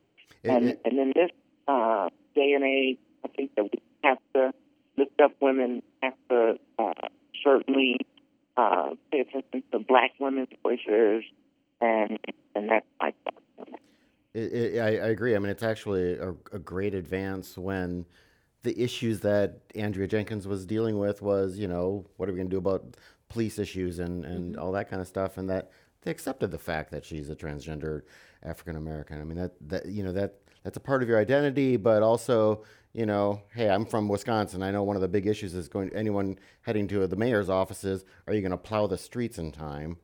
and 0.45 0.79
and 0.85 0.99
in 0.99 1.13
this 1.15 1.31
uh, 1.67 2.09
day 2.35 2.53
and 2.53 2.65
age, 2.65 2.99
I 3.25 3.29
think 3.29 3.55
that 3.57 3.65
we 3.65 3.83
have 4.03 4.19
to 4.35 4.53
lift 4.97 5.21
up 5.21 5.33
women, 5.41 5.83
have 6.03 6.15
to 6.31 6.59
uh, 6.79 7.09
certainly 7.45 7.99
uh, 8.57 8.91
pay 9.13 9.21
attention 9.21 9.63
to 9.71 9.79
black 9.79 10.13
women's 10.19 10.49
voices, 10.63 11.25
and 11.81 12.19
and 12.55 12.71
that's 12.71 12.87
my 13.01 13.13
thought. 13.25 13.69
It, 14.33 14.53
it, 14.53 14.81
I, 14.81 14.87
I 14.87 15.09
agree. 15.11 15.37
I 15.37 15.39
mean, 15.39 15.51
it's 15.51 15.63
actually 15.63 16.15
a, 16.15 16.31
a 16.53 16.59
great 16.59 16.95
advance 16.95 17.57
when 17.57 18.05
the 18.63 18.81
issues 18.83 19.21
that 19.21 19.61
Andrea 19.75 20.09
Jenkins 20.09 20.49
was 20.49 20.67
dealing 20.67 20.99
with 20.99 21.23
was, 21.23 21.59
you 21.59 21.69
know, 21.69 22.05
what 22.17 22.29
are 22.29 22.33
we 22.33 22.39
going 22.39 22.49
to 22.49 22.55
do 22.55 22.59
about 22.59 22.97
police 23.29 23.59
issues 23.59 23.99
and, 23.99 24.25
and 24.25 24.57
all 24.57 24.73
that 24.73 24.89
kind 24.91 25.01
of 25.01 25.07
stuff, 25.07 25.39
and 25.39 25.49
that 25.51 25.71
they 26.03 26.11
accepted 26.11 26.51
the 26.51 26.59
fact 26.59 26.91
that 26.91 27.05
she's 27.05 27.31
a 27.31 27.37
transgender 27.37 28.03
African 28.43 28.77
American. 28.77 29.21
I 29.21 29.25
mean, 29.25 29.39
that 29.39 29.53
that 29.69 29.87
you 29.87 30.03
know 30.03 30.13
that 30.13 30.35
that's 30.65 30.77
a 30.77 30.81
part 30.81 31.03
of 31.03 31.09
your 31.09 31.19
identity, 31.19 31.77
but 31.77 32.03
also, 32.03 32.65
you 32.95 33.05
know, 33.07 33.43
hey, 33.55 33.69
I'm 33.69 33.85
from 33.85 34.09
Wisconsin. 34.09 34.63
I 34.63 34.71
know 34.71 34.85
one 34.85 34.97
of 34.97 35.03
the 35.03 35.09
big 35.09 35.27
issues 35.27 35.53
is 35.55 35.69
going 35.69 35.91
anyone 35.95 36.39
heading 36.63 36.87
to 36.89 37.07
the 37.07 37.17
mayor's 37.17 37.51
offices. 37.51 38.05
Are 38.27 38.33
you 38.33 38.41
going 38.41 38.53
to 38.53 38.57
plow 38.57 38.87
the 38.87 38.97
streets 38.97 39.37
in 39.37 39.51
time? 39.53 39.99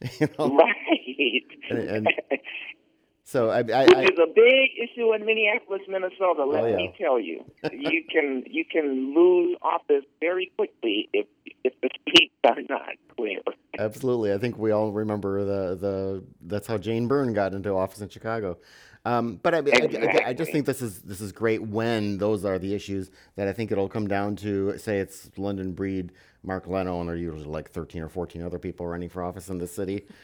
you 0.20 0.28
know, 0.38 0.54
Right. 0.56 1.42
and, 1.70 1.78
and 1.88 2.08
so 3.24 3.48
I, 3.50 3.60
I, 3.60 3.84
Which 3.86 4.12
is 4.12 4.18
a 4.22 4.26
big 4.34 4.70
issue 4.82 5.14
in 5.14 5.24
Minneapolis, 5.24 5.80
Minnesota. 5.88 6.44
Let 6.44 6.64
Oh, 6.64 6.66
yeah. 6.66 6.76
me 6.76 6.94
tell 7.00 7.18
you, 7.18 7.44
you 7.72 8.04
can 8.12 8.44
you 8.46 8.64
can 8.70 9.14
lose 9.14 9.56
office 9.62 10.04
very 10.20 10.52
quickly 10.56 11.08
if 11.14 11.26
if 11.64 11.72
the 11.80 11.88
streets 12.06 12.34
are 12.46 12.60
not 12.68 12.94
clear. 13.16 13.40
Absolutely, 13.78 14.32
I 14.32 14.38
think 14.38 14.58
we 14.58 14.70
all 14.70 14.92
remember 14.92 15.44
the 15.44 15.76
the 15.76 16.24
that's 16.42 16.66
how 16.66 16.78
Jane 16.78 17.08
Byrne 17.08 17.32
got 17.32 17.54
into 17.54 17.70
office 17.70 18.00
in 18.00 18.08
Chicago. 18.08 18.58
Um, 19.06 19.38
but 19.42 19.54
I, 19.54 19.58
I, 19.58 19.60
I, 19.60 20.28
I 20.28 20.32
just 20.32 20.50
think 20.50 20.64
this 20.64 20.80
is 20.80 21.02
this 21.02 21.20
is 21.20 21.30
great 21.30 21.62
when 21.62 22.16
those 22.16 22.44
are 22.44 22.58
the 22.58 22.74
issues 22.74 23.10
that 23.36 23.48
I 23.48 23.52
think 23.52 23.70
it'll 23.70 23.88
come 23.88 24.08
down 24.08 24.36
to. 24.36 24.78
Say 24.78 24.98
it's 24.98 25.30
London 25.36 25.72
Breed, 25.72 26.12
Mark 26.42 26.66
Leno, 26.66 27.00
and 27.00 27.08
there 27.08 27.16
are 27.16 27.18
usually 27.18 27.44
like 27.44 27.70
thirteen 27.70 28.02
or 28.02 28.08
fourteen 28.08 28.42
other 28.42 28.58
people 28.58 28.86
running 28.86 29.10
for 29.10 29.22
office 29.22 29.48
in 29.48 29.58
the 29.58 29.66
city. 29.66 30.06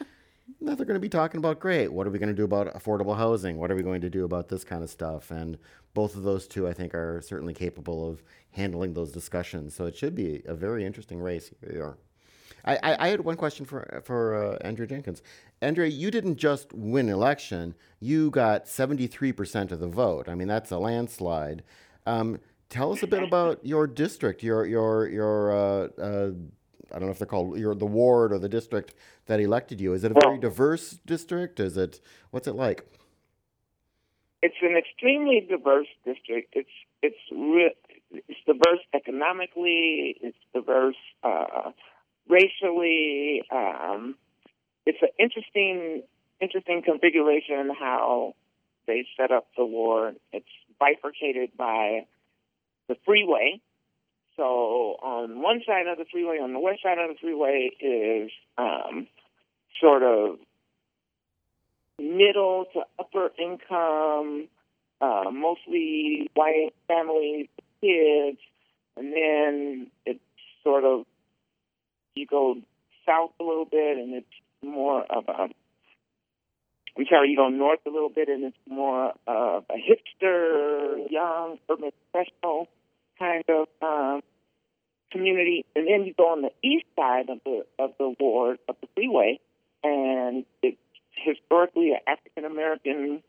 Now 0.59 0.75
they're 0.75 0.85
going 0.85 0.95
to 0.95 0.99
be 0.99 1.09
talking 1.09 1.37
about 1.37 1.59
great. 1.59 1.91
What 1.91 2.05
are 2.05 2.09
we 2.09 2.19
going 2.19 2.29
to 2.29 2.35
do 2.35 2.43
about 2.43 2.73
affordable 2.73 3.15
housing? 3.15 3.57
What 3.57 3.71
are 3.71 3.75
we 3.75 3.83
going 3.83 4.01
to 4.01 4.09
do 4.09 4.25
about 4.25 4.49
this 4.49 4.63
kind 4.63 4.83
of 4.83 4.89
stuff? 4.89 5.31
And 5.31 5.57
both 5.93 6.15
of 6.15 6.23
those 6.23 6.47
two, 6.47 6.67
I 6.67 6.73
think, 6.73 6.93
are 6.93 7.21
certainly 7.21 7.53
capable 7.53 8.07
of 8.09 8.21
handling 8.51 8.93
those 8.93 9.11
discussions. 9.11 9.73
So 9.73 9.85
it 9.85 9.95
should 9.95 10.13
be 10.13 10.41
a 10.45 10.53
very 10.53 10.85
interesting 10.85 11.19
race. 11.21 11.51
Here 11.61 11.73
you 11.73 11.81
are. 11.81 11.97
I, 12.65 12.75
I, 12.77 13.05
I 13.05 13.07
had 13.09 13.21
one 13.21 13.37
question 13.37 13.65
for 13.65 14.01
for 14.03 14.35
uh, 14.35 14.57
Andrea 14.61 14.87
Jenkins. 14.87 15.21
Andrea, 15.61 15.89
you 15.89 16.11
didn't 16.11 16.37
just 16.37 16.73
win 16.73 17.09
election; 17.09 17.75
you 17.99 18.29
got 18.31 18.67
seventy 18.67 19.07
three 19.07 19.31
percent 19.31 19.71
of 19.71 19.79
the 19.79 19.87
vote. 19.87 20.29
I 20.29 20.35
mean, 20.35 20.47
that's 20.47 20.71
a 20.71 20.77
landslide. 20.77 21.63
Um, 22.05 22.39
tell 22.69 22.91
us 22.91 23.03
a 23.03 23.07
bit 23.07 23.23
about 23.23 23.65
your 23.65 23.87
district, 23.87 24.43
your 24.43 24.65
your 24.65 25.07
your. 25.07 25.51
Uh, 25.51 25.87
uh, 26.01 26.31
I 26.93 26.99
don't 26.99 27.05
know 27.05 27.11
if 27.11 27.19
they're 27.19 27.27
called 27.27 27.57
your 27.57 27.73
the 27.73 27.85
ward 27.85 28.33
or 28.33 28.39
the 28.39 28.49
district 28.49 28.95
that 29.27 29.39
elected 29.39 29.79
you. 29.79 29.93
Is 29.93 30.03
it 30.03 30.11
a 30.11 30.19
very 30.21 30.37
diverse 30.37 30.99
district? 31.05 31.59
Is 31.59 31.77
it 31.77 32.01
what's 32.31 32.47
it 32.47 32.55
like? 32.55 32.85
It's 34.41 34.55
an 34.61 34.75
extremely 34.75 35.45
diverse 35.47 35.87
district. 36.03 36.53
It's 36.53 36.69
it's 37.01 37.15
re- 37.31 37.75
it's 38.11 38.39
diverse 38.45 38.79
economically. 38.93 40.17
It's 40.21 40.37
diverse 40.53 40.95
uh, 41.23 41.71
racially. 42.27 43.43
Um, 43.51 44.15
it's 44.85 44.99
an 45.01 45.09
interesting 45.19 46.03
interesting 46.39 46.81
configuration 46.83 47.69
how 47.79 48.33
they 48.87 49.05
set 49.15 49.31
up 49.31 49.47
the 49.57 49.65
war. 49.65 50.13
It's 50.33 50.45
bifurcated 50.79 51.51
by 51.55 52.07
the 52.87 52.95
freeway. 53.05 53.61
So 54.37 54.43
on 54.43 55.41
one 55.41 55.61
side 55.65 55.87
of 55.87 55.97
the 55.97 56.05
freeway, 56.11 56.37
on 56.37 56.53
the 56.53 56.59
west 56.59 56.81
side 56.81 56.97
of 56.97 57.09
the 57.09 57.15
freeway, 57.21 57.69
is 57.79 58.31
um, 58.57 59.07
sort 59.79 60.03
of 60.03 60.39
middle 61.99 62.65
to 62.73 62.81
upper 62.97 63.29
income, 63.37 64.47
uh, 64.99 65.29
mostly 65.31 66.29
white 66.33 66.71
families, 66.87 67.47
kids, 67.81 68.39
and 68.97 69.13
then 69.13 69.87
it's 70.05 70.19
sort 70.63 70.83
of 70.83 71.05
you 72.15 72.25
go 72.25 72.55
south 73.05 73.31
a 73.39 73.43
little 73.43 73.65
bit, 73.65 73.97
and 73.97 74.13
it's 74.13 74.27
more 74.63 75.03
of 75.03 75.25
a. 75.27 75.49
I'm 76.97 77.05
sorry, 77.09 77.29
you 77.29 77.37
go 77.37 77.47
north 77.47 77.79
a 77.87 77.89
little 77.89 78.09
bit, 78.09 78.27
and 78.27 78.43
it's 78.43 78.57
more 78.67 79.13
of 79.25 79.65
a 79.69 79.75
hipster, 79.75 81.09
young, 81.09 81.57
urban 81.69 81.91
professional 82.11 82.67
kind 83.17 83.43
of 83.47 83.67
um, 83.81 84.21
community. 85.11 85.65
And 85.75 85.87
then 85.87 86.05
you 86.05 86.13
go 86.17 86.31
on 86.31 86.41
the 86.41 86.51
east 86.61 86.85
side 86.97 87.29
of 87.29 87.39
the 87.45 87.65
of 87.79 87.91
the 87.97 88.13
ward 88.19 88.59
of 88.67 88.75
the 88.81 88.87
freeway, 88.95 89.39
and 89.83 90.45
it's 90.61 90.77
historically 91.11 91.91
an 91.91 91.99
African 92.07 92.45
American 92.45 93.23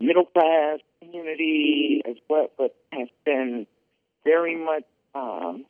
middle 0.00 0.26
class 0.26 0.80
community 1.00 2.02
as 2.08 2.16
well, 2.28 2.50
but 2.58 2.74
has 2.92 3.08
been 3.24 3.66
very 4.24 4.56
much 4.56 4.84
um, 5.14 5.64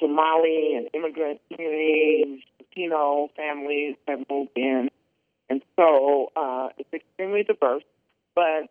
Somali 0.00 0.74
and 0.76 0.88
immigrant 0.94 1.40
communities, 1.50 2.42
Latino 2.60 3.28
families 3.36 3.96
have 4.06 4.20
moved 4.30 4.50
in, 4.56 4.90
and 5.48 5.62
so 5.76 6.30
uh, 6.36 6.68
it's 6.78 6.92
extremely 6.92 7.42
diverse. 7.42 7.82
But 8.34 8.68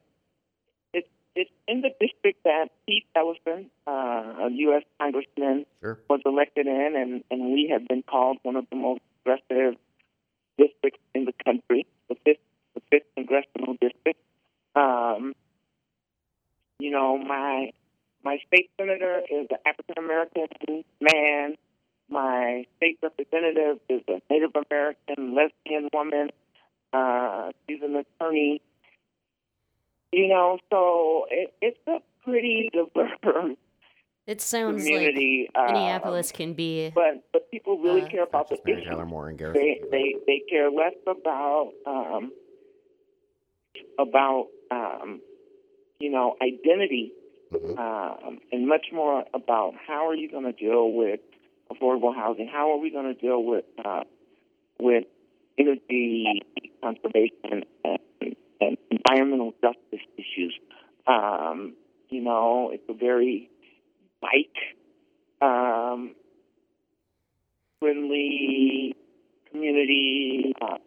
it's 0.93 1.07
it's 1.35 1.51
in 1.67 1.81
the 1.81 1.89
district 1.99 2.43
that 2.43 2.69
Pete 2.87 3.05
Ellison, 3.15 3.69
uh, 3.87 3.91
a 3.91 4.49
U.S. 4.51 4.83
congressman, 4.99 5.65
Sure. 5.81 5.99
was 6.09 6.21
elected 6.25 6.67
in, 6.67 6.93
and 6.95 7.23
and 7.31 7.53
we 7.53 7.69
have 7.71 7.87
been 7.87 8.03
called 8.03 8.37
one 8.43 8.55
of 8.55 8.65
the 8.69 8.75
most 8.75 9.01
progressive 9.23 9.79
districts 10.57 10.99
in 11.13 11.25
the 11.25 11.33
country, 11.43 11.85
the 12.09 12.15
fifth 12.23 12.39
the 12.75 12.81
fifth 12.91 13.07
congressional 13.15 13.75
district. 13.81 14.19
Um, 14.75 15.33
you 16.79 16.91
know, 16.91 17.17
my 17.17 17.71
my 18.25 18.37
state 18.47 18.69
senator 18.77 19.21
is 19.29 19.47
an 19.51 19.57
African 19.65 20.03
American 20.03 20.83
man. 20.99 21.55
My 22.09 22.65
state 22.77 22.97
representative 23.01 23.79
is 23.87 24.01
a 24.09 24.21
Native 24.31 24.51
American 24.69 25.35
lesbian 25.35 25.89
woman. 25.93 26.29
Uh, 26.91 27.51
she's 27.67 27.81
an 27.81 27.95
attorney. 27.95 28.61
You 30.11 30.27
know, 30.29 30.59
so 30.71 31.25
it, 31.29 31.53
it's 31.61 31.77
a 31.87 31.97
pretty 32.23 32.69
diverse 32.73 33.57
It 34.27 34.41
sounds 34.41 34.83
community. 34.83 35.49
like 35.55 35.69
uh, 35.69 35.73
Minneapolis 35.73 36.31
can 36.31 36.53
be. 36.53 36.91
but 36.95 37.23
but 37.33 37.49
people 37.51 37.77
really 37.79 38.01
Uh, 38.03 38.07
care 38.07 38.23
about 38.23 38.49
the 38.49 38.57
Mary 38.65 38.81
issue. 38.81 38.89
Tyler 38.89 39.05
Moore 39.05 39.29
and 39.29 39.37
Garrison. 39.37 39.61
They 39.61 39.81
they 39.91 40.15
they 40.25 40.41
care 40.49 40.71
less 40.71 40.95
about 41.05 41.71
um, 41.85 42.31
about 43.99 44.47
um, 44.71 45.21
you 45.99 46.09
know 46.11 46.35
identity 46.41 47.11
um, 47.53 48.39
and 48.51 48.67
much 48.67 48.87
more 48.91 49.23
about 49.33 49.73
how 49.87 50.07
are 50.07 50.15
you 50.15 50.29
going 50.29 50.45
to 50.45 50.51
deal 50.51 50.91
with 50.91 51.19
affordable 51.71 52.15
housing? 52.15 52.47
How 52.47 52.71
are 52.71 52.77
we 52.77 52.89
going 52.89 53.13
to 53.13 53.19
deal 53.19 53.43
with 53.43 53.65
uh, 53.83 54.03
with 54.79 55.05
energy 55.57 56.41
conservation 56.81 57.63
and, 57.83 58.35
and 58.61 58.77
environmental 58.91 59.53
justice 59.61 60.05
issues? 60.17 60.57
Um, 61.07 61.73
you 62.09 62.21
know, 62.21 62.71
it's 62.73 62.83
a 62.89 62.93
very 62.93 63.49
bike 64.21 64.75
um, 65.41 66.15
friendly 67.79 68.95
community. 69.51 70.53
Uh, 70.61 70.77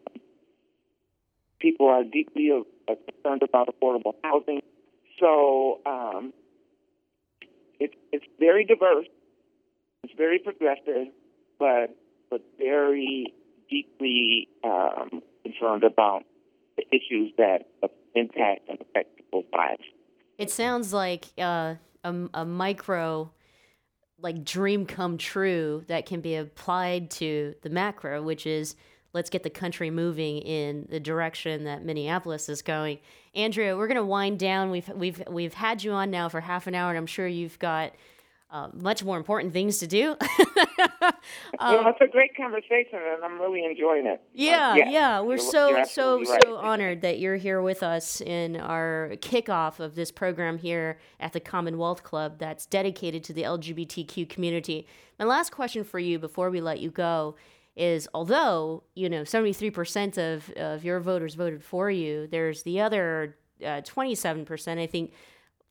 people 1.61 1.88
are 1.88 2.05
deeply 2.05 2.51
concerned 2.87 3.42
about 3.42 3.68
affordable 3.68 4.14
housing. 4.23 4.61
So 5.21 5.81
um, 5.85 6.33
it's 7.81 7.95
it's 8.12 8.25
very 8.38 8.64
diverse. 8.64 9.07
It's 10.05 10.12
very 10.17 10.38
progressive, 10.38 11.12
but 11.59 11.97
but 12.31 12.43
very 12.59 13.33
deeply 13.71 14.49
um, 14.64 15.23
concerned 15.43 15.85
about 15.85 16.25
the 16.77 16.85
issues 16.91 17.33
that 17.37 17.67
impact 18.14 18.69
and 18.69 18.81
affect 18.81 19.17
people's 19.17 19.45
lives. 19.53 19.83
It 20.38 20.51
sounds 20.51 20.93
like 20.93 21.27
uh, 21.38 21.75
a, 22.05 22.14
a 22.35 22.45
micro 22.45 23.31
like 24.21 24.45
dream 24.45 24.85
come 24.85 25.17
true 25.17 25.85
that 25.87 26.07
can 26.07 26.21
be 26.21 26.35
applied 26.35 27.11
to 27.11 27.55
the 27.62 27.71
macro, 27.71 28.21
which 28.23 28.47
is 28.47 28.75
let's 29.12 29.31
get 29.31 29.42
the 29.42 29.51
country 29.51 29.90
moving 29.90 30.38
in 30.38 30.87
the 30.90 31.01
direction 31.01 31.64
that 31.64 31.85
Minneapolis 31.85 32.49
is 32.49 32.62
going. 32.62 32.99
Andrea, 33.35 33.77
we're 33.77 33.88
going 33.88 33.97
to 33.97 34.05
wind 34.05 34.38
down. 34.38 34.71
We've 34.71 34.88
we've 34.88 35.23
we've 35.29 35.55
had 35.55 35.83
you 35.83 35.92
on 35.92 36.11
now 36.11 36.29
for 36.29 36.40
half 36.40 36.66
an 36.66 36.75
hour, 36.75 36.90
and 36.90 36.99
I'm 36.99 37.07
sure 37.07 37.27
you've 37.27 37.59
got 37.59 37.92
uh, 38.51 38.68
much 38.73 39.05
more 39.05 39.16
important 39.16 39.53
things 39.53 39.79
to 39.79 39.87
do. 39.87 40.16
Um, 41.61 41.75
well, 41.75 41.88
it's 41.88 42.01
a 42.01 42.07
great 42.07 42.37
conversation, 42.37 42.99
and 42.99 43.25
I'm 43.25 43.40
really 43.40 43.64
enjoying 43.64 44.07
it. 44.07 44.23
Yeah, 44.33 44.77
yeah, 44.77 44.90
yeah. 44.90 45.21
We're 45.21 45.37
you're, 45.37 45.38
so 45.38 45.68
you're 45.71 45.85
so 45.85 46.18
right. 46.18 46.42
so 46.42 46.57
honored 46.57 47.03
that 47.03 47.18
you're 47.18 47.37
here 47.37 47.61
with 47.61 47.83
us 47.83 48.21
in 48.21 48.57
our 48.57 49.12
kickoff 49.16 49.81
of 49.81 49.94
this 49.94 50.11
program 50.11 50.59
here 50.59 50.99
at 51.21 51.33
the 51.33 51.40
Commonwealth 51.40 52.03
Club 52.05 52.38
that's 52.38 52.64
dedicated 52.66 53.25
to 53.25 53.33
the 53.33 53.42
LGBTQ 53.42 54.29
community. 54.29 54.87
My 55.18 55.25
last 55.25 55.51
question 55.51 55.85
for 55.85 55.99
you 55.99 56.18
before 56.18 56.51
we 56.51 56.61
let 56.61 56.81
you 56.81 56.90
go 56.90 57.35
is 57.79 58.09
although, 58.12 58.83
you 58.95 59.09
know, 59.09 59.23
73% 59.23 60.19
of, 60.19 60.51
of 60.57 60.85
your 60.85 61.01
voters 61.01 61.35
voted 61.35 61.62
for 61.62 61.91
you, 61.91 62.27
there's 62.27 62.64
the 62.64 62.81
other 62.81 63.37
uh, 63.62 63.81
27%. 63.83 64.79
I 64.79 64.87
think 64.87 65.12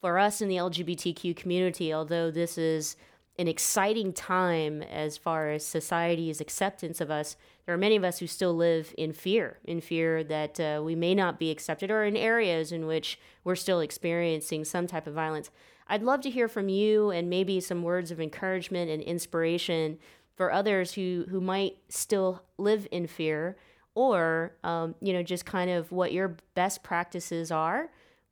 for 0.01 0.17
us 0.17 0.41
in 0.41 0.47
the 0.47 0.55
LGBTQ 0.55 1.35
community, 1.35 1.93
although 1.93 2.31
this 2.31 2.57
is 2.57 2.95
an 3.39 3.47
exciting 3.47 4.13
time 4.13 4.81
as 4.81 5.17
far 5.17 5.49
as 5.49 5.65
society's 5.65 6.41
acceptance 6.41 7.01
of 7.01 7.11
us, 7.11 7.35
there 7.65 7.75
are 7.75 7.77
many 7.77 7.95
of 7.95 8.03
us 8.03 8.19
who 8.19 8.25
still 8.27 8.55
live 8.55 8.95
in 8.97 9.13
fear, 9.13 9.59
in 9.65 9.81
fear 9.81 10.23
that 10.23 10.59
uh, 10.59 10.81
we 10.83 10.95
may 10.95 11.13
not 11.13 11.37
be 11.37 11.51
accepted, 11.51 11.91
or 11.91 12.03
in 12.03 12.15
areas 12.15 12.71
in 12.71 12.87
which 12.87 13.19
we're 13.43 13.55
still 13.55 13.79
experiencing 13.79 14.63
some 14.63 14.87
type 14.87 15.05
of 15.05 15.13
violence. 15.13 15.51
I'd 15.87 16.03
love 16.03 16.21
to 16.21 16.29
hear 16.29 16.47
from 16.47 16.69
you 16.69 17.11
and 17.11 17.29
maybe 17.29 17.59
some 17.59 17.83
words 17.83 18.11
of 18.11 18.19
encouragement 18.19 18.89
and 18.89 19.01
inspiration 19.01 19.99
for 20.37 20.51
others 20.51 20.93
who, 20.93 21.25
who 21.29 21.41
might 21.41 21.77
still 21.89 22.43
live 22.57 22.87
in 22.91 23.07
fear, 23.07 23.57
or 23.95 24.53
um, 24.63 24.95
you 25.01 25.11
know, 25.11 25.23
just 25.23 25.45
kind 25.45 25.71
of 25.71 25.91
what 25.91 26.13
your 26.13 26.37
best 26.53 26.83
practices 26.83 27.51
are 27.51 27.89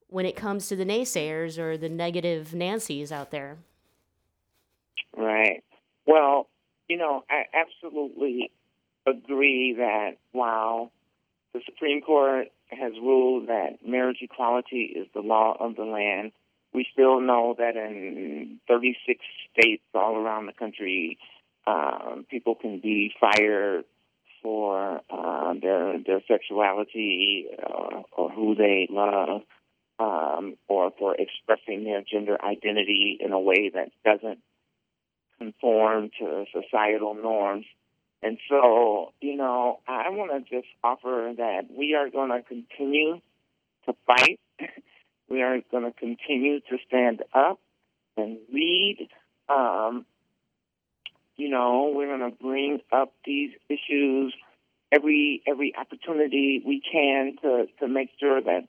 when 0.08 0.26
it 0.26 0.36
comes 0.36 0.68
to 0.68 0.76
the 0.76 0.86
naysayers 0.86 1.58
or 1.58 1.78
the 1.78 1.90
negative 1.90 2.54
Nancy's 2.54 3.12
out 3.12 3.32
there. 3.32 3.58
Right. 5.18 5.64
Well, 6.06 6.48
you 6.88 6.98
know, 6.98 7.24
I 7.28 7.46
absolutely 7.54 8.52
agree 9.08 9.76
that 9.80 10.18
while 10.32 10.92
the 11.54 11.62
Supreme 11.66 12.02
Court 12.02 12.50
has 12.70 12.94
ruled 13.02 13.48
that 13.48 13.80
marriage 13.86 14.20
equality 14.22 14.94
is 14.96 15.08
the 15.14 15.22
law 15.22 15.58
of 15.60 15.76
the 15.76 15.84
land, 15.84 16.32
we 16.74 16.86
still 16.92 17.22
know 17.22 17.56
that 17.58 17.76
in 17.76 18.60
36 18.68 19.20
states 19.52 19.84
all 19.94 20.18
around 20.18 20.46
the 20.46 20.54
country, 20.54 21.18
um, 21.68 22.26
people 22.30 22.56
can 22.56 22.80
be 22.80 23.14
fired 23.20 23.86
for 24.42 25.02
uh, 25.10 25.54
their 25.60 25.98
their 26.06 26.22
sexuality 26.28 27.48
uh, 27.62 28.04
or 28.12 28.30
who 28.30 28.56
they 28.56 28.88
love, 28.92 29.42
um, 30.00 30.56
or 30.68 30.92
for 31.00 31.16
expressing 31.16 31.84
their 31.84 32.02
gender 32.02 32.38
identity 32.44 33.18
in 33.20 33.32
a 33.32 33.40
way 33.40 33.72
that 33.74 33.90
doesn't 34.04 34.40
conform 35.40 36.12
to 36.20 36.46
societal 36.54 37.16
norms. 37.16 37.66
And 38.22 38.38
so, 38.50 39.14
you 39.22 39.36
know, 39.36 39.80
I 39.88 40.10
want 40.10 40.32
to 40.32 40.56
just 40.56 40.68
offer 40.84 41.34
that 41.38 41.64
we 41.70 41.94
are 41.96 42.10
going 42.10 42.30
to 42.30 42.42
continue 42.42 43.22
to 43.86 43.94
fight. 44.08 44.40
we 45.30 45.42
are 45.42 45.60
going 45.72 45.84
to 45.84 45.92
continue 45.92 46.60
to 46.62 46.78
stand 46.88 47.24
up 47.34 47.60
and 48.18 48.38
lead. 48.52 49.10
Um, 49.50 50.06
you 51.38 51.50
know, 51.50 51.92
we're 51.96 52.18
going 52.18 52.32
to 52.32 52.38
bring 52.38 52.80
up 52.92 53.14
these 53.26 53.52
issues 53.70 54.34
every 54.92 55.42
every 55.48 55.74
opportunity 55.76 56.62
we 56.66 56.82
can 56.82 57.36
to 57.42 57.66
to 57.80 57.88
make 57.88 58.10
sure 58.20 58.42
that 58.42 58.68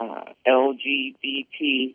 uh, 0.00 0.24
LGBT 0.46 1.94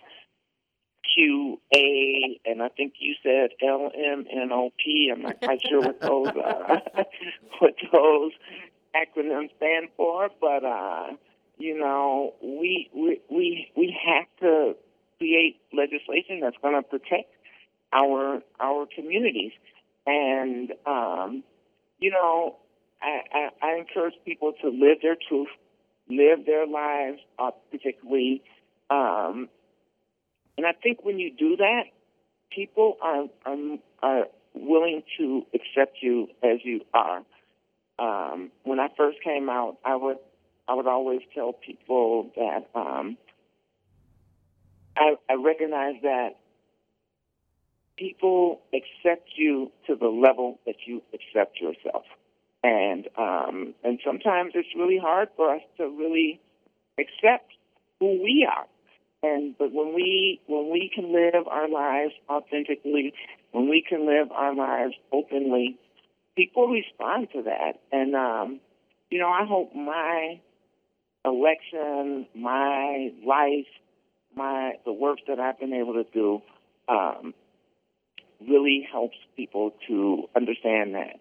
QA, 1.17 2.39
and 2.45 2.61
I 2.61 2.69
think 2.69 2.93
you 2.99 3.15
said 3.21 3.51
LMNOP. 3.61 5.11
I'm 5.11 5.21
not 5.21 5.39
quite 5.41 5.61
sure 5.67 5.81
what 5.81 5.99
those 5.99 6.27
uh, 6.27 6.79
what 7.59 7.73
those 7.91 8.31
acronyms 8.95 9.49
stand 9.57 9.89
for, 9.95 10.29
but 10.41 10.63
uh, 10.63 11.07
you 11.57 11.77
know, 11.77 12.33
we 12.41 12.89
we 12.93 13.21
we 13.29 13.71
we 13.75 13.97
have 14.05 14.25
to 14.41 14.75
create 15.17 15.57
legislation 15.71 16.39
that's 16.41 16.57
going 16.61 16.75
to 16.75 16.81
protect 16.81 17.31
our 17.91 18.41
our 18.59 18.87
communities, 18.93 19.51
and 20.05 20.71
um, 20.85 21.43
you 21.99 22.11
know, 22.11 22.57
I, 23.01 23.21
I, 23.31 23.67
I 23.67 23.77
encourage 23.77 24.15
people 24.25 24.53
to 24.61 24.69
live 24.69 24.97
their 25.01 25.17
truth, 25.27 25.49
live 26.09 26.45
their 26.45 26.67
lives 26.67 27.19
authentically. 27.39 28.43
Um, 28.89 29.49
and 30.57 30.67
I 30.67 30.73
think 30.73 31.03
when 31.03 31.19
you 31.19 31.31
do 31.33 31.57
that, 31.57 31.83
people 32.51 32.97
are 33.01 33.25
are, 33.45 33.77
are 34.01 34.25
willing 34.53 35.03
to 35.17 35.43
accept 35.53 35.97
you 36.01 36.27
as 36.43 36.59
you 36.63 36.81
are. 36.93 37.23
Um, 37.99 38.51
when 38.63 38.79
I 38.79 38.87
first 38.97 39.17
came 39.23 39.49
out, 39.49 39.77
I 39.85 39.95
would 39.95 40.17
I 40.67 40.75
would 40.75 40.87
always 40.87 41.21
tell 41.33 41.53
people 41.53 42.31
that 42.35 42.69
um, 42.75 43.17
I, 44.95 45.15
I 45.29 45.33
recognize 45.35 45.95
that 46.03 46.37
people 47.97 48.61
accept 48.73 49.29
you 49.35 49.71
to 49.87 49.95
the 49.95 50.07
level 50.07 50.59
that 50.65 50.75
you 50.85 51.01
accept 51.13 51.59
yourself, 51.59 52.03
and 52.63 53.07
um, 53.17 53.73
and 53.83 53.99
sometimes 54.05 54.53
it's 54.55 54.75
really 54.75 54.97
hard 54.97 55.29
for 55.35 55.55
us 55.55 55.61
to 55.77 55.87
really 55.87 56.39
accept 56.97 57.51
who 57.99 58.21
we 58.21 58.47
are. 58.49 58.65
And 59.23 59.57
but 59.57 59.71
when 59.71 59.93
we 59.93 60.41
when 60.47 60.71
we 60.71 60.91
can 60.93 61.13
live 61.13 61.47
our 61.47 61.69
lives 61.69 62.13
authentically, 62.29 63.13
when 63.51 63.69
we 63.69 63.83
can 63.87 64.05
live 64.05 64.31
our 64.31 64.53
lives 64.53 64.95
openly, 65.11 65.77
people 66.35 66.67
respond 66.67 67.29
to 67.33 67.43
that. 67.43 67.79
And 67.91 68.15
um, 68.15 68.59
you 69.09 69.19
know, 69.19 69.29
I 69.29 69.45
hope 69.45 69.73
my 69.75 70.41
election, 71.25 72.27
my 72.35 73.11
life, 73.25 73.67
my 74.35 74.73
the 74.85 74.91
work 74.91 75.19
that 75.27 75.39
I've 75.39 75.59
been 75.59 75.73
able 75.73 75.93
to 75.93 76.05
do 76.11 76.41
um, 76.89 77.33
really 78.49 78.87
helps 78.91 79.17
people 79.35 79.73
to 79.87 80.29
understand 80.35 80.95
that 80.95 81.19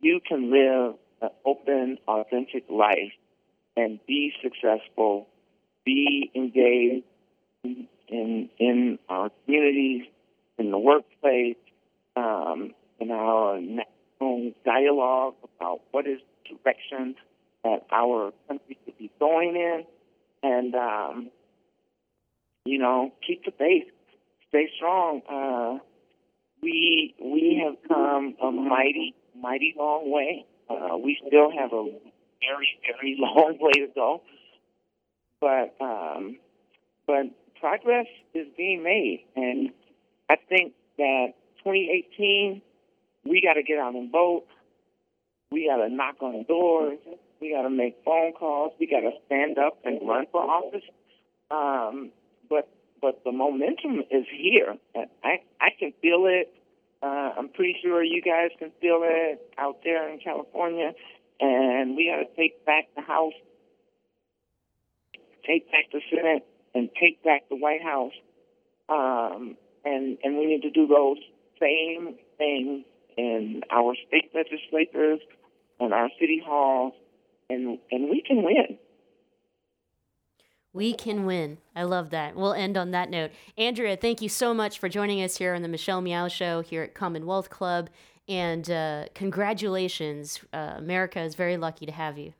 you 0.00 0.20
can 0.26 0.50
live 0.50 0.94
an 1.22 1.30
open, 1.44 1.98
authentic 2.08 2.64
life 2.68 3.12
and 3.76 3.98
be 4.06 4.32
successful, 4.42 5.28
be 5.84 6.30
engaged 6.34 7.04
in 8.08 8.48
in 8.58 8.98
our 9.08 9.30
communities, 9.44 10.06
in 10.58 10.70
the 10.70 10.78
workplace, 10.78 11.56
um, 12.16 12.74
in 12.98 13.10
our 13.10 13.60
national 13.60 14.52
dialogue 14.64 15.34
about 15.44 15.80
what 15.90 16.06
is 16.06 16.20
the 16.44 16.56
direction 16.56 17.14
that 17.64 17.86
our 17.92 18.32
country 18.48 18.78
should 18.84 18.98
be 18.98 19.10
going 19.18 19.56
in, 19.56 19.84
and 20.42 20.74
um, 20.74 21.30
you 22.64 22.78
know, 22.78 23.12
keep 23.26 23.44
the 23.44 23.52
faith, 23.52 23.88
stay 24.48 24.68
strong. 24.76 25.22
Uh, 25.28 25.78
we 26.62 27.14
we 27.20 27.62
have 27.64 27.76
come 27.88 28.36
a 28.42 28.50
mighty 28.50 29.14
mighty 29.36 29.74
long 29.76 30.10
way. 30.10 30.44
Uh, 30.68 30.96
we 30.96 31.18
still 31.26 31.50
have 31.50 31.72
a 31.72 31.84
very 32.40 32.78
very 32.86 33.16
long 33.18 33.56
way 33.60 33.72
to 33.72 33.88
go, 33.94 34.22
but 35.40 35.74
um, 35.80 36.38
but 37.06 37.26
progress 37.60 38.06
is 38.34 38.46
being 38.56 38.82
made. 38.82 39.24
And 39.36 39.70
I 40.28 40.36
think 40.48 40.72
that 40.98 41.34
2018, 41.58 42.62
we 43.24 43.42
got 43.42 43.54
to 43.54 43.62
get 43.62 43.78
out 43.78 43.94
and 43.94 44.10
vote. 44.10 44.44
We 45.50 45.68
got 45.68 45.84
to 45.84 45.92
knock 45.92 46.16
on 46.20 46.44
doors. 46.44 46.98
We 47.40 47.52
got 47.52 47.62
to 47.62 47.70
make 47.70 47.96
phone 48.04 48.32
calls. 48.32 48.72
We 48.78 48.86
got 48.86 49.00
to 49.00 49.10
stand 49.26 49.58
up 49.58 49.78
and 49.84 50.00
run 50.06 50.26
for 50.30 50.42
office. 50.42 50.84
Um, 51.50 52.10
but 52.48 52.68
but 53.00 53.22
the 53.24 53.32
momentum 53.32 54.02
is 54.10 54.26
here. 54.30 54.76
I 54.94 55.40
I 55.60 55.70
can 55.78 55.92
feel 56.02 56.26
it. 56.26 56.52
Uh, 57.02 57.32
I'm 57.38 57.48
pretty 57.48 57.76
sure 57.82 58.04
you 58.04 58.20
guys 58.20 58.50
can 58.58 58.70
feel 58.80 59.00
it 59.02 59.40
out 59.56 59.78
there 59.84 60.08
in 60.08 60.18
California. 60.20 60.92
And 61.40 61.96
we 61.96 62.12
got 62.12 62.28
to 62.28 62.36
take 62.36 62.66
back 62.66 62.88
the 62.94 63.00
House, 63.00 63.32
take 65.46 65.70
back 65.72 65.86
the 65.90 66.02
Senate, 66.10 66.46
and 66.74 66.90
take 67.00 67.22
back 67.24 67.48
the 67.48 67.56
White 67.56 67.82
House. 67.82 68.12
Um, 68.88 69.56
and 69.84 70.18
and 70.22 70.36
we 70.36 70.46
need 70.46 70.62
to 70.62 70.70
do 70.70 70.86
those 70.86 71.16
same 71.58 72.16
things 72.36 72.84
in 73.16 73.62
our 73.70 73.94
state 74.06 74.30
legislatures 74.34 75.20
and 75.78 75.94
our 75.94 76.10
city 76.20 76.42
halls, 76.44 76.92
and 77.48 77.78
and 77.90 78.10
we 78.10 78.22
can 78.26 78.42
win. 78.42 78.78
We 80.72 80.94
can 80.94 81.26
win. 81.26 81.58
I 81.74 81.82
love 81.82 82.10
that. 82.10 82.36
We'll 82.36 82.54
end 82.54 82.76
on 82.76 82.92
that 82.92 83.10
note. 83.10 83.32
Andrea, 83.58 83.96
thank 83.96 84.22
you 84.22 84.28
so 84.28 84.54
much 84.54 84.78
for 84.78 84.88
joining 84.88 85.22
us 85.22 85.38
here 85.38 85.54
on 85.54 85.62
the 85.62 85.68
Michelle 85.68 86.00
Meow 86.00 86.28
Show 86.28 86.60
here 86.60 86.82
at 86.82 86.94
Commonwealth 86.94 87.50
Club. 87.50 87.90
And 88.28 88.70
uh, 88.70 89.06
congratulations. 89.14 90.40
Uh, 90.52 90.74
America 90.76 91.20
is 91.20 91.34
very 91.34 91.56
lucky 91.56 91.86
to 91.86 91.92
have 91.92 92.18
you. 92.18 92.34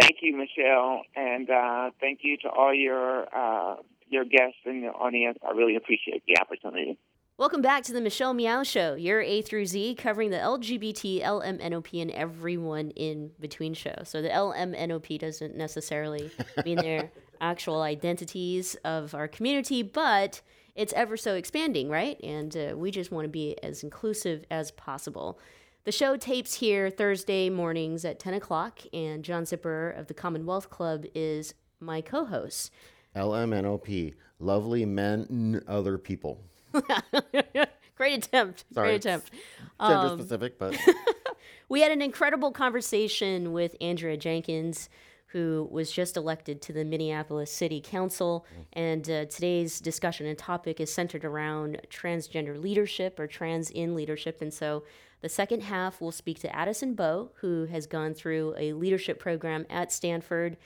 Thank 0.00 0.16
you, 0.22 0.36
Michelle, 0.36 1.02
and 1.14 1.48
uh, 1.48 1.90
thank 2.00 2.20
you 2.22 2.36
to 2.38 2.48
all 2.48 2.74
your 2.74 3.28
uh, 3.32 3.76
your 4.08 4.24
guests 4.24 4.58
and 4.64 4.82
your 4.82 4.96
audience. 4.96 5.38
I 5.46 5.52
really 5.52 5.76
appreciate 5.76 6.24
the 6.26 6.40
opportunity. 6.40 6.98
Welcome 7.36 7.62
back 7.62 7.82
to 7.84 7.92
the 7.92 8.00
Michelle 8.00 8.32
Meow 8.32 8.62
Show, 8.62 8.94
your 8.94 9.20
A 9.20 9.42
through 9.42 9.66
Z, 9.66 9.96
covering 9.96 10.30
the 10.30 10.36
LGBT, 10.36 11.20
LMNOP, 11.20 12.00
and 12.00 12.12
everyone 12.12 12.90
in 12.90 13.32
between 13.40 13.74
show. 13.74 13.96
So 14.04 14.22
the 14.22 14.28
LMNOP 14.28 15.18
doesn't 15.18 15.56
necessarily 15.56 16.30
mean 16.64 16.76
their 16.76 17.10
actual 17.40 17.82
identities 17.82 18.76
of 18.84 19.16
our 19.16 19.26
community, 19.26 19.82
but 19.82 20.42
it's 20.76 20.92
ever 20.92 21.16
so 21.16 21.34
expanding, 21.34 21.88
right? 21.88 22.22
And 22.22 22.56
uh, 22.56 22.74
we 22.76 22.92
just 22.92 23.10
want 23.10 23.24
to 23.24 23.28
be 23.28 23.56
as 23.64 23.82
inclusive 23.82 24.44
as 24.48 24.70
possible. 24.70 25.40
The 25.82 25.92
show 25.92 26.16
tapes 26.16 26.54
here 26.54 26.88
Thursday 26.88 27.50
mornings 27.50 28.04
at 28.04 28.20
10 28.20 28.34
o'clock, 28.34 28.78
and 28.92 29.24
John 29.24 29.42
Zipperer 29.42 29.98
of 29.98 30.06
the 30.06 30.14
Commonwealth 30.14 30.70
Club 30.70 31.04
is 31.16 31.54
my 31.80 32.00
co 32.00 32.26
host. 32.26 32.70
LMNOP, 33.16 34.14
lovely 34.38 34.84
men, 34.84 35.60
other 35.66 35.98
people. 35.98 36.40
Great 37.96 38.24
attempt. 38.26 38.64
Sorry, 38.72 38.88
Great 38.88 38.96
attempt. 38.96 39.30
Gender 39.80 40.08
Um, 40.08 40.18
specific, 40.18 40.58
but 40.58 40.76
we 41.68 41.80
had 41.80 41.92
an 41.92 42.02
incredible 42.02 42.50
conversation 42.52 43.52
with 43.52 43.76
Andrea 43.80 44.16
Jenkins, 44.16 44.88
who 45.28 45.68
was 45.70 45.90
just 45.90 46.16
elected 46.16 46.60
to 46.62 46.72
the 46.72 46.84
Minneapolis 46.84 47.50
City 47.52 47.80
Council. 47.80 48.46
And 48.72 49.08
uh, 49.10 49.24
today's 49.26 49.80
discussion 49.80 50.26
and 50.26 50.38
topic 50.38 50.80
is 50.80 50.92
centered 50.92 51.24
around 51.24 51.80
transgender 51.90 52.60
leadership 52.60 53.18
or 53.18 53.26
trans 53.26 53.70
in 53.70 53.94
leadership. 53.94 54.40
And 54.40 54.52
so 54.54 54.84
the 55.22 55.28
second 55.28 55.62
half, 55.62 56.00
we'll 56.00 56.12
speak 56.12 56.38
to 56.40 56.54
Addison 56.54 56.94
Beaux, 56.94 57.30
who 57.40 57.64
has 57.66 57.86
gone 57.86 58.14
through 58.14 58.54
a 58.58 58.72
leadership 58.74 59.18
program 59.18 59.66
at 59.70 59.90
Stanford 59.90 60.56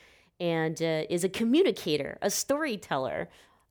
and 0.41 0.81
uh, 0.83 1.03
is 1.09 1.25
a 1.25 1.29
communicator, 1.29 2.19
a 2.23 2.31
storyteller, 2.31 3.29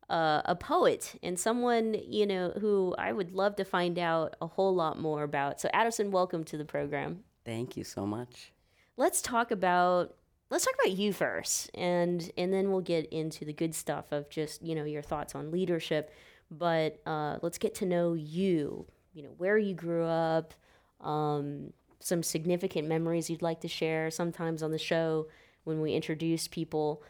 uh, 0.10 0.42
a 0.46 0.56
poet, 0.56 1.16
and 1.22 1.40
someone 1.40 1.96
you 2.06 2.26
know 2.26 2.52
who 2.60 2.96
I 2.98 3.12
would 3.12 3.34
love 3.34 3.56
to 3.58 3.66
find 3.66 4.00
out 4.00 4.36
a 4.42 4.48
whole 4.48 4.74
lot 4.74 5.00
more 5.00 5.24
about. 5.24 5.60
So, 5.60 5.70
Addison, 5.74 6.12
welcome 6.12 6.44
to 6.46 6.58
the 6.58 6.66
program. 6.66 7.24
Thank 7.46 7.78
you 7.78 7.84
so 7.84 8.06
much. 8.06 8.52
Let's 8.96 9.22
talk 9.22 9.52
about 9.52 10.16
let's 10.50 10.66
talk 10.66 10.76
about 10.76 10.98
you 10.98 11.14
first, 11.14 11.70
and 11.74 12.30
and 12.38 12.54
then 12.54 12.72
we'll 12.72 12.82
get 12.82 13.08
into 13.12 13.46
the 13.46 13.54
good 13.54 13.76
stuff 13.76 14.12
of 14.12 14.30
just 14.30 14.64
you 14.64 14.76
know 14.76 14.86
your 14.86 15.02
thoughts 15.02 15.36
on 15.36 15.52
leadership. 15.52 16.14
But 16.50 17.02
uh, 17.06 17.40
let's 17.42 17.58
get 17.58 17.76
to 17.76 17.86
know 17.86 18.14
you. 18.14 18.86
You 19.14 19.24
know 19.24 19.34
where 19.38 19.58
you 19.58 19.74
grew 19.74 20.06
up, 20.06 20.54
um, 21.02 21.74
some 22.00 22.24
significant 22.24 22.88
memories 22.88 23.30
you'd 23.30 23.42
like 23.42 23.62
to 23.62 23.68
share. 23.68 24.10
Sometimes 24.10 24.64
on 24.64 24.72
the 24.72 24.78
show 24.78 25.28
when 25.66 25.82
we 25.82 25.94
introduce 25.94 26.48
people, 26.48 27.04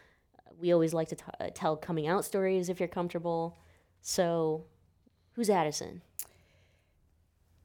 we 0.60 0.72
always 0.74 0.94
like 0.94 1.10
to 1.10 1.16
t- 1.16 1.24
uh, 1.40 1.50
tell 1.54 1.76
coming 1.76 2.08
out 2.08 2.26
stories 2.26 2.70
if 2.70 2.80
you're 2.80 2.88
comfortable. 2.88 3.58
So, 4.02 4.66
who's 5.34 5.50
Addison? 5.50 6.02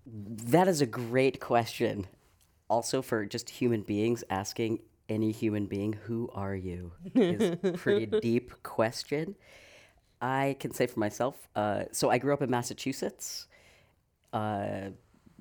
That 0.06 0.68
is 0.68 0.80
a 0.80 0.86
great 0.86 1.40
question. 1.40 2.06
Also, 2.68 3.02
for 3.02 3.24
just 3.24 3.50
human 3.50 3.82
beings, 3.82 4.24
asking 4.30 4.80
any 5.08 5.30
human 5.30 5.66
being, 5.66 5.92
who 5.92 6.30
are 6.34 6.54
you, 6.54 6.92
is 7.14 7.56
a 7.62 7.72
pretty 7.76 8.06
deep 8.06 8.62
question. 8.62 9.36
I 10.20 10.56
can 10.60 10.72
say 10.72 10.86
for 10.86 11.00
myself, 11.00 11.48
uh, 11.56 11.84
so 11.92 12.08
I 12.10 12.18
grew 12.18 12.32
up 12.32 12.42
in 12.42 12.50
Massachusetts, 12.50 13.48
uh, 14.32 14.90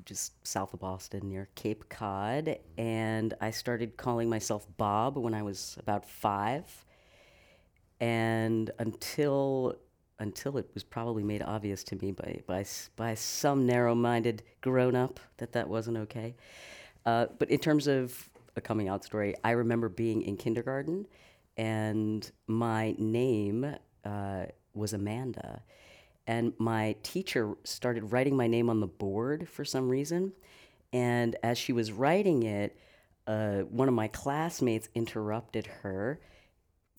just 0.05 0.45
south 0.45 0.73
of 0.73 0.79
Boston 0.79 1.29
near 1.29 1.47
Cape 1.55 1.87
Cod, 1.89 2.57
and 2.77 3.33
I 3.39 3.51
started 3.51 3.95
calling 3.95 4.29
myself 4.29 4.67
Bob 4.77 5.17
when 5.17 5.33
I 5.33 5.43
was 5.43 5.77
about 5.79 6.05
five. 6.05 6.65
And 8.01 8.69
until 8.79 9.77
until 10.19 10.57
it 10.57 10.69
was 10.75 10.83
probably 10.83 11.23
made 11.23 11.41
obvious 11.41 11.83
to 11.83 11.95
me 11.95 12.11
by 12.11 12.41
by 12.45 12.65
by 12.95 13.13
some 13.15 13.65
narrow-minded 13.65 14.43
grown-up 14.61 15.19
that 15.37 15.53
that 15.53 15.69
wasn't 15.69 15.97
okay. 15.97 16.35
Uh, 17.05 17.27
but 17.39 17.49
in 17.49 17.59
terms 17.59 17.87
of 17.87 18.29
a 18.55 18.61
coming 18.61 18.89
out 18.89 19.03
story, 19.03 19.33
I 19.43 19.51
remember 19.51 19.87
being 19.87 20.21
in 20.23 20.37
kindergarten, 20.37 21.07
and 21.57 22.29
my 22.47 22.95
name 22.97 23.75
uh, 24.03 24.45
was 24.73 24.93
Amanda, 24.93 25.63
and 26.27 26.53
my 26.59 26.95
teacher 27.01 27.55
started 27.63 28.11
writing 28.11 28.35
my 28.35 28.47
name 28.47 28.69
on 28.69 28.79
the 28.79 28.87
board 28.87 29.47
for 29.47 29.63
some 29.63 29.89
reason, 29.89 30.33
and 30.91 31.35
as 31.43 31.57
she 31.57 31.73
was 31.73 31.91
writing 31.91 32.43
it, 32.43 32.77
uh, 33.25 33.59
one 33.61 33.87
of 33.87 33.93
my 33.93 34.07
classmates 34.07 34.89
interrupted 34.93 35.65
her 35.67 36.19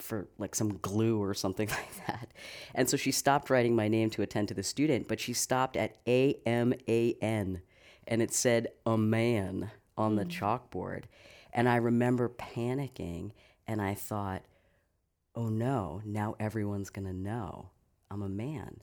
for 0.02 0.28
like 0.38 0.54
some 0.54 0.78
glue 0.78 1.22
or 1.22 1.34
something 1.34 1.68
like 1.70 2.06
that. 2.06 2.32
And 2.74 2.88
so 2.88 2.96
she 2.96 3.12
stopped 3.12 3.50
writing 3.50 3.74
my 3.76 3.88
name 3.88 4.10
to 4.10 4.22
attend 4.22 4.48
to 4.48 4.54
the 4.54 4.62
student, 4.62 5.08
but 5.08 5.20
she 5.20 5.32
stopped 5.32 5.76
at 5.76 5.96
A 6.06 6.38
M 6.44 6.74
A 6.88 7.14
N 7.20 7.62
and 8.06 8.20
it 8.20 8.32
said 8.32 8.68
a 8.84 8.98
man 8.98 9.70
on 9.96 10.16
the 10.16 10.24
chalkboard. 10.24 11.04
And 11.52 11.68
I 11.68 11.76
remember 11.76 12.28
panicking 12.28 13.32
and 13.66 13.80
I 13.80 13.94
thought, 13.94 14.42
oh 15.34 15.48
no, 15.48 16.02
now 16.04 16.34
everyone's 16.38 16.90
going 16.90 17.06
to 17.06 17.12
know 17.12 17.70
I'm 18.10 18.22
a 18.22 18.28
man. 18.28 18.80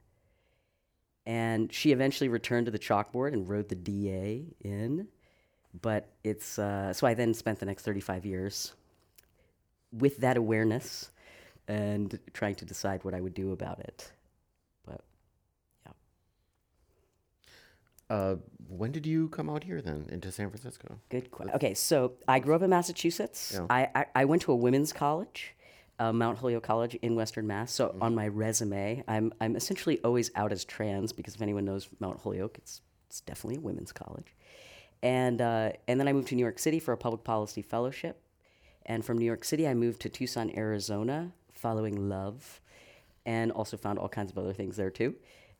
And 1.25 1.71
she 1.71 1.91
eventually 1.91 2.29
returned 2.29 2.65
to 2.65 2.71
the 2.71 2.79
chalkboard 2.79 3.33
and 3.33 3.47
wrote 3.47 3.69
the 3.69 3.75
DA 3.75 4.45
in. 4.61 5.07
But 5.79 6.09
it's, 6.23 6.57
uh, 6.57 6.93
so 6.93 7.05
I 7.05 7.13
then 7.13 7.35
spent 7.35 7.59
the 7.59 7.67
next 7.67 7.83
35 7.83 8.25
years 8.25 8.73
with 9.91 10.17
that 10.17 10.37
awareness 10.37 11.09
and 11.67 12.19
trying 12.33 12.55
to 12.55 12.65
decide 12.65 13.03
what 13.03 13.13
I 13.13 13.21
would 13.21 13.33
do 13.33 13.51
about 13.51 13.79
it. 13.79 14.11
But 14.85 15.01
uh, 18.09 18.35
when 18.67 18.91
did 18.91 19.05
you 19.05 19.29
come 19.29 19.49
out 19.49 19.63
here 19.63 19.81
then 19.81 20.07
into 20.11 20.31
San 20.31 20.49
Francisco? 20.49 20.99
good 21.09 21.31
question. 21.31 21.55
Okay, 21.55 21.73
so 21.73 22.13
I 22.27 22.39
grew 22.39 22.55
up 22.55 22.63
in 22.63 22.69
Massachusetts. 22.69 23.53
Yeah. 23.55 23.67
I, 23.69 23.89
I, 23.93 24.05
I 24.15 24.25
went 24.25 24.41
to 24.43 24.51
a 24.51 24.55
women's 24.55 24.91
college, 24.91 25.55
uh, 25.99 26.11
Mount 26.11 26.39
Holyoke 26.39 26.63
College 26.63 26.95
in 26.95 27.15
Western 27.15 27.45
Mass. 27.45 27.71
So 27.71 27.95
on 28.01 28.15
my 28.15 28.27
resume, 28.27 29.03
I'm, 29.07 29.31
I'm 29.39 29.55
essentially 29.55 29.99
always 30.03 30.31
out 30.35 30.51
as 30.51 30.65
trans 30.65 31.13
because 31.13 31.35
if 31.35 31.41
anyone 31.41 31.65
knows 31.65 31.87
Mount 31.99 32.19
Holyoke, 32.19 32.57
it's, 32.57 32.81
it's 33.07 33.21
definitely 33.21 33.57
a 33.57 33.61
women's 33.61 33.91
college. 33.91 34.35
And, 35.03 35.41
uh, 35.41 35.71
and 35.87 35.99
then 35.99 36.07
I 36.07 36.13
moved 36.13 36.29
to 36.29 36.35
New 36.35 36.43
York 36.43 36.59
City 36.59 36.79
for 36.79 36.93
a 36.93 36.97
public 36.97 37.23
policy 37.23 37.61
fellowship. 37.61 38.21
And 38.89 39.05
from 39.05 39.19
New 39.19 39.25
York 39.25 39.45
City, 39.45 39.67
I 39.67 39.75
moved 39.75 40.01
to 40.01 40.09
Tucson, 40.09 40.51
Arizona, 40.57 41.31
following 41.53 42.09
love, 42.09 42.59
and 43.23 43.51
also 43.51 43.77
found 43.77 43.99
all 43.99 44.09
kinds 44.09 44.31
of 44.31 44.37
other 44.39 44.51
things 44.51 44.75
there 44.75 44.89
too. 44.89 45.13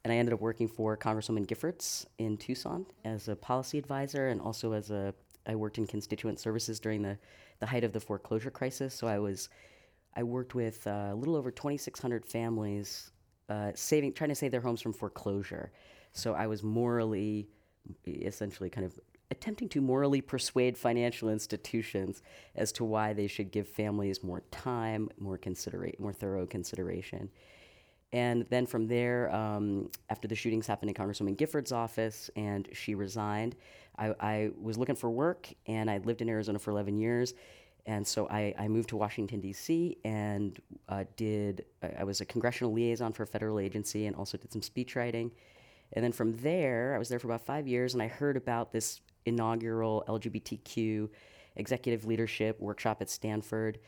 And 0.04 0.12
I 0.12 0.16
ended 0.16 0.34
up 0.34 0.42
working 0.42 0.68
for 0.68 0.98
Congresswoman 0.98 1.46
Giffords 1.46 2.08
in 2.18 2.38
Tucson 2.38 2.88
as 3.06 3.28
a 3.28 3.36
policy 3.36 3.78
advisor, 3.78 4.30
and 4.30 4.42
also 4.42 4.74
as 4.74 4.90
a 4.90 5.14
I 5.46 5.56
worked 5.56 5.78
in 5.78 5.86
constituent 5.86 6.40
services 6.40 6.80
during 6.80 7.04
the, 7.04 7.18
the 7.60 7.68
height 7.68 7.84
of 7.84 7.94
the 7.94 8.00
foreclosure 8.00 8.50
crisis. 8.50 8.96
So 8.96 9.08
I 9.08 9.20
was 9.20 9.50
I 10.16 10.24
worked 10.24 10.56
with 10.56 10.88
uh, 10.88 11.10
a 11.12 11.16
little 11.16 11.36
over 11.36 11.52
2,600 11.52 12.26
families, 12.26 13.12
uh, 13.48 13.74
saving 13.76 14.14
trying 14.14 14.30
to 14.30 14.36
save 14.36 14.50
their 14.52 14.62
homes 14.62 14.82
from 14.82 14.94
foreclosure. 14.94 15.72
So 16.14 16.34
I 16.34 16.48
was 16.48 16.64
morally, 16.64 17.48
essentially, 18.08 18.72
kind 18.72 18.88
of 18.88 19.00
attempting 19.32 19.70
to 19.70 19.82
morally 19.82 20.22
persuade 20.22 20.78
financial 20.78 21.30
institutions 21.30 22.22
as 22.56 22.72
to 22.72 22.84
why 22.84 23.14
they 23.14 23.28
should 23.28 23.52
give 23.52 23.68
families 23.68 24.24
more 24.24 24.42
time, 24.52 25.10
more 25.20 25.38
considerate, 25.38 26.00
more 26.00 26.14
thorough 26.14 26.46
consideration. 26.46 27.30
And 28.12 28.46
then 28.50 28.66
from 28.66 28.88
there, 28.88 29.34
um, 29.34 29.90
after 30.10 30.28
the 30.28 30.36
shootings 30.36 30.66
happened 30.66 30.90
in 30.90 30.96
Congresswoman 30.96 31.38
Giffords' 31.38 31.72
office 31.72 32.32
and 32.36 32.68
she 32.74 32.96
resigned, 32.96 33.56
I, 34.00 34.16
I 34.20 34.52
was 34.60 34.78
looking 34.78 34.96
for 34.96 35.12
work 35.12 35.48
and 35.68 35.92
I 35.92 36.00
lived 36.00 36.22
in 36.22 36.30
Arizona 36.30 36.58
for 36.58 36.72
11 36.72 36.98
years. 36.98 37.36
And 37.86 38.06
so 38.06 38.28
I, 38.30 38.54
I 38.58 38.68
moved 38.68 38.90
to 38.90 38.98
Washington, 38.98 39.40
D.C., 39.40 39.98
and 40.04 40.60
uh, 40.90 41.06
did, 41.18 41.66
I 41.98 42.04
was 42.04 42.22
a 42.22 42.26
congressional 42.26 42.74
liaison 42.74 43.14
for 43.14 43.24
a 43.24 43.28
federal 43.28 43.60
agency 43.60 44.06
and 44.06 44.16
also 44.16 44.38
did 44.38 44.52
some 44.52 44.62
speech 44.62 44.96
writing. 44.96 45.32
And 45.94 46.04
then 46.04 46.12
from 46.12 46.38
there, 46.38 46.94
I 46.94 47.00
was 47.00 47.10
there 47.10 47.20
for 47.20 47.28
about 47.28 47.42
five 47.42 47.68
years, 47.68 47.94
and 47.94 48.04
I 48.04 48.08
heard 48.08 48.38
about 48.38 48.72
this 48.72 49.02
inaugural 49.30 50.04
LGBTQ 50.08 51.10
executive 51.56 52.06
leadership 52.06 52.60
workshop 52.60 53.02
at 53.02 53.10
Stanford. 53.10 53.80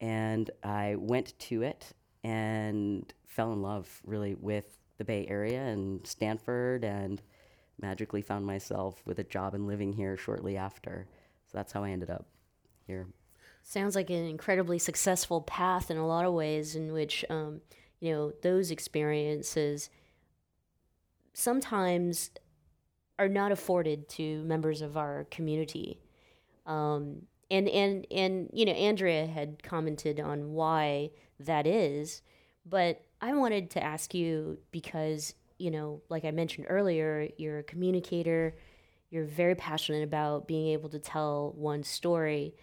And 0.00 0.50
I 0.62 0.96
went 0.98 1.38
to 1.40 1.62
it 1.62 1.92
and 2.22 3.12
fell 3.26 3.52
in 3.52 3.62
love 3.62 3.88
really 4.04 4.34
with 4.34 4.78
the 4.98 5.04
Bay 5.04 5.26
Area 5.28 5.62
and 5.62 6.06
Stanford, 6.06 6.84
and 6.84 7.20
magically 7.80 8.22
found 8.22 8.46
myself 8.46 9.02
with 9.04 9.18
a 9.18 9.24
job 9.24 9.54
and 9.54 9.66
living 9.66 9.92
here 9.92 10.16
shortly 10.16 10.56
after. 10.56 11.06
So 11.46 11.58
that's 11.58 11.72
how 11.72 11.84
I 11.84 11.90
ended 11.90 12.10
up 12.10 12.26
here. 12.86 13.08
Sounds 13.62 13.96
like 13.96 14.10
an 14.10 14.24
incredibly 14.24 14.78
successful 14.78 15.40
path 15.40 15.90
in 15.90 15.96
a 15.96 16.06
lot 16.06 16.24
of 16.24 16.34
ways, 16.34 16.76
in 16.76 16.92
which 16.92 17.24
um, 17.30 17.60
you 17.98 18.12
know 18.12 18.32
those 18.42 18.70
experiences 18.70 19.90
sometimes 21.32 22.30
are 23.18 23.28
not 23.28 23.52
afforded 23.52 24.08
to 24.08 24.42
members 24.42 24.82
of 24.82 24.96
our 24.96 25.26
community. 25.30 26.00
Um, 26.66 27.22
and 27.50 27.68
and 27.68 28.06
and 28.10 28.50
you 28.52 28.64
know, 28.64 28.72
Andrea 28.72 29.26
had 29.26 29.62
commented 29.62 30.18
on 30.18 30.52
why 30.52 31.10
that 31.40 31.66
is, 31.66 32.22
but 32.66 33.02
I 33.20 33.34
wanted 33.34 33.70
to 33.72 33.82
ask 33.82 34.14
you 34.14 34.58
because 34.70 35.34
you 35.58 35.70
know, 35.70 36.02
like 36.08 36.24
I 36.24 36.30
mentioned 36.30 36.66
earlier, 36.68 37.28
you're 37.36 37.60
a 37.60 37.62
communicator. 37.62 38.56
You're 39.10 39.24
very 39.24 39.54
passionate 39.54 40.02
about 40.02 40.48
being 40.48 40.68
able 40.68 40.88
to 40.88 40.98
tell 40.98 41.52
one 41.56 41.84
story. 41.84 42.54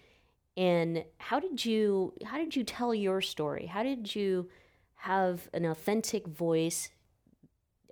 And 0.56 1.04
how 1.16 1.40
did 1.40 1.64
you 1.64 2.12
how 2.24 2.36
did 2.36 2.54
you 2.54 2.64
tell 2.64 2.94
your 2.94 3.20
story? 3.22 3.66
How 3.66 3.82
did 3.82 4.14
you 4.14 4.50
have 4.96 5.48
an 5.54 5.64
authentic 5.64 6.26
voice 6.26 6.90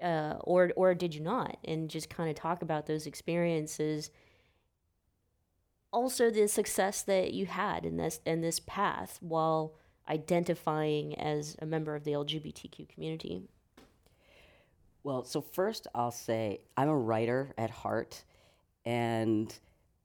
uh, 0.02 0.36
or 0.40 0.72
or 0.76 0.94
did 0.94 1.14
you 1.14 1.20
not? 1.20 1.56
And 1.64 1.90
just 1.90 2.10
kind 2.10 2.30
of 2.30 2.36
talk 2.36 2.62
about 2.62 2.86
those 2.86 3.06
experiences. 3.06 4.10
Also, 5.92 6.30
the 6.30 6.46
success 6.46 7.02
that 7.02 7.32
you 7.32 7.46
had 7.46 7.84
in 7.84 7.96
this 7.96 8.20
in 8.24 8.40
this 8.40 8.60
path 8.60 9.18
while 9.20 9.74
identifying 10.08 11.18
as 11.18 11.56
a 11.60 11.66
member 11.66 11.94
of 11.94 12.04
the 12.04 12.12
LGBTQ 12.12 12.88
community. 12.88 13.42
Well, 15.02 15.24
so 15.24 15.40
first 15.40 15.86
I'll 15.94 16.10
say 16.10 16.60
I'm 16.76 16.88
a 16.88 16.96
writer 16.96 17.54
at 17.56 17.70
heart, 17.70 18.24
and 18.84 19.52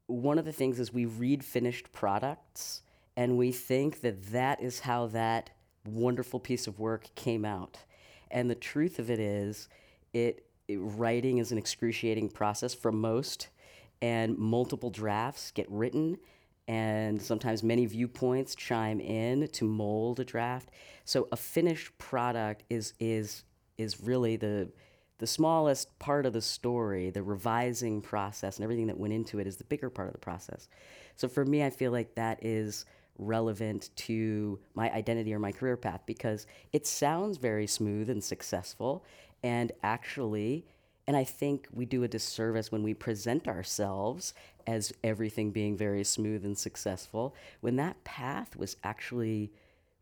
one 0.07 0.37
of 0.37 0.45
the 0.45 0.53
things 0.53 0.79
is 0.79 0.93
we 0.93 1.05
read 1.05 1.43
finished 1.43 1.91
products 1.91 2.81
and 3.17 3.37
we 3.37 3.51
think 3.51 4.01
that 4.01 4.31
that 4.31 4.61
is 4.61 4.81
how 4.81 5.07
that 5.07 5.49
wonderful 5.85 6.39
piece 6.39 6.67
of 6.67 6.79
work 6.79 7.07
came 7.15 7.45
out. 7.45 7.77
And 8.29 8.49
the 8.49 8.55
truth 8.55 8.99
of 8.99 9.09
it 9.09 9.19
is, 9.19 9.69
it, 10.15 10.45
it 10.67 10.77
writing 10.77 11.39
is 11.39 11.51
an 11.51 11.57
excruciating 11.57 12.29
process 12.29 12.73
for 12.73 12.91
most, 12.91 13.49
and 14.01 14.37
multiple 14.37 14.89
drafts 14.89 15.51
get 15.51 15.69
written, 15.69 16.17
and 16.67 17.21
sometimes 17.21 17.61
many 17.61 17.85
viewpoints 17.85 18.55
chime 18.55 18.99
in 18.99 19.47
to 19.49 19.65
mold 19.65 20.19
a 20.19 20.25
draft. 20.25 20.69
So 21.03 21.27
a 21.31 21.37
finished 21.37 21.95
product 21.97 22.63
is 22.69 22.93
is 22.99 23.43
is 23.77 23.99
really 24.01 24.37
the 24.37 24.71
the 25.17 25.27
smallest 25.27 25.97
part 25.99 26.25
of 26.25 26.33
the 26.33 26.41
story, 26.41 27.09
the 27.09 27.23
revising 27.23 28.01
process 28.01 28.57
and 28.57 28.63
everything 28.63 28.87
that 28.87 28.97
went 28.97 29.13
into 29.13 29.39
it 29.39 29.47
is 29.47 29.57
the 29.57 29.63
bigger 29.63 29.89
part 29.89 30.07
of 30.07 30.13
the 30.13 30.19
process. 30.19 30.67
So 31.15 31.27
for 31.27 31.45
me, 31.45 31.63
I 31.63 31.69
feel 31.69 31.91
like 31.91 32.15
that 32.15 32.43
is 32.43 32.85
relevant 33.17 33.91
to 33.95 34.59
my 34.73 34.91
identity 34.91 35.33
or 35.33 35.39
my 35.39 35.51
career 35.51 35.77
path 35.77 36.01
because 36.05 36.47
it 36.73 36.85
sounds 36.85 37.37
very 37.37 37.67
smooth 37.67 38.09
and 38.09 38.23
successful. 38.23 39.05
And 39.45 39.71
actually, 39.83 40.65
and 41.05 41.15
I 41.15 41.23
think 41.23 41.67
we 41.71 41.85
do 41.85 42.01
a 42.01 42.07
disservice 42.07 42.71
when 42.71 42.81
we 42.81 42.95
present 42.95 43.47
ourselves 43.47 44.33
as 44.65 44.91
everything 45.03 45.51
being 45.51 45.77
very 45.77 46.03
smooth 46.03 46.43
and 46.43 46.57
successful, 46.57 47.35
when 47.61 47.75
that 47.75 48.03
path 48.03 48.55
was 48.55 48.75
actually 48.83 49.51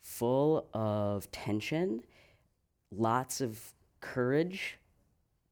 full 0.01 0.65
of 0.73 1.29
tension, 1.33 2.03
lots 2.89 3.41
of 3.41 3.59
courage 3.99 4.77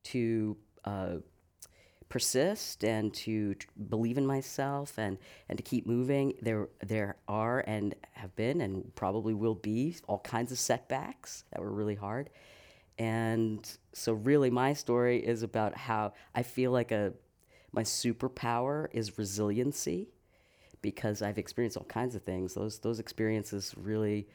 to 0.04 0.56
uh, 0.86 1.16
persist 2.08 2.86
and 2.86 3.14
to 3.14 3.56
t- 3.56 3.68
believe 3.90 4.18
in 4.18 4.26
myself 4.26 4.98
and, 4.98 5.18
and 5.50 5.58
to 5.58 5.64
keep 5.64 5.86
moving. 5.86 6.34
There, 6.42 6.70
there 6.82 7.18
are 7.28 7.62
and 7.68 7.94
have 8.14 8.34
been 8.38 8.62
and 8.62 8.96
probably 8.96 9.34
will 9.34 9.56
be 9.56 9.98
all 10.08 10.20
kinds 10.20 10.54
of 10.54 10.60
setbacks 10.60 11.44
that 11.52 11.62
were 11.62 11.72
really 11.74 11.96
hard. 11.96 12.30
And 13.02 13.68
so, 13.94 14.14
really, 14.14 14.52
my 14.52 14.74
story 14.74 15.18
is 15.26 15.42
about 15.42 15.76
how 15.76 16.14
I 16.36 16.44
feel 16.44 16.70
like 16.70 16.92
a 16.92 17.14
my 17.72 17.82
superpower 17.82 18.90
is 18.92 19.18
resiliency 19.18 20.10
because 20.84 21.24
I've 21.24 21.40
experienced 21.40 21.78
all 21.78 21.86
kinds 21.86 22.14
of 22.14 22.22
things. 22.22 22.54
Those 22.54 22.78
those 22.78 23.00
experiences 23.00 23.74
really 23.76 24.28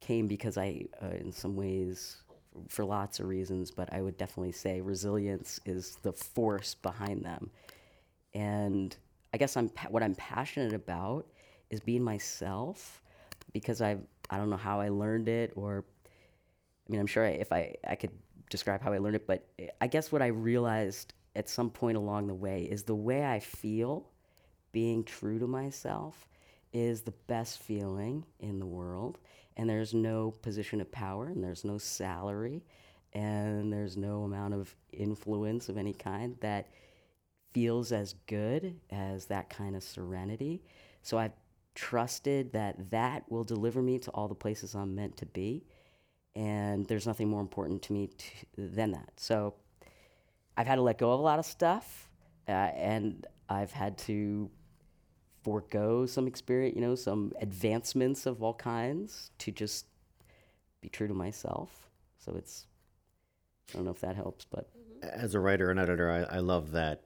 came 0.00 0.28
because 0.28 0.56
I, 0.56 0.84
uh, 1.02 1.08
in 1.08 1.32
some 1.32 1.56
ways, 1.56 2.18
for 2.68 2.84
lots 2.84 3.18
of 3.18 3.26
reasons, 3.26 3.72
but 3.72 3.92
I 3.92 4.00
would 4.00 4.16
definitely 4.16 4.52
say 4.52 4.80
resilience 4.80 5.58
is 5.66 5.98
the 6.02 6.12
force 6.12 6.76
behind 6.76 7.24
them. 7.24 7.50
And 8.32 8.96
I 9.32 9.38
guess 9.38 9.56
I'm 9.56 9.70
what 9.90 10.04
I'm 10.04 10.14
passionate 10.14 10.72
about 10.72 11.26
is 11.68 11.80
being 11.80 12.04
myself 12.04 13.02
because 13.52 13.82
I 13.82 13.96
I 14.30 14.36
don't 14.36 14.50
know 14.50 14.56
how 14.56 14.78
I 14.78 14.90
learned 14.90 15.28
it 15.28 15.52
or 15.56 15.84
I 16.86 16.92
mean 16.92 17.00
I'm 17.00 17.06
sure 17.06 17.24
if 17.24 17.52
I 17.52 17.74
I 17.86 17.94
could 17.94 18.12
describe 18.50 18.82
how 18.82 18.92
I 18.92 18.98
learned 18.98 19.16
it, 19.16 19.26
but 19.26 19.46
I 19.80 19.86
guess 19.86 20.12
what 20.12 20.22
I 20.22 20.28
realized 20.28 21.14
at 21.34 21.48
some 21.48 21.70
point 21.70 21.96
along 21.96 22.26
the 22.26 22.34
way 22.34 22.62
is 22.62 22.84
the 22.84 22.94
way 22.94 23.24
I 23.24 23.40
feel 23.40 24.10
being 24.72 25.04
true 25.04 25.38
to 25.38 25.46
myself 25.46 26.28
is 26.72 27.02
the 27.02 27.14
best 27.26 27.60
feeling 27.60 28.24
in 28.40 28.58
the 28.58 28.66
world 28.66 29.18
and 29.56 29.68
there's 29.68 29.94
no 29.94 30.32
position 30.42 30.80
of 30.80 30.90
power 30.90 31.26
and 31.26 31.42
there's 31.42 31.64
no 31.64 31.78
salary 31.78 32.64
and 33.12 33.72
there's 33.72 33.96
no 33.96 34.24
amount 34.24 34.54
of 34.54 34.74
influence 34.92 35.68
of 35.68 35.78
any 35.78 35.92
kind 35.92 36.36
that 36.40 36.68
feels 37.52 37.92
as 37.92 38.14
good 38.26 38.76
as 38.90 39.26
that 39.26 39.48
kind 39.48 39.76
of 39.76 39.82
serenity. 39.82 40.62
So 41.02 41.18
I've 41.18 41.32
trusted 41.76 42.52
that 42.52 42.90
that 42.90 43.30
will 43.30 43.44
deliver 43.44 43.80
me 43.80 43.98
to 44.00 44.10
all 44.10 44.26
the 44.26 44.34
places 44.34 44.74
I'm 44.74 44.94
meant 44.94 45.16
to 45.18 45.26
be. 45.26 45.64
And 46.36 46.86
there's 46.86 47.06
nothing 47.06 47.28
more 47.28 47.40
important 47.40 47.82
to 47.82 47.92
me 47.92 48.08
to, 48.08 48.26
than 48.56 48.92
that. 48.92 49.12
So 49.16 49.54
I've 50.56 50.66
had 50.66 50.76
to 50.76 50.82
let 50.82 50.98
go 50.98 51.12
of 51.12 51.20
a 51.20 51.22
lot 51.22 51.38
of 51.38 51.46
stuff, 51.46 52.08
uh, 52.48 52.52
and 52.52 53.26
I've 53.48 53.72
had 53.72 53.98
to 53.98 54.50
forego 55.42 56.06
some 56.06 56.26
experience, 56.26 56.74
you 56.74 56.80
know, 56.80 56.94
some 56.94 57.32
advancements 57.40 58.26
of 58.26 58.42
all 58.42 58.54
kinds 58.54 59.30
to 59.38 59.52
just 59.52 59.86
be 60.80 60.88
true 60.88 61.06
to 61.06 61.14
myself. 61.14 61.88
So 62.18 62.34
it's, 62.36 62.66
I 63.72 63.76
don't 63.76 63.84
know 63.84 63.90
if 63.90 64.00
that 64.00 64.16
helps, 64.16 64.44
but. 64.44 64.70
As 65.02 65.34
a 65.34 65.40
writer 65.40 65.70
and 65.70 65.78
editor, 65.78 66.10
I, 66.10 66.36
I 66.36 66.38
love 66.38 66.72
that 66.72 67.02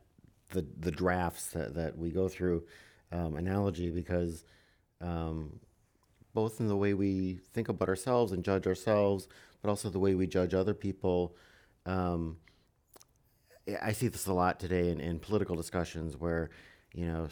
the 0.50 0.66
the 0.78 0.90
drafts 0.90 1.48
that, 1.48 1.74
that 1.74 1.98
we 1.98 2.10
go 2.10 2.28
through 2.28 2.64
um, 3.12 3.36
analogy 3.36 3.90
because 3.90 4.44
um, 5.00 5.60
both 6.38 6.60
in 6.60 6.68
the 6.68 6.76
way 6.76 6.94
we 6.94 7.40
think 7.52 7.68
about 7.68 7.88
ourselves 7.88 8.30
and 8.30 8.44
judge 8.44 8.64
ourselves, 8.64 9.26
but 9.60 9.68
also 9.68 9.90
the 9.90 9.98
way 9.98 10.14
we 10.14 10.24
judge 10.24 10.54
other 10.54 10.72
people. 10.72 11.34
Um, 11.84 12.36
I 13.82 13.90
see 13.90 14.06
this 14.06 14.26
a 14.28 14.32
lot 14.32 14.60
today 14.60 14.90
in, 14.90 15.00
in 15.00 15.18
political 15.18 15.56
discussions 15.56 16.16
where 16.16 16.50
you 16.94 17.06
know, 17.06 17.28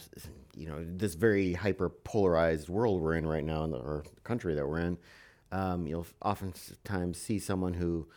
you 0.55 0.67
know, 0.67 0.85
this 0.85 1.15
very 1.15 1.53
hyper 1.53 1.89
polarized 1.89 2.69
world 2.69 3.01
we're 3.01 3.15
in 3.15 3.25
right 3.25 3.43
now, 3.43 3.63
in 3.63 3.71
the, 3.71 3.77
or 3.77 4.03
country 4.23 4.53
that 4.55 4.67
we're 4.67 4.79
in, 4.79 4.97
um, 5.51 5.87
you'll 5.87 6.05
oftentimes 6.21 7.17
see 7.17 7.39
someone 7.39 7.73
who, 7.73 8.07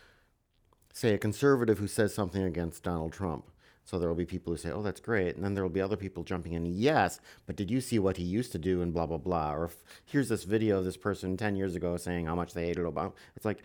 say, 0.92 1.14
a 1.14 1.18
conservative 1.18 1.78
who 1.78 1.86
says 1.86 2.14
something 2.14 2.42
against 2.42 2.82
Donald 2.82 3.12
Trump. 3.12 3.49
So 3.90 3.98
there 3.98 4.08
will 4.08 4.14
be 4.14 4.24
people 4.24 4.52
who 4.52 4.56
say, 4.56 4.70
"Oh, 4.70 4.82
that's 4.82 5.00
great," 5.00 5.34
and 5.34 5.44
then 5.44 5.54
there 5.54 5.64
will 5.64 5.68
be 5.68 5.80
other 5.80 5.96
people 5.96 6.22
jumping 6.22 6.52
in. 6.52 6.64
Yes, 6.64 7.18
but 7.44 7.56
did 7.56 7.72
you 7.72 7.80
see 7.80 7.98
what 7.98 8.18
he 8.18 8.22
used 8.22 8.52
to 8.52 8.58
do 8.58 8.82
and 8.82 8.94
blah 8.94 9.06
blah 9.06 9.18
blah? 9.18 9.52
Or 9.52 9.70
here's 10.04 10.28
this 10.28 10.44
video 10.44 10.78
of 10.78 10.84
this 10.84 10.96
person 10.96 11.36
ten 11.36 11.56
years 11.56 11.74
ago 11.74 11.96
saying 11.96 12.26
how 12.26 12.36
much 12.36 12.54
they 12.54 12.66
hated 12.66 12.84
Obama. 12.84 13.12
It's 13.34 13.44
like, 13.44 13.64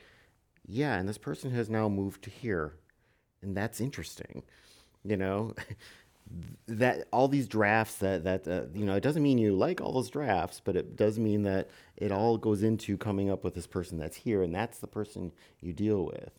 yeah, 0.65 0.95
and 0.95 1.07
this 1.07 1.19
person 1.19 1.51
has 1.51 1.69
now 1.69 1.89
moved 1.89 2.23
to 2.23 2.32
here, 2.32 2.73
and 3.43 3.55
that's 3.55 3.80
interesting. 3.80 4.41
You 5.03 5.17
know, 5.17 5.53
that 6.67 7.07
all 7.13 7.28
these 7.28 7.47
drafts 7.47 7.97
that 7.97 8.23
that 8.23 8.47
uh, 8.47 8.63
you 8.73 8.84
know 8.84 8.95
it 8.95 9.03
doesn't 9.03 9.21
mean 9.21 9.38
you 9.38 9.55
like 9.55 9.80
all 9.80 9.93
those 9.93 10.09
drafts 10.09 10.59
but 10.59 10.76
it 10.76 10.95
does 10.95 11.19
mean 11.19 11.43
that 11.43 11.69
it 11.97 12.11
all 12.11 12.36
goes 12.39 12.63
into 12.63 12.97
coming 12.97 13.30
up 13.30 13.43
with 13.43 13.53
this 13.53 13.67
person 13.67 13.99
that's 13.99 14.17
here 14.17 14.41
and 14.41 14.55
that's 14.55 14.80
the 14.80 14.88
person 14.88 15.32
you 15.61 15.71
deal 15.71 16.03
with 16.03 16.32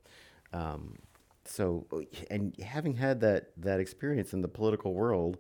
um, 0.53 0.97
so 1.49 1.87
and 2.31 2.57
having 2.61 2.95
had 2.95 3.21
that 3.21 3.51
that 3.57 3.81
experience 3.81 4.33
in 4.33 4.41
the 4.41 4.49
political 4.49 4.95
world 4.95 5.39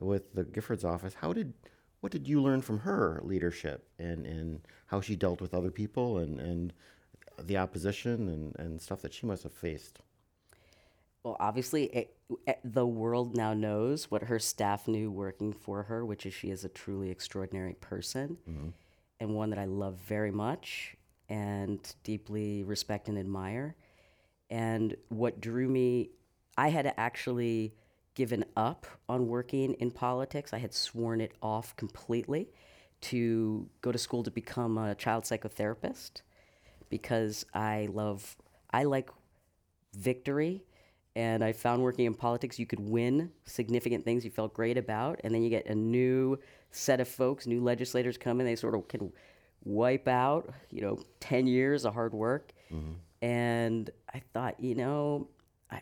with 0.00 0.34
the 0.34 0.44
Giffords 0.44 0.84
office 0.84 1.14
how 1.14 1.32
did 1.32 1.52
what 2.00 2.12
did 2.12 2.28
you 2.28 2.42
learn 2.42 2.60
from 2.60 2.80
her 2.80 3.20
leadership 3.24 3.88
and 3.98 4.26
and 4.26 4.60
how 4.86 5.00
she 5.00 5.16
dealt 5.16 5.40
with 5.40 5.54
other 5.54 5.70
people 5.70 6.18
and 6.18 6.40
and 6.40 6.72
the 7.42 7.56
opposition 7.56 8.28
and 8.28 8.56
and 8.58 8.80
stuff 8.80 9.02
that 9.02 9.12
she 9.12 9.26
must 9.26 9.42
have 9.42 9.52
faced 9.52 10.00
well, 11.26 11.36
obviously, 11.40 11.86
it, 11.86 12.14
it, 12.46 12.60
the 12.62 12.86
world 12.86 13.36
now 13.36 13.52
knows 13.52 14.12
what 14.12 14.22
her 14.22 14.38
staff 14.38 14.86
knew 14.86 15.10
working 15.10 15.52
for 15.52 15.82
her, 15.82 16.04
which 16.04 16.24
is 16.24 16.32
she 16.32 16.50
is 16.50 16.64
a 16.64 16.68
truly 16.68 17.10
extraordinary 17.10 17.74
person 17.74 18.36
mm-hmm. 18.48 18.68
and 19.18 19.34
one 19.34 19.50
that 19.50 19.58
I 19.58 19.64
love 19.64 19.96
very 20.06 20.30
much 20.30 20.94
and 21.28 21.80
deeply 22.04 22.62
respect 22.62 23.08
and 23.08 23.18
admire. 23.18 23.74
And 24.50 24.96
what 25.08 25.40
drew 25.40 25.68
me, 25.68 26.10
I 26.56 26.68
had 26.68 26.92
actually 26.96 27.74
given 28.14 28.44
up 28.56 28.86
on 29.08 29.28
working 29.28 29.74
in 29.74 29.90
politics. 29.90 30.52
I 30.52 30.58
had 30.58 30.72
sworn 30.72 31.20
it 31.20 31.32
off 31.42 31.76
completely 31.76 32.48
to 33.02 33.68
go 33.82 33.92
to 33.92 33.98
school 33.98 34.22
to 34.22 34.30
become 34.30 34.78
a 34.78 34.94
child 34.94 35.24
psychotherapist 35.24 36.22
because 36.88 37.44
I 37.52 37.88
love, 37.92 38.36
I 38.70 38.84
like 38.84 39.10
victory. 39.94 40.64
And 41.14 41.42
I 41.42 41.52
found 41.52 41.82
working 41.82 42.04
in 42.04 42.12
politics, 42.12 42.58
you 42.58 42.66
could 42.66 42.80
win 42.80 43.32
significant 43.46 44.04
things 44.04 44.22
you 44.22 44.30
felt 44.30 44.52
great 44.52 44.76
about, 44.76 45.18
and 45.24 45.34
then 45.34 45.42
you 45.42 45.48
get 45.48 45.64
a 45.64 45.74
new 45.74 46.38
set 46.72 47.00
of 47.00 47.08
folks, 47.08 47.46
new 47.46 47.62
legislators 47.62 48.18
come 48.18 48.38
in, 48.38 48.44
they 48.44 48.54
sort 48.54 48.74
of 48.74 48.86
can 48.86 49.10
wipe 49.64 50.08
out, 50.08 50.50
you 50.70 50.82
know, 50.82 50.98
10 51.20 51.46
years 51.46 51.86
of 51.86 51.94
hard 51.94 52.12
work. 52.12 52.52
Mm-hmm. 52.70 52.92
And 53.22 53.90
I 54.12 54.20
thought, 54.32 54.60
you 54.60 54.74
know, 54.74 55.28
I, 55.70 55.80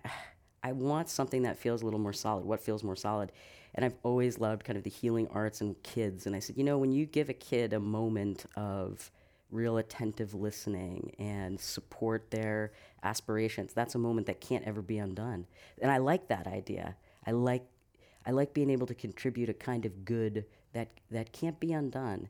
I 0.63 0.73
want 0.73 1.09
something 1.09 1.43
that 1.43 1.59
feels 1.59 1.83
a 1.83 1.85
little 1.85 2.01
more 2.01 2.13
solid. 2.13 2.45
What 2.45 2.61
feels 2.61 2.83
more 2.83 2.97
solid? 2.97 3.33
And 3.75 3.85
I've 3.85 3.97
always 4.03 4.39
loved 4.39 4.65
kind 4.65 4.77
of 4.77 4.85
the 4.85 4.91
healing 4.91 5.29
arts 5.33 5.61
and 5.61 5.81
kids. 5.83 6.27
And 6.27 6.35
I 6.35 6.39
said, 6.39 6.57
you 6.57 6.65
know, 6.65 6.79
when 6.79 6.93
you 6.93 7.07
give 7.07 7.29
a 7.29 7.35
kid 7.35 7.73
a 7.73 7.81
moment 7.81 8.47
of 8.57 9.11
real 9.51 9.77
attentive 9.77 10.35
listening 10.35 11.15
and 11.19 11.61
support 11.61 12.31
their 12.31 12.73
aspirations, 13.03 13.73
that's 13.73 13.95
a 13.95 13.99
moment 13.99 14.27
that 14.27 14.41
can't 14.41 14.65
ever 14.65 14.81
be 14.81 14.99
undone. 14.99 15.47
And 15.83 15.91
I 15.91 15.99
like 15.99 16.29
that 16.29 16.47
idea. 16.47 16.97
I 17.27 17.33
like 17.33 17.67
I 18.27 18.31
like 18.31 18.55
being 18.55 18.71
able 18.71 18.87
to 18.87 18.95
contribute 18.95 19.51
a 19.51 19.55
kind 19.55 19.85
of 19.85 20.05
good 20.05 20.47
that 20.73 20.89
that 21.11 21.33
can't 21.33 21.61
be 21.61 21.73
undone. 21.73 22.29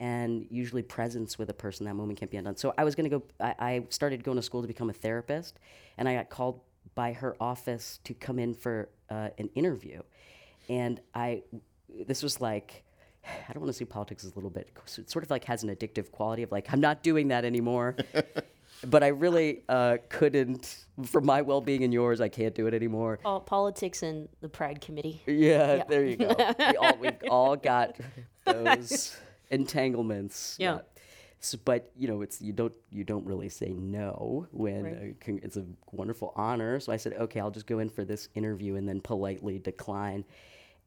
And 0.00 0.46
usually 0.50 0.82
presence 0.82 1.38
with 1.38 1.50
a 1.50 1.54
person 1.54 1.86
that 1.86 1.94
moment 1.94 2.18
can't 2.18 2.30
be 2.30 2.36
undone. 2.36 2.56
So 2.56 2.72
I 2.78 2.84
was 2.84 2.94
gonna 2.94 3.08
go 3.08 3.22
I, 3.40 3.54
I 3.58 3.84
started 3.88 4.22
going 4.22 4.36
to 4.36 4.42
school 4.42 4.62
to 4.62 4.68
become 4.68 4.90
a 4.90 4.92
therapist 4.92 5.58
and 5.96 6.08
I 6.08 6.14
got 6.14 6.30
called 6.30 6.60
by 6.94 7.12
her 7.12 7.36
office 7.40 7.98
to 8.04 8.14
come 8.14 8.38
in 8.38 8.54
for 8.54 8.88
uh, 9.10 9.30
an 9.38 9.50
interview. 9.54 10.02
And 10.68 11.00
I 11.14 11.42
this 12.06 12.22
was 12.22 12.40
like 12.40 12.84
I 13.24 13.52
don't 13.52 13.62
want 13.62 13.72
to 13.72 13.78
say 13.78 13.84
politics 13.84 14.24
is 14.24 14.32
a 14.32 14.34
little 14.36 14.50
bit 14.50 14.70
it 14.96 15.10
sort 15.10 15.24
of 15.24 15.30
like 15.30 15.44
has 15.44 15.62
an 15.62 15.74
addictive 15.74 16.10
quality 16.12 16.42
of 16.42 16.52
like 16.52 16.72
I'm 16.72 16.80
not 16.80 17.02
doing 17.02 17.28
that 17.28 17.44
anymore. 17.44 17.96
but 18.86 19.02
I 19.02 19.08
really 19.08 19.62
uh, 19.68 19.98
couldn't 20.08 20.84
for 21.04 21.20
my 21.20 21.42
well-being 21.42 21.82
and 21.84 21.92
yours. 21.92 22.20
I 22.20 22.28
can't 22.28 22.54
do 22.54 22.66
it 22.66 22.74
anymore. 22.74 23.18
Pol- 23.22 23.40
politics 23.40 24.02
and 24.02 24.28
the 24.40 24.48
Pride 24.48 24.80
Committee. 24.80 25.22
Yeah, 25.26 25.84
there 25.88 26.04
you 26.04 26.16
go. 26.16 26.34
we 26.58 26.76
all 26.76 26.96
we 26.98 27.10
all 27.28 27.56
got 27.56 27.96
those 28.44 29.16
entanglements. 29.50 30.56
Yeah. 30.58 30.80
So, 31.40 31.58
but 31.64 31.92
you 31.96 32.08
know, 32.08 32.22
it's 32.22 32.40
you 32.40 32.52
don't 32.52 32.74
you 32.90 33.04
don't 33.04 33.24
really 33.24 33.48
say 33.48 33.68
no 33.68 34.48
when 34.50 34.84
Right. 34.84 35.16
uh, 35.28 35.32
it's 35.42 35.56
a 35.56 35.64
wonderful 35.92 36.32
honor. 36.34 36.80
So 36.80 36.92
I 36.92 36.96
said, 36.96 37.12
okay, 37.14 37.38
I'll 37.40 37.50
just 37.52 37.66
go 37.66 37.78
in 37.78 37.88
for 37.90 38.04
this 38.04 38.28
interview 38.34 38.74
and 38.74 38.88
then 38.88 39.00
politely 39.00 39.58
decline. 39.58 40.24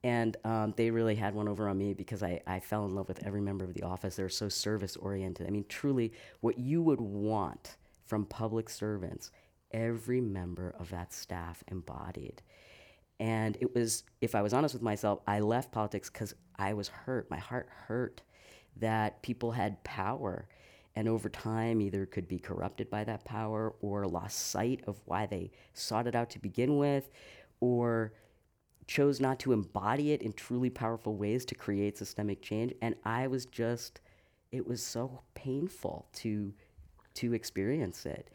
And 0.04 0.36
um, 0.44 0.74
they 0.76 0.90
really 0.90 1.16
had 1.16 1.36
one 1.36 1.48
over 1.48 1.70
on 1.70 1.78
me 1.78 1.94
because 1.94 2.24
I, 2.24 2.42
I 2.48 2.60
fell 2.60 2.86
in 2.86 2.96
love 2.96 3.08
with 3.08 3.26
every 3.26 3.40
member 3.40 3.64
of 3.64 3.74
the 3.76 3.84
office. 3.84 4.16
They're 4.16 4.30
so 4.30 4.50
service 4.50 4.98
oriented. 4.98 5.46
I 5.48 5.52
mean, 5.52 5.66
truly, 5.70 6.12
what 6.42 6.58
you 6.58 6.82
would 6.82 7.00
want 7.00 7.78
from 8.06 8.26
public 8.26 8.68
servants, 8.70 9.32
every 9.72 10.20
member 10.20 10.74
of 10.80 10.90
that 10.90 11.14
staff 11.14 11.64
embodied. 11.70 12.42
And 13.20 13.58
it 13.62 13.76
was, 13.76 14.04
if 14.22 14.34
I 14.34 14.42
was 14.42 14.54
honest 14.54 14.74
with 14.74 14.82
myself, 14.82 15.20
I 15.28 15.40
left 15.40 15.72
politics 15.72 16.10
because 16.10 16.34
I 16.58 16.74
was 16.74 16.88
hurt. 16.88 17.30
My 17.30 17.38
heart 17.38 17.70
hurt 17.88 18.24
that 18.78 19.22
people 19.22 19.52
had 19.52 19.84
power 19.84 20.48
and 20.96 21.08
over 21.08 21.30
time 21.30 21.82
either 21.82 22.06
could 22.06 22.28
be 22.28 22.40
corrupted 22.40 22.90
by 22.90 23.04
that 23.04 23.24
power 23.24 23.74
or 23.82 24.06
lost 24.06 24.38
sight 24.48 24.82
of 24.88 25.00
why 25.06 25.26
they 25.26 25.52
sought 25.74 26.08
it 26.08 26.16
out 26.16 26.30
to 26.30 26.40
begin 26.40 26.78
with 26.78 27.10
or 27.60 28.14
chose 28.88 29.22
not 29.22 29.40
to 29.40 29.54
embody 29.54 30.12
it 30.12 30.22
in 30.22 30.34
truly 30.34 30.70
powerful 30.70 31.16
ways 31.16 31.46
to 31.46 31.56
create 31.56 31.98
systemic 31.98 32.42
change. 32.42 32.74
And 32.82 32.96
i 33.06 33.28
was 33.28 33.46
just 33.46 34.02
it 34.52 34.68
was 34.68 34.84
so 34.84 35.22
painful 35.34 36.08
to 36.14 36.54
to 37.14 37.34
experience 37.34 38.06
it. 38.06 38.30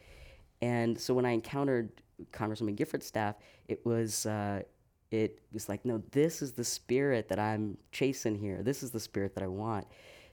And 0.61 0.99
so 0.99 1.13
when 1.13 1.25
i 1.25 1.31
encountered 1.31 1.91
congresswoman 2.31 2.75
giffords' 2.75 3.03
staff 3.03 3.35
it 3.67 3.85
was 3.85 4.25
uh, 4.25 4.63
it 5.11 5.39
was 5.53 5.69
like 5.69 5.85
no 5.85 6.01
this 6.11 6.41
is 6.41 6.53
the 6.53 6.63
spirit 6.63 7.27
that 7.29 7.37
i'm 7.39 7.77
chasing 7.91 8.35
here. 8.35 8.63
This 8.63 8.81
is 8.81 8.89
the 8.89 8.99
spirit 8.99 9.35
that 9.35 9.43
i 9.43 9.47
want 9.47 9.85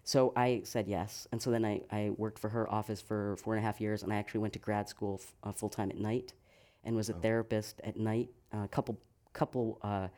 so 0.04 0.32
i 0.36 0.60
said 0.64 0.86
yes. 0.86 1.26
And 1.32 1.40
so 1.42 1.50
then 1.50 1.64
i, 1.64 1.80
I 1.90 2.10
worked 2.16 2.38
for 2.38 2.50
her 2.50 2.70
office 2.70 3.00
for 3.00 3.36
four 3.38 3.54
and 3.54 3.62
a 3.62 3.66
half 3.66 3.80
years 3.80 4.02
and 4.02 4.12
i 4.12 4.16
actually 4.16 4.40
went 4.40 4.52
to 4.54 4.58
grad 4.58 4.88
school 4.88 5.20
f- 5.22 5.34
uh, 5.42 5.52
full-time 5.52 5.90
at 5.90 5.98
night 5.98 6.32
and 6.84 6.94
was 6.94 7.08
a 7.08 7.14
therapist 7.14 7.80
at 7.84 7.96
night 7.96 8.28
a 8.52 8.68
couple 8.68 8.98
couple 9.32 9.78
uh, 9.82 10.08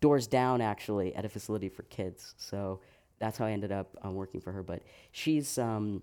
doors 0.00 0.26
down 0.26 0.60
actually 0.60 1.14
at 1.14 1.24
a 1.24 1.28
facility 1.28 1.68
for 1.68 1.84
kids. 1.84 2.34
So 2.36 2.80
that's 3.18 3.38
how 3.38 3.46
i 3.46 3.52
ended 3.52 3.70
up 3.70 3.96
um, 4.02 4.14
working 4.14 4.40
for 4.40 4.50
her. 4.52 4.62
But 4.62 4.82
she's 5.12 5.56
um, 5.58 6.02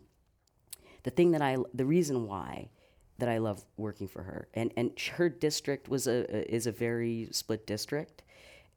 the 1.04 1.10
thing 1.12 1.32
that 1.32 1.42
I, 1.42 1.58
the 1.74 1.86
reason 1.86 2.26
why 2.26 2.70
that 3.18 3.28
I 3.28 3.40
love 3.40 3.66
working 3.76 4.08
for 4.08 4.24
her, 4.24 4.48
and 4.54 4.72
and 4.78 4.98
her 5.18 5.28
district 5.28 5.90
was 5.90 6.08
a 6.08 6.26
a- 6.34 6.56
is 6.56 6.66
a 6.68 6.72
very 6.72 7.28
split 7.32 7.68
district, 7.68 8.24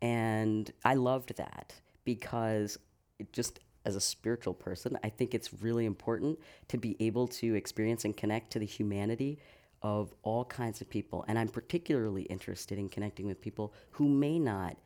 and 0.01 0.71
I 0.85 0.95
loved 0.95 1.37
that 1.37 1.75
because 2.05 2.77
it 3.21 3.33
just 3.33 3.61
as 3.85 3.97
a 3.97 4.01
spiritual 4.01 4.55
person, 4.55 4.99
I 5.03 5.09
think 5.09 5.35
it's 5.35 5.53
really 5.63 5.87
important 5.87 6.39
to 6.69 6.79
be 6.79 6.97
able 7.01 7.29
to 7.29 7.55
experience 7.55 8.05
and 8.05 8.17
connect 8.17 8.53
to 8.53 8.59
the 8.59 8.67
humanity 8.67 9.39
of 9.83 10.15
all 10.23 10.45
kinds 10.45 10.81
of 10.81 10.89
people, 10.89 11.25
and 11.27 11.39
I'm 11.39 11.49
particularly 11.49 12.23
interested 12.23 12.79
in 12.79 12.89
connecting 12.89 13.27
with 13.27 13.41
people 13.41 13.75
who 13.91 14.09
may 14.09 14.39
not 14.39 14.77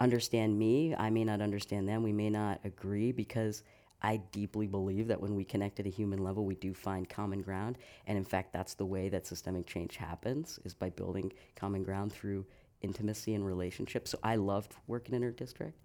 understand 0.00 0.58
me. 0.58 0.94
I 0.94 1.10
may 1.10 1.24
not 1.24 1.40
understand 1.40 1.88
them. 1.88 2.02
We 2.02 2.12
may 2.12 2.28
not 2.28 2.60
agree 2.64 3.12
because 3.12 3.62
I 4.02 4.18
deeply 4.32 4.66
believe 4.66 5.08
that 5.08 5.20
when 5.20 5.34
we 5.34 5.44
connect 5.44 5.80
at 5.80 5.86
a 5.86 5.90
human 5.90 6.22
level, 6.22 6.44
we 6.44 6.54
do 6.56 6.74
find 6.74 7.08
common 7.08 7.40
ground. 7.40 7.78
And 8.06 8.18
in 8.18 8.24
fact, 8.24 8.52
that's 8.52 8.74
the 8.74 8.84
way 8.84 9.08
that 9.08 9.26
systemic 9.26 9.66
change 9.66 9.96
happens 9.96 10.58
is 10.64 10.74
by 10.74 10.90
building 10.90 11.32
common 11.54 11.82
ground 11.82 12.12
through 12.12 12.44
intimacy 12.82 13.34
and 13.34 13.46
relationships. 13.46 14.10
So 14.10 14.18
I 14.22 14.36
loved 14.36 14.74
working 14.86 15.14
in 15.14 15.22
her 15.22 15.30
district. 15.30 15.80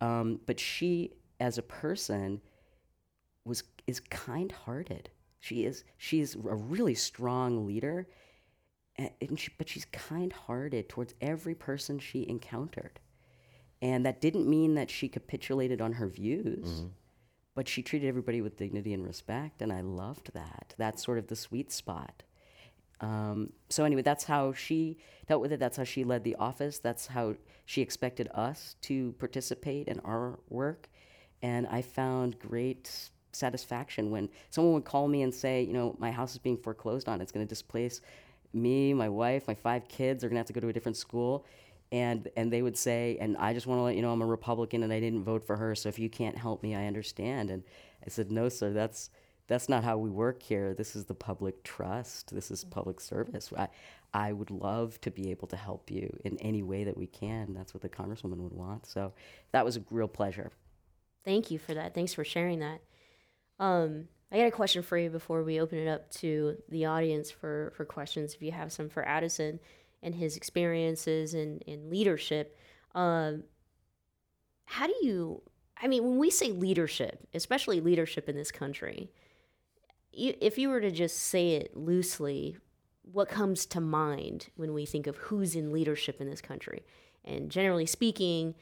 Um, 0.00 0.40
but 0.46 0.60
she, 0.60 1.12
as 1.40 1.58
a 1.58 1.62
person, 1.62 2.40
was 3.44 3.64
is 3.86 4.00
kind-hearted. 4.00 5.10
She 5.40 5.64
is 5.64 5.84
she 5.96 6.20
is 6.20 6.34
a 6.34 6.54
really 6.54 6.94
strong 6.94 7.66
leader, 7.66 8.06
and 8.96 9.38
she, 9.38 9.50
but 9.56 9.68
she's 9.68 9.86
kind-hearted 9.86 10.88
towards 10.88 11.14
every 11.20 11.54
person 11.54 11.98
she 11.98 12.28
encountered. 12.28 13.00
And 13.82 14.04
that 14.04 14.20
didn't 14.20 14.46
mean 14.46 14.74
that 14.74 14.90
she 14.90 15.08
capitulated 15.08 15.80
on 15.80 15.94
her 15.94 16.06
views, 16.06 16.84
but 17.54 17.66
she 17.66 17.82
treated 17.82 18.06
everybody 18.08 18.42
with 18.42 18.58
dignity 18.58 18.92
and 18.92 19.06
respect, 19.06 19.62
and 19.62 19.72
I 19.72 19.80
loved 19.80 20.32
that. 20.34 20.74
That's 20.76 21.02
sort 21.02 21.18
of 21.18 21.28
the 21.28 21.36
sweet 21.36 21.72
spot. 21.72 22.22
Um, 23.00 23.54
so 23.70 23.84
anyway, 23.84 24.02
that's 24.02 24.24
how 24.24 24.52
she 24.52 24.98
dealt 25.26 25.40
with 25.40 25.52
it. 25.52 25.58
That's 25.58 25.78
how 25.78 25.84
she 25.84 26.04
led 26.04 26.22
the 26.22 26.36
office. 26.36 26.78
That's 26.78 27.06
how 27.06 27.36
she 27.64 27.80
expected 27.80 28.28
us 28.34 28.76
to 28.82 29.12
participate 29.12 29.88
in 29.88 30.00
our 30.00 30.38
work. 30.50 30.90
And 31.42 31.66
I 31.66 31.82
found 31.82 32.38
great 32.38 33.10
satisfaction 33.32 34.10
when 34.10 34.28
someone 34.50 34.74
would 34.74 34.84
call 34.84 35.08
me 35.08 35.22
and 35.22 35.34
say, 35.34 35.62
you 35.62 35.72
know, 35.72 35.96
my 35.98 36.10
house 36.10 36.32
is 36.32 36.38
being 36.38 36.56
foreclosed 36.56 37.08
on. 37.08 37.20
It's 37.20 37.32
going 37.32 37.46
to 37.46 37.48
displace 37.48 38.00
me, 38.52 38.92
my 38.92 39.08
wife, 39.08 39.46
my 39.46 39.54
five 39.54 39.86
kids 39.88 40.24
are 40.24 40.28
going 40.28 40.34
to 40.34 40.40
have 40.40 40.46
to 40.46 40.52
go 40.52 40.60
to 40.60 40.68
a 40.68 40.72
different 40.72 40.96
school. 40.96 41.46
And, 41.92 42.28
and 42.36 42.52
they 42.52 42.62
would 42.62 42.76
say, 42.76 43.16
and 43.20 43.36
I 43.36 43.52
just 43.52 43.66
want 43.66 43.78
to 43.78 43.82
let 43.82 43.96
you 43.96 44.02
know 44.02 44.12
I'm 44.12 44.22
a 44.22 44.26
Republican 44.26 44.82
and 44.82 44.92
I 44.92 45.00
didn't 45.00 45.24
vote 45.24 45.44
for 45.44 45.56
her. 45.56 45.74
So 45.74 45.88
if 45.88 45.98
you 45.98 46.08
can't 46.08 46.36
help 46.36 46.62
me, 46.62 46.74
I 46.74 46.86
understand. 46.86 47.50
And 47.50 47.64
I 48.04 48.10
said, 48.10 48.30
no, 48.30 48.48
sir, 48.48 48.72
that's, 48.72 49.10
that's 49.48 49.68
not 49.68 49.82
how 49.82 49.98
we 49.98 50.10
work 50.10 50.42
here. 50.42 50.74
This 50.74 50.94
is 50.94 51.04
the 51.06 51.14
public 51.14 51.64
trust. 51.64 52.32
This 52.32 52.50
is 52.50 52.60
mm-hmm. 52.60 52.70
public 52.70 53.00
service. 53.00 53.52
I, 53.56 53.68
I 54.14 54.32
would 54.32 54.50
love 54.50 55.00
to 55.00 55.10
be 55.10 55.30
able 55.30 55.48
to 55.48 55.56
help 55.56 55.90
you 55.90 56.16
in 56.24 56.36
any 56.38 56.62
way 56.62 56.84
that 56.84 56.96
we 56.96 57.06
can. 57.06 57.54
That's 57.54 57.74
what 57.74 57.82
the 57.82 57.88
congresswoman 57.88 58.38
would 58.38 58.52
want. 58.52 58.86
So 58.86 59.12
that 59.52 59.64
was 59.64 59.76
a 59.76 59.82
real 59.90 60.08
pleasure. 60.08 60.52
Thank 61.24 61.50
you 61.50 61.58
for 61.58 61.74
that. 61.74 61.94
Thanks 61.94 62.14
for 62.14 62.24
sharing 62.24 62.60
that. 62.60 62.80
Um, 63.58 64.08
I 64.32 64.38
got 64.38 64.46
a 64.46 64.52
question 64.52 64.82
for 64.82 64.96
you 64.96 65.10
before 65.10 65.42
we 65.42 65.60
open 65.60 65.78
it 65.78 65.88
up 65.88 66.10
to 66.12 66.56
the 66.68 66.86
audience 66.86 67.30
for, 67.30 67.72
for 67.76 67.84
questions. 67.84 68.34
If 68.34 68.42
you 68.42 68.52
have 68.52 68.72
some 68.72 68.88
for 68.88 69.06
Addison 69.06 69.58
and 70.02 70.14
his 70.14 70.36
experiences 70.36 71.34
in, 71.34 71.58
in 71.66 71.90
leadership, 71.90 72.56
um, 72.94 73.44
how 74.64 74.86
do 74.86 74.94
you, 75.02 75.42
I 75.82 75.88
mean, 75.88 76.04
when 76.04 76.18
we 76.18 76.30
say 76.30 76.52
leadership, 76.52 77.26
especially 77.34 77.80
leadership 77.80 78.28
in 78.28 78.36
this 78.36 78.52
country, 78.52 79.10
you, 80.12 80.34
if 80.40 80.58
you 80.58 80.68
were 80.68 80.80
to 80.80 80.90
just 80.90 81.18
say 81.18 81.56
it 81.56 81.76
loosely, 81.76 82.56
what 83.02 83.28
comes 83.28 83.66
to 83.66 83.80
mind 83.80 84.48
when 84.54 84.72
we 84.72 84.86
think 84.86 85.06
of 85.06 85.16
who's 85.16 85.56
in 85.56 85.72
leadership 85.72 86.20
in 86.20 86.30
this 86.30 86.40
country? 86.40 86.84
And 87.24 87.50
generally 87.50 87.86
speaking, 87.86 88.54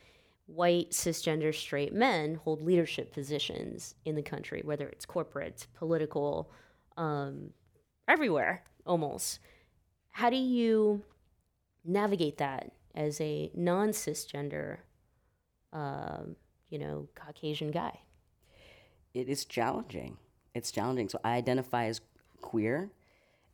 white 0.49 0.91
cisgender 0.91 1.55
straight 1.55 1.95
men 1.95 2.35
hold 2.35 2.61
leadership 2.61 3.13
positions 3.13 3.95
in 4.05 4.17
the 4.17 4.23
country, 4.23 4.61
whether 4.65 4.89
it's 4.89 5.07
corporate, 5.07 5.67
political, 5.75 6.51
um, 6.97 7.51
everywhere 8.09 8.65
almost. 8.85 9.39
How 10.11 10.31
do 10.31 10.37
you 10.37 11.05
navigate 11.85 12.39
that 12.39 12.73
as 12.95 13.21
a 13.21 13.51
non 13.55 13.91
cisgender, 13.91 14.79
um, 15.73 16.35
you 16.69 16.79
know, 16.79 17.09
Caucasian 17.15 17.71
guy? 17.71 18.01
it 19.15 19.29
is 19.29 19.45
challenging. 19.45 20.17
It's 20.55 20.71
challenging. 20.71 21.09
So 21.09 21.19
I 21.25 21.35
identify 21.35 21.87
as 21.87 22.01
queer, 22.41 22.91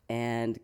and 0.08 0.58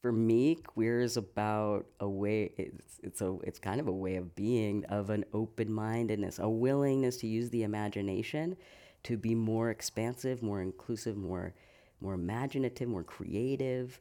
for 0.00 0.12
me, 0.12 0.54
queer 0.54 1.00
is 1.00 1.16
about 1.16 1.86
a 2.00 2.08
way. 2.08 2.52
It's 2.56 3.00
it's 3.02 3.20
a 3.20 3.36
it's 3.42 3.58
kind 3.58 3.80
of 3.80 3.88
a 3.88 3.92
way 3.92 4.16
of 4.16 4.34
being 4.34 4.84
of 4.86 5.10
an 5.10 5.24
open 5.32 5.72
mindedness, 5.72 6.38
a 6.38 6.48
willingness 6.48 7.18
to 7.18 7.26
use 7.26 7.50
the 7.50 7.62
imagination 7.62 8.56
to 9.04 9.16
be 9.16 9.34
more 9.34 9.70
expansive, 9.70 10.42
more 10.42 10.62
inclusive, 10.62 11.16
more 11.16 11.54
more 12.00 12.14
imaginative, 12.14 12.88
more 12.88 13.04
creative, 13.04 14.00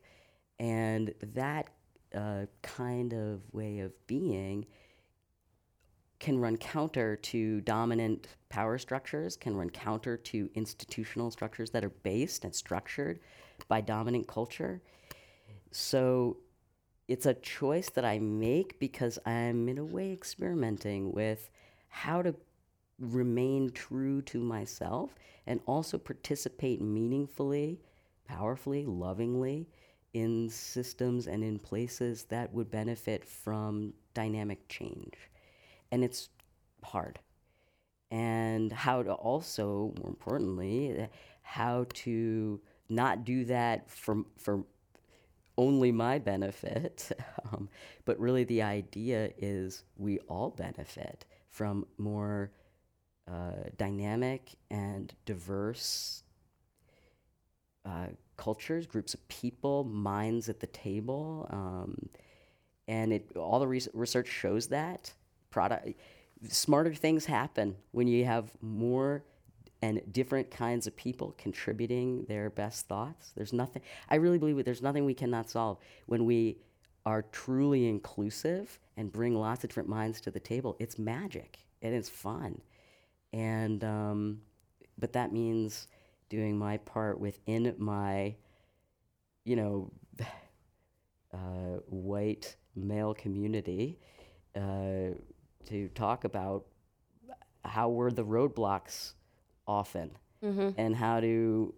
and 0.57 1.13
that 1.21 1.69
uh, 2.15 2.45
kind 2.61 3.13
of 3.13 3.41
way 3.53 3.79
of 3.79 3.91
being 4.07 4.65
can 6.19 6.37
run 6.37 6.57
counter 6.57 7.15
to 7.15 7.61
dominant 7.61 8.27
power 8.49 8.77
structures, 8.77 9.37
can 9.37 9.55
run 9.55 9.69
counter 9.69 10.17
to 10.17 10.49
institutional 10.53 11.31
structures 11.31 11.69
that 11.71 11.83
are 11.83 11.93
based 12.03 12.43
and 12.43 12.53
structured 12.53 13.19
by 13.69 13.79
dominant 13.79 14.27
culture. 14.27 14.81
So 15.71 16.37
it's 17.07 17.25
a 17.25 17.33
choice 17.33 17.89
that 17.91 18.05
I 18.05 18.19
make 18.19 18.79
because 18.79 19.19
I'm, 19.25 19.67
in 19.69 19.77
a 19.77 19.83
way, 19.83 20.11
experimenting 20.11 21.11
with 21.11 21.49
how 21.87 22.21
to 22.21 22.35
remain 22.99 23.71
true 23.71 24.21
to 24.23 24.39
myself 24.39 25.15
and 25.47 25.59
also 25.65 25.97
participate 25.97 26.81
meaningfully, 26.81 27.79
powerfully, 28.27 28.85
lovingly 28.85 29.67
in 30.13 30.49
systems 30.49 31.27
and 31.27 31.43
in 31.43 31.59
places 31.59 32.23
that 32.25 32.53
would 32.53 32.69
benefit 32.69 33.23
from 33.25 33.93
dynamic 34.13 34.67
change 34.67 35.15
and 35.91 36.03
it's 36.03 36.29
hard. 36.83 37.19
And 38.11 38.71
how 38.71 39.03
to 39.03 39.13
also, 39.13 39.93
more 39.99 40.09
importantly, 40.09 41.07
how 41.41 41.85
to 41.93 42.59
not 42.89 43.23
do 43.23 43.45
that 43.45 43.89
for, 43.89 44.23
for 44.37 44.63
only 45.59 45.91
my 45.91 46.17
benefit, 46.17 47.11
um, 47.51 47.67
but 48.05 48.17
really 48.17 48.45
the 48.45 48.61
idea 48.61 49.31
is 49.37 49.83
we 49.97 50.17
all 50.19 50.51
benefit 50.51 51.25
from 51.49 51.85
more 51.97 52.51
uh, 53.29 53.67
dynamic 53.77 54.55
and 54.71 55.13
diverse 55.25 56.23
uh, 57.85 58.07
cultures, 58.37 58.87
groups 58.87 59.13
of 59.13 59.27
people, 59.27 59.83
minds 59.83 60.47
at 60.47 60.61
the 60.61 60.67
table. 60.67 61.45
Um, 61.49 62.09
and 62.87 63.11
it, 63.11 63.35
all 63.35 63.59
the 63.59 63.67
re- 63.67 63.81
research 63.93 64.27
shows 64.27 64.67
that 64.67 65.13
product 65.49 65.89
smarter 66.47 66.93
things 66.93 67.25
happen 67.25 67.75
when 67.91 68.07
you 68.07 68.23
have 68.23 68.49
more 68.61 69.25
and 69.81 70.01
different 70.11 70.51
kinds 70.51 70.87
of 70.87 70.95
people 70.95 71.35
contributing 71.37 72.25
their 72.27 72.49
best 72.49 72.87
thoughts. 72.87 73.31
There's 73.35 73.53
nothing 73.53 73.81
i 74.09 74.15
really 74.15 74.37
believe 74.37 74.63
there's 74.65 74.81
nothing 74.81 75.05
we 75.05 75.13
cannot 75.13 75.49
solve 75.49 75.77
when 76.05 76.25
we 76.25 76.57
are 77.05 77.23
truly 77.31 77.87
inclusive 77.87 78.79
and 78.97 79.11
bring 79.11 79.33
lots 79.33 79.63
of 79.63 79.69
different 79.69 79.89
minds 79.89 80.19
to 80.21 80.31
the 80.31 80.39
table. 80.39 80.75
It's 80.79 80.99
magic 80.99 81.59
and 81.81 81.95
it's 81.95 82.09
fun. 82.09 82.61
And 83.33 83.83
um, 83.83 84.41
but 84.97 85.13
that 85.13 85.31
means 85.31 85.87
doing 86.29 86.57
my 86.57 86.77
part 86.77 87.19
within 87.19 87.73
my 87.77 88.35
you 89.45 89.55
know 89.55 89.91
uh, 91.33 91.79
white 91.87 92.55
male 92.75 93.13
community 93.13 93.99
uh, 94.55 95.15
to 95.67 95.89
talk 95.95 96.23
about 96.23 96.65
how 97.65 97.89
were 97.89 98.11
the 98.11 98.25
roadblocks 98.25 99.13
often 99.69 100.17
Mhm. 100.43 100.73
and 100.77 100.95
how 100.95 101.19
to 101.19 101.73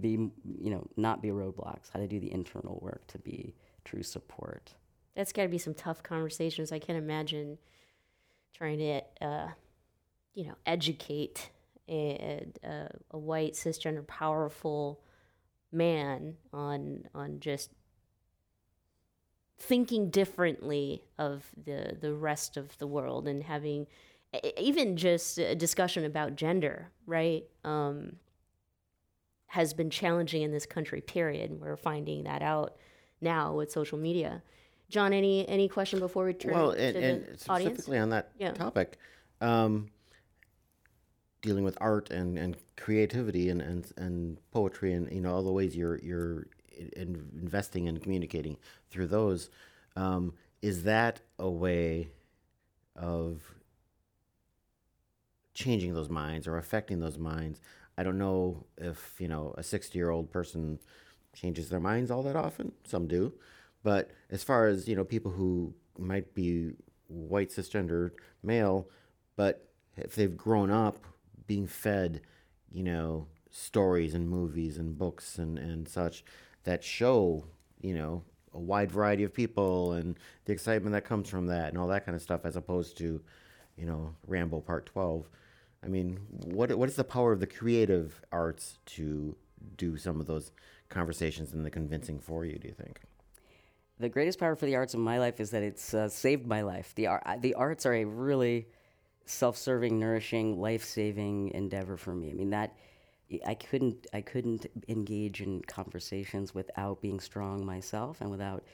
be 0.00 0.10
you 0.10 0.70
know 0.70 0.86
not 0.96 1.20
be 1.22 1.28
roadblocks 1.28 1.90
how 1.92 1.98
to 1.98 2.06
do 2.06 2.20
the 2.20 2.30
internal 2.32 2.78
work 2.80 3.06
to 3.08 3.18
be 3.18 3.54
true 3.84 4.02
support 4.02 4.74
That's 5.14 5.32
got 5.32 5.42
to 5.42 5.48
be 5.48 5.58
some 5.58 5.74
tough 5.74 6.02
conversations. 6.02 6.70
I 6.72 6.78
can't 6.78 6.98
imagine 6.98 7.58
trying 8.52 8.78
to, 8.78 9.02
uh, 9.20 9.48
you 10.34 10.44
know, 10.46 10.54
educate 10.66 11.50
a, 11.88 12.46
a, 12.62 12.88
a 13.10 13.18
white 13.18 13.54
cisgender 13.54 14.06
powerful 14.06 15.00
man 15.72 16.36
on 16.52 17.08
on 17.14 17.40
just 17.40 17.70
thinking 19.58 20.10
differently 20.10 21.02
of 21.18 21.50
the 21.56 21.96
the 22.00 22.14
rest 22.14 22.56
of 22.56 22.78
the 22.78 22.86
world 22.86 23.26
and 23.28 23.42
having 23.42 23.86
even 24.56 24.96
just 24.96 25.38
a 25.38 25.54
discussion 25.54 26.04
about 26.04 26.36
gender, 26.36 26.90
right? 27.06 27.44
Um, 27.64 28.16
has 29.46 29.74
been 29.74 29.90
challenging 29.90 30.42
in 30.42 30.52
this 30.52 30.66
country. 30.66 31.00
Period. 31.00 31.60
We're 31.60 31.76
finding 31.76 32.24
that 32.24 32.40
out 32.40 32.76
now 33.20 33.54
with 33.54 33.72
social 33.72 33.98
media. 33.98 34.42
John, 34.88 35.12
any 35.12 35.48
any 35.48 35.68
question 35.68 35.98
before 35.98 36.24
we 36.24 36.32
turn 36.32 36.52
well, 36.54 36.72
to 36.72 36.80
and, 36.80 36.96
the 36.96 37.04
and 37.04 37.22
audience? 37.48 37.74
specifically 37.74 37.98
on 37.98 38.10
that 38.10 38.30
Yeah. 38.38 38.52
topic, 38.52 38.98
um, 39.40 39.90
dealing 41.42 41.64
with 41.64 41.76
art 41.80 42.10
and, 42.10 42.38
and 42.38 42.56
creativity 42.76 43.48
and, 43.48 43.60
and, 43.60 43.92
and 43.96 44.38
poetry 44.50 44.92
and 44.92 45.10
you 45.12 45.20
know 45.20 45.32
all 45.34 45.42
the 45.42 45.52
ways 45.52 45.76
you're 45.76 45.98
you're 45.98 46.46
in, 46.72 47.28
investing 47.40 47.88
and 47.88 48.00
communicating 48.02 48.56
through 48.90 49.06
those, 49.06 49.50
um, 49.96 50.32
is 50.62 50.84
that 50.84 51.20
a 51.38 51.48
way 51.50 52.08
of 52.96 53.42
changing 55.60 55.94
those 55.94 56.08
minds 56.08 56.46
or 56.46 56.56
affecting 56.56 57.00
those 57.00 57.18
minds? 57.18 57.60
I 57.96 58.02
don't 58.02 58.18
know 58.18 58.66
if 58.78 59.16
you 59.18 59.28
know 59.28 59.54
a 59.58 59.62
sixty 59.62 59.98
year 59.98 60.10
old 60.10 60.30
person 60.30 60.78
changes 61.34 61.68
their 61.68 61.80
minds 61.80 62.10
all 62.10 62.22
that 62.22 62.36
often. 62.36 62.72
Some 62.84 63.06
do, 63.06 63.32
but 63.82 64.10
as 64.30 64.42
far 64.42 64.66
as 64.66 64.88
you 64.88 64.96
know, 64.96 65.04
people 65.04 65.32
who 65.32 65.74
might 65.98 66.34
be 66.34 66.72
white 67.08 67.50
cisgender 67.50 68.10
male, 68.42 68.88
but 69.36 69.68
if 69.96 70.14
they've 70.14 70.36
grown 70.36 70.70
up 70.70 71.04
being 71.46 71.66
fed, 71.66 72.22
you 72.70 72.82
know, 72.82 73.26
stories 73.50 74.14
and 74.14 74.28
movies 74.28 74.78
and 74.78 74.96
books 74.96 75.38
and, 75.38 75.58
and 75.58 75.88
such 75.88 76.24
that 76.64 76.84
show, 76.84 77.44
you 77.80 77.94
know, 77.94 78.22
a 78.54 78.58
wide 78.58 78.90
variety 78.90 79.24
of 79.24 79.34
people 79.34 79.92
and 79.92 80.18
the 80.44 80.52
excitement 80.52 80.92
that 80.92 81.04
comes 81.04 81.28
from 81.28 81.46
that 81.46 81.68
and 81.68 81.78
all 81.78 81.88
that 81.88 82.04
kind 82.04 82.16
of 82.16 82.22
stuff, 82.22 82.44
as 82.44 82.56
opposed 82.56 82.96
to, 82.98 83.20
you 83.76 83.86
know, 83.86 84.14
Rambo 84.26 84.60
Part 84.60 84.86
12. 84.86 85.28
I 85.82 85.88
mean, 85.88 86.20
what 86.28 86.76
what 86.76 86.88
is 86.88 86.96
the 86.96 87.04
power 87.04 87.32
of 87.32 87.40
the 87.40 87.46
creative 87.46 88.22
arts 88.30 88.78
to 88.86 89.36
do 89.76 89.96
some 89.96 90.20
of 90.20 90.26
those 90.26 90.52
conversations 90.88 91.52
and 91.52 91.64
the 91.64 91.70
convincing 91.70 92.18
for 92.18 92.44
you? 92.44 92.58
Do 92.58 92.68
you 92.68 92.74
think? 92.74 93.00
the 94.00 94.08
greatest 94.08 94.40
power 94.40 94.56
for 94.56 94.66
the 94.66 94.74
arts 94.74 94.94
in 94.94 95.00
my 95.00 95.18
life 95.18 95.38
is 95.40 95.50
that 95.50 95.62
it's 95.62 95.92
uh, 95.92 96.08
saved 96.08 96.46
my 96.46 96.62
life. 96.62 96.94
The 96.94 97.06
art, 97.06 97.22
the 97.40 97.54
arts 97.54 97.84
are 97.84 97.94
a 97.94 98.04
really 98.04 98.66
self-serving, 99.26 99.98
nourishing, 99.98 100.58
life-saving 100.58 101.50
endeavor 101.50 101.96
for 101.96 102.14
me. 102.14 102.30
I 102.30 102.32
mean 102.32 102.50
that 102.50 102.74
I 103.46 103.54
couldn't 103.54 104.06
I 104.12 104.22
couldn't 104.22 104.66
engage 104.88 105.40
in 105.40 105.60
conversations 105.62 106.54
without 106.54 107.00
being 107.00 107.20
strong 107.20 107.64
myself 107.64 108.20
and 108.20 108.30
without 108.30 108.64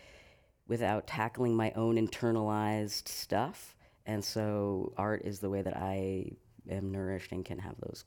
without 0.69 1.07
tackling 1.07 1.55
my 1.55 1.73
own 1.73 1.97
internalized 1.97 3.09
stuff. 3.09 3.77
And 4.07 4.25
so 4.25 4.95
art 4.97 5.23
is 5.25 5.41
the 5.41 5.51
way 5.51 5.61
that 5.63 5.77
I 5.77 6.37
am 6.71 6.91
nourished 6.91 7.33
and 7.33 7.45
can 7.45 7.59
have 7.59 7.77
those 7.81 8.05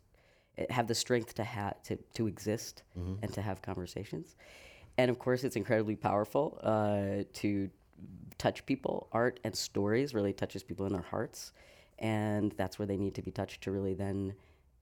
have 0.70 0.88
the 0.88 0.96
strength 0.96 1.34
to 1.36 1.44
have 1.44 1.82
to, 1.84 1.96
to 2.14 2.28
exist 2.28 2.84
Mhm. 2.98 3.20
and 3.22 3.34
to 3.34 3.42
have 3.42 3.62
conversations. 3.62 4.36
And 4.98 5.10
of 5.10 5.18
course, 5.18 5.46
it's 5.46 5.56
incredibly 5.56 5.96
powerful 5.96 6.60
uh, 6.62 7.24
to 7.34 7.70
touch 8.38 8.66
people. 8.66 9.08
Art 9.14 9.40
and 9.46 9.56
stories 9.56 10.14
really 10.14 10.34
touches 10.34 10.62
people 10.64 10.86
in 10.86 10.92
their 10.92 11.02
hearts, 11.02 11.54
and 12.00 12.52
that's 12.58 12.78
where 12.78 12.86
they 12.86 12.98
need 12.98 13.16
to 13.16 13.22
be 13.22 13.32
touched 13.32 13.62
to 13.64 13.72
really 13.72 13.94
then 13.94 14.34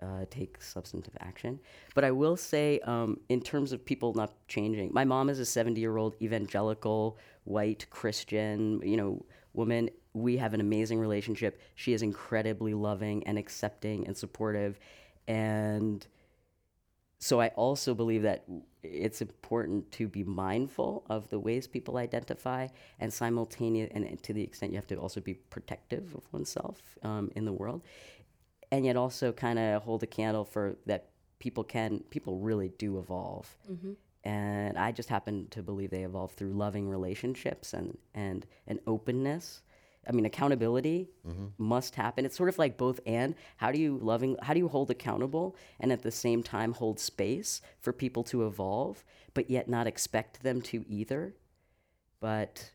uh, 0.02 0.26
take 0.32 0.62
substantive 0.62 1.16
action. 1.20 1.60
But 1.94 2.04
I 2.04 2.12
will 2.12 2.38
say, 2.38 2.80
um, 2.80 3.20
in 3.30 3.42
terms 3.42 3.72
of 3.72 3.84
people 3.86 4.14
not 4.14 4.32
changing, 4.48 4.92
my 4.94 5.06
mom 5.06 5.30
is 5.30 5.40
a 5.40 5.46
seventy-year-old 5.46 6.16
evangelical 6.22 7.18
white 7.44 7.86
Christian, 7.92 8.82
you 8.84 8.98
know, 8.98 9.26
woman. 9.54 9.90
We 10.18 10.38
have 10.38 10.54
an 10.54 10.62
amazing 10.62 11.00
relationship. 11.00 11.60
She 11.76 11.94
is 11.94 12.02
incredibly 12.02 12.74
loving 12.74 13.26
and 13.28 13.38
accepting 13.38 14.06
and 14.08 14.16
supportive, 14.18 14.80
and 15.28 16.06
so 17.20 17.42
I 17.42 17.48
also 17.50 17.96
believe 17.96 18.22
that 18.24 18.46
it's 18.84 19.22
important 19.22 19.92
to 19.94 20.08
be 20.08 20.24
mindful 20.24 21.04
of 21.10 21.30
the 21.30 21.40
ways 21.40 21.68
people 21.68 21.98
identify, 21.98 22.68
and 23.00 23.12
simultaneous, 23.12 23.90
and 23.94 24.22
to 24.24 24.34
the 24.34 24.44
extent 24.44 24.72
you 24.72 24.78
have 24.78 24.88
to 24.88 24.96
also 24.96 25.20
be 25.20 25.34
protective 25.34 26.14
of 26.16 26.32
oneself 26.32 26.98
um, 27.04 27.32
in 27.36 27.46
the 27.46 27.54
world, 27.54 27.82
and 28.72 28.86
yet 28.86 28.96
also 28.98 29.32
kind 29.32 29.58
of 29.60 29.84
hold 29.84 30.04
a 30.04 30.08
candle 30.08 30.46
for 30.46 30.78
that 30.86 31.10
people 31.40 31.64
can, 31.64 32.00
people 32.10 32.38
really 32.40 32.70
do 32.78 32.98
evolve, 33.00 33.58
Mhm. 33.72 33.96
and 34.24 34.78
I 34.78 34.92
just 34.92 35.10
happen 35.10 35.48
to 35.52 35.62
believe 35.64 35.90
they 35.90 36.04
evolve 36.04 36.32
through 36.34 36.54
loving 36.54 36.88
relationships 36.90 37.74
and 37.74 37.98
and 38.14 38.46
an 38.68 38.80
openness, 38.88 39.62
I 40.08 40.12
mean, 40.12 40.26
accountability 40.26 41.10
must 41.58 41.96
happen. 41.96 42.26
It's 42.26 42.36
sort 42.38 42.50
of 42.50 42.58
like 42.58 42.78
both 42.78 43.00
and. 43.06 43.36
How 43.58 43.72
do 43.72 43.80
you 43.80 43.98
loving? 44.02 44.38
How 44.42 44.54
do 44.54 44.60
you 44.60 44.68
hold 44.68 44.90
accountable 44.92 45.56
and 45.80 45.92
at 45.92 46.04
the 46.04 46.12
same 46.12 46.44
time 46.44 46.74
hold 46.74 47.00
space 47.00 47.62
for 47.80 47.92
people 47.92 48.24
to 48.26 48.46
evolve, 48.48 49.04
but 49.34 49.50
yet 49.50 49.68
not 49.70 49.88
expect 49.88 50.44
them 50.44 50.62
to 50.64 50.86
either, 50.88 51.36
but 52.20 52.72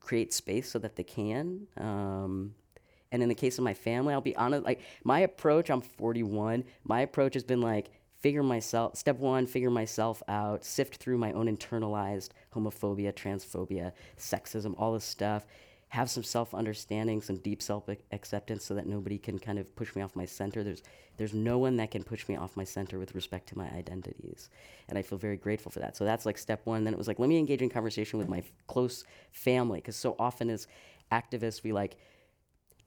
create 0.00 0.32
space 0.32 0.70
so 0.70 0.78
that 0.78 0.96
they 0.96 1.04
can. 1.04 1.66
Um, 1.76 2.54
and 3.10 3.22
in 3.22 3.28
the 3.28 3.34
case 3.34 3.58
of 3.58 3.64
my 3.64 3.74
family, 3.74 4.12
I'll 4.12 4.20
be 4.20 4.36
honest. 4.36 4.64
Like 4.64 4.80
my 5.04 5.20
approach, 5.20 5.70
I'm 5.70 5.80
41. 5.80 6.64
My 6.84 7.00
approach 7.00 7.34
has 7.34 7.44
been 7.44 7.60
like 7.60 7.90
figure 8.20 8.42
myself. 8.42 8.96
Step 8.96 9.18
one, 9.18 9.46
figure 9.46 9.70
myself 9.70 10.22
out. 10.28 10.64
Sift 10.64 10.96
through 10.96 11.18
my 11.18 11.32
own 11.32 11.54
internalized 11.54 12.30
homophobia, 12.54 13.12
transphobia, 13.12 13.92
sexism, 14.18 14.74
all 14.76 14.92
this 14.92 15.04
stuff. 15.04 15.46
Have 15.90 16.10
some 16.10 16.22
self 16.22 16.54
understanding, 16.54 17.22
some 17.22 17.38
deep 17.38 17.62
self 17.62 17.88
acceptance, 18.12 18.64
so 18.64 18.74
that 18.74 18.86
nobody 18.86 19.16
can 19.18 19.38
kind 19.38 19.58
of 19.58 19.74
push 19.74 19.94
me 19.96 20.02
off 20.02 20.14
my 20.14 20.26
center. 20.26 20.62
There's 20.62 20.82
there's 21.16 21.34
no 21.34 21.58
one 21.58 21.76
that 21.76 21.90
can 21.90 22.04
push 22.04 22.28
me 22.28 22.36
off 22.36 22.56
my 22.56 22.64
center 22.64 22.98
with 22.98 23.14
respect 23.14 23.48
to 23.50 23.58
my 23.58 23.68
identities, 23.70 24.50
and 24.88 24.98
I 24.98 25.02
feel 25.02 25.18
very 25.18 25.36
grateful 25.36 25.72
for 25.72 25.80
that. 25.80 25.96
So 25.96 26.04
that's 26.04 26.26
like 26.26 26.36
step 26.36 26.60
one. 26.64 26.84
Then 26.84 26.92
it 26.92 26.98
was 26.98 27.08
like 27.08 27.18
let 27.18 27.28
me 27.28 27.38
engage 27.38 27.62
in 27.62 27.70
conversation 27.70 28.18
with 28.18 28.28
my 28.28 28.38
f- 28.38 28.52
close 28.66 29.04
family, 29.32 29.78
because 29.78 29.96
so 29.96 30.14
often 30.18 30.50
as 30.50 30.66
activists 31.10 31.62
we 31.62 31.72
like 31.72 31.96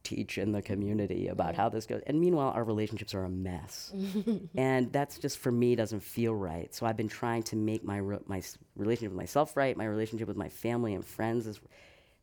teach 0.03 0.37
in 0.37 0.51
the 0.51 0.61
community 0.61 1.27
about 1.27 1.55
how 1.55 1.69
this 1.69 1.85
goes. 1.85 2.01
And 2.07 2.19
meanwhile, 2.19 2.51
our 2.51 2.63
relationships 2.63 3.13
are 3.13 3.23
a 3.23 3.29
mess. 3.29 3.93
and 4.55 4.91
that's 4.91 5.17
just 5.17 5.37
for 5.37 5.51
me 5.51 5.75
doesn't 5.75 6.01
feel 6.03 6.33
right. 6.33 6.73
So 6.73 6.85
I've 6.85 6.97
been 6.97 7.09
trying 7.09 7.43
to 7.43 7.55
make 7.55 7.83
my 7.83 7.97
re- 7.97 8.19
my 8.27 8.41
relationship 8.75 9.11
with 9.11 9.17
myself 9.17 9.55
right, 9.55 9.75
my 9.77 9.85
relationship 9.85 10.27
with 10.27 10.37
my 10.37 10.49
family 10.49 10.93
and 10.93 11.05
friends 11.05 11.47
as 11.47 11.59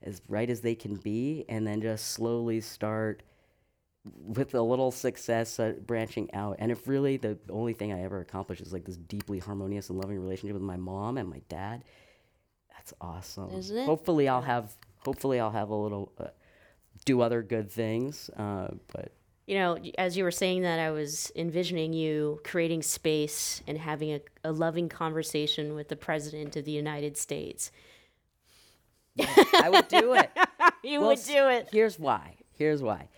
as 0.03 0.23
right 0.29 0.49
as 0.49 0.61
they 0.61 0.75
can 0.75 0.97
be, 0.97 1.45
and 1.49 1.67
then 1.67 1.81
just 1.81 2.13
slowly 2.13 2.61
start 2.61 3.23
with 4.05 4.55
a 4.55 4.63
little 4.63 4.91
success 4.91 5.59
uh, 5.61 5.75
branching 5.87 6.33
out. 6.33 6.57
And 6.61 6.73
if 6.73 6.89
really 6.89 7.17
the 7.17 7.39
only 7.51 7.73
thing 7.75 7.93
I 7.93 8.03
ever 8.03 8.21
accomplish 8.21 8.61
is 8.61 8.73
like 8.73 8.85
this 8.85 8.97
deeply 8.97 9.39
harmonious 9.39 9.91
and 9.91 9.99
loving 9.99 10.19
relationship 10.19 10.55
with 10.55 10.63
my 10.63 10.77
mom 10.77 11.19
and 11.19 11.29
my 11.29 11.43
dad, 11.49 11.85
that's 12.71 12.95
awesome. 13.01 13.51
Isn't 13.51 13.77
it? 13.77 13.87
Hopefully, 13.87 14.29
I'll 14.29 14.43
have 14.43 14.77
hopefully 14.99 15.41
I'll 15.41 15.51
have 15.51 15.71
a 15.71 15.75
little. 15.75 16.13
Uh, 16.19 16.29
do 17.05 17.21
other 17.21 17.43
good 17.43 17.71
things, 17.71 18.29
uh, 18.37 18.69
but 18.93 19.13
You 19.47 19.55
know, 19.55 19.79
as 19.97 20.17
you 20.17 20.25
were 20.25 20.31
saying 20.31 20.63
that, 20.63 20.79
I 20.79 20.91
was 20.91 21.33
envisioning 21.35 21.95
you 21.95 22.41
creating 22.45 22.83
space 22.83 23.63
and 23.67 23.79
having 23.79 24.13
a, 24.13 24.21
a 24.45 24.53
loving 24.53 24.89
conversation 24.91 25.75
with 25.75 25.89
the 25.89 25.97
President 25.97 26.57
of 26.57 26.67
the 26.67 26.73
United 26.73 27.17
States. 27.17 27.71
I 29.21 29.69
would 29.71 29.89
do 29.89 30.15
it. 30.15 30.31
You 30.85 31.01
Well, 31.01 31.11
would 31.11 31.25
do 31.25 31.49
it. 31.49 31.69
Here's 31.73 31.99
why. 31.99 32.37
Here's 32.57 32.83
why. 32.83 33.09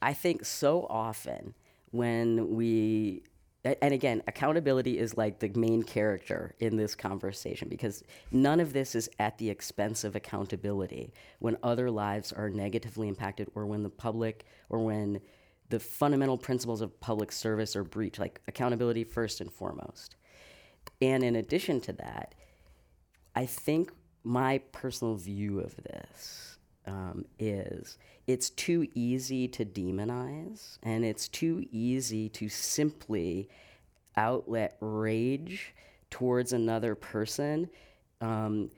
I 0.00 0.14
think 0.14 0.44
so 0.44 0.86
often 0.88 1.54
when 1.90 2.54
we 2.56 3.24
and 3.62 3.92
again, 3.92 4.22
accountability 4.26 4.98
is 4.98 5.18
like 5.18 5.38
the 5.38 5.50
main 5.50 5.82
character 5.82 6.54
in 6.60 6.76
this 6.76 6.94
conversation 6.94 7.68
because 7.68 8.02
none 8.30 8.58
of 8.58 8.72
this 8.72 8.94
is 8.94 9.10
at 9.18 9.36
the 9.36 9.50
expense 9.50 10.02
of 10.02 10.16
accountability 10.16 11.12
when 11.40 11.58
other 11.62 11.90
lives 11.90 12.32
are 12.32 12.48
negatively 12.48 13.06
impacted 13.06 13.50
or 13.54 13.66
when 13.66 13.82
the 13.82 13.90
public 13.90 14.46
or 14.70 14.78
when 14.78 15.20
the 15.68 15.78
fundamental 15.78 16.38
principles 16.38 16.80
of 16.80 16.98
public 17.00 17.30
service 17.30 17.76
are 17.76 17.84
breached, 17.84 18.18
like 18.18 18.40
accountability 18.48 19.04
first 19.04 19.42
and 19.42 19.52
foremost. 19.52 20.16
And 21.02 21.22
in 21.22 21.36
addition 21.36 21.82
to 21.82 21.92
that, 21.94 22.34
I 23.36 23.44
think 23.44 23.92
my 24.24 24.58
personal 24.72 25.14
view 25.14 25.60
of 25.60 25.74
this 25.76 26.58
um, 26.86 27.24
is 27.38 27.98
it's 28.26 28.50
too 28.50 28.86
easy 28.94 29.48
to 29.48 29.64
demonize 29.64 30.78
and 30.82 31.04
it's 31.04 31.28
too 31.28 31.66
easy 31.70 32.28
to 32.28 32.48
simply 32.48 33.48
outlet 34.16 34.76
rage 34.80 35.74
towards 36.10 36.52
another 36.52 36.94
person 36.94 37.68
um, 38.20 38.70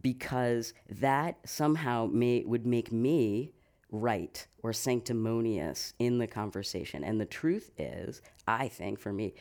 because 0.00 0.72
that 0.88 1.38
somehow 1.44 2.08
may, 2.10 2.44
would 2.44 2.66
make 2.66 2.92
me 2.92 3.52
right 3.90 4.46
or 4.62 4.72
sanctimonious 4.72 5.94
in 5.98 6.18
the 6.18 6.26
conversation. 6.26 7.02
And 7.02 7.20
the 7.20 7.26
truth 7.26 7.70
is, 7.76 8.22
I 8.46 8.68
think 8.68 9.00
for 9.00 9.12
me, 9.12 9.34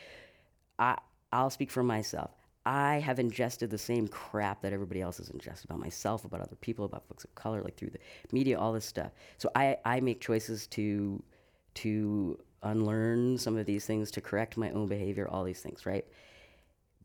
I, 0.79 0.97
I'll 1.31 1.51
speak 1.51 1.69
for 1.69 1.83
myself. 1.83 2.31
I 2.69 2.99
have 2.99 3.17
ingested 3.17 3.71
the 3.71 3.79
same 3.79 4.07
crap 4.07 4.61
that 4.61 4.73
everybody 4.73 5.01
else 5.01 5.17
has 5.17 5.31
ingested 5.31 5.67
about 5.67 5.79
myself, 5.79 6.23
about 6.23 6.41
other 6.41 6.55
people, 6.55 6.85
about 6.85 7.07
folks 7.07 7.23
of 7.23 7.33
color, 7.33 7.63
like 7.63 7.75
through 7.75 7.89
the 7.89 7.99
media, 8.31 8.59
all 8.59 8.73
this 8.73 8.85
stuff. 8.85 9.11
So 9.39 9.49
I, 9.55 9.77
I 9.85 10.01
make 10.01 10.21
choices 10.21 10.67
to 10.67 11.23
to 11.75 12.37
unlearn 12.61 13.39
some 13.39 13.57
of 13.57 13.65
these 13.65 13.85
things, 13.85 14.11
to 14.11 14.21
correct 14.21 14.55
my 14.55 14.69
own 14.69 14.87
behavior, 14.87 15.27
all 15.27 15.43
these 15.43 15.61
things, 15.61 15.87
right? 15.87 16.05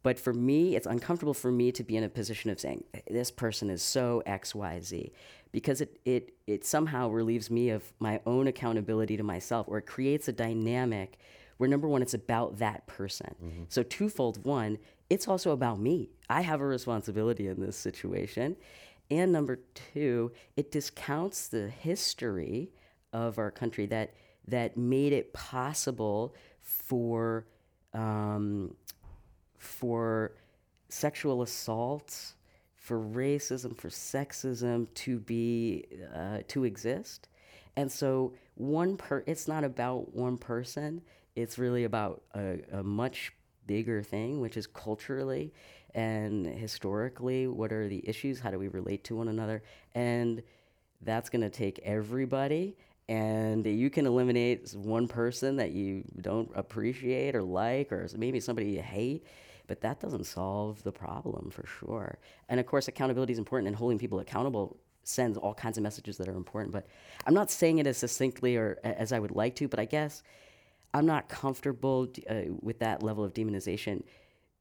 But 0.03 0.19
for 0.19 0.35
me, 0.35 0.77
it's 0.77 0.87
uncomfortable 0.87 1.33
for 1.33 1.51
me 1.51 1.73
to 1.73 1.83
be 1.83 1.97
in 1.97 2.05
a 2.05 2.11
position 2.11 2.51
of 2.51 2.61
saying 2.61 2.85
this 3.09 3.31
person 3.31 3.71
is 3.71 3.83
so 3.83 4.23
X, 4.27 4.55
Y, 4.55 4.81
Z, 4.81 5.13
because 5.51 5.81
it 5.81 5.99
it 6.05 6.35
it 6.47 6.67
somehow 6.67 7.09
relieves 7.09 7.51
me 7.51 7.71
of 7.71 7.91
my 8.01 8.21
own 8.27 8.49
accountability 8.49 9.17
to 9.17 9.23
myself, 9.23 9.67
or 9.67 9.79
it 9.79 9.87
creates 9.87 10.29
a 10.29 10.33
dynamic 10.33 11.17
where 11.57 11.71
number 11.71 11.89
one, 11.89 12.03
it's 12.03 12.15
about 12.15 12.59
that 12.59 12.87
person. 12.87 13.35
Mm-hmm. 13.43 13.63
So 13.71 13.83
twofold: 13.83 14.45
one, 14.45 14.79
it's 15.11 15.29
also 15.29 15.53
about 15.53 15.79
me. 15.79 16.11
I 16.29 16.41
have 16.43 16.61
a 16.61 16.67
responsibility 16.67 17.49
in 17.49 17.61
this 17.61 17.77
situation, 17.77 18.57
and 19.11 19.33
number 19.33 19.61
two, 19.93 20.33
it 20.57 20.71
discounts 20.71 21.49
the 21.49 21.69
history 21.69 22.71
of 23.13 23.39
our 23.39 23.51
country 23.51 23.87
that 23.87 24.15
that 24.47 24.77
made 24.77 25.13
it 25.13 25.33
possible 25.33 26.35
for 26.61 27.47
um, 27.93 28.75
for 29.59 30.33
sexual 30.89 31.43
assaults, 31.43 32.35
for 32.75 32.99
racism, 32.99 33.77
for 33.77 33.89
sexism 33.89 34.87
to 34.95 35.19
be 35.21 35.85
uh, 36.15 36.39
to 36.49 36.65
exist. 36.65 37.29
And 37.77 37.91
so 37.91 38.35
one 38.55 38.97
per 38.97 39.25
it's 39.27 39.49
not 39.49 39.65
about 39.65 40.15
one 40.15 40.39
person. 40.39 41.03
It's 41.37 41.59
really 41.59 41.85
about 41.85 42.23
a, 42.35 42.59
a 42.73 42.83
much 42.83 43.33
bigger 43.67 44.03
thing, 44.03 44.41
which 44.41 44.57
is 44.57 44.67
culturally 44.67 45.53
and 45.95 46.47
historically, 46.47 47.47
what 47.47 47.73
are 47.73 47.89
the 47.89 48.07
issues? 48.09 48.41
How 48.41 48.51
do 48.51 48.59
we 48.59 48.69
relate 48.69 49.05
to 49.05 49.17
one 49.17 49.29
another? 49.29 49.63
And 49.95 50.43
that's 51.03 51.31
going 51.31 51.43
to 51.43 51.51
take 51.51 51.79
everybody. 51.85 52.77
And 53.09 53.65
you 53.65 53.91
can 53.91 54.07
eliminate 54.07 54.75
one 54.75 55.07
person 55.07 55.57
that 55.57 55.73
you 55.73 56.05
don't 56.21 56.51
appreciate 56.55 57.37
or 57.37 57.43
like, 57.43 57.93
or 57.93 58.09
maybe 58.17 58.41
somebody 58.41 58.71
you 58.71 58.83
hate, 58.83 59.27
but 59.67 59.81
that 59.83 60.01
doesn't 60.01 60.25
solve 60.25 60.83
the 60.83 60.93
problem 60.93 61.51
for 61.51 61.67
sure. 61.67 62.19
And 62.49 62.59
of 62.59 62.67
course, 62.67 62.89
accountability 62.89 63.35
is 63.35 63.39
important, 63.39 63.69
and 63.69 63.77
holding 63.77 63.99
people 63.99 64.21
accountable 64.21 64.79
sends 65.05 65.37
all 65.37 65.53
kinds 65.53 65.77
of 65.77 65.83
messages 65.83 66.17
that 66.17 66.29
are 66.29 66.35
important. 66.35 66.73
But 66.73 66.87
I'm 67.27 67.35
not 67.35 67.51
saying 67.51 67.79
it 67.79 67.87
as 67.87 67.99
succinctly 67.99 68.57
or 68.57 68.79
as 68.83 69.13
I 69.13 69.19
would 69.19 69.33
like 69.33 69.55
to, 69.57 69.69
but 69.69 69.79
I 69.79 69.85
guess 69.85 70.23
I'm 70.95 71.07
not 71.07 71.29
comfortable 71.29 72.09
uh, 72.31 72.43
with 72.63 72.79
that 72.79 73.03
level 73.03 73.25
of 73.25 73.35
demonization, 73.35 74.05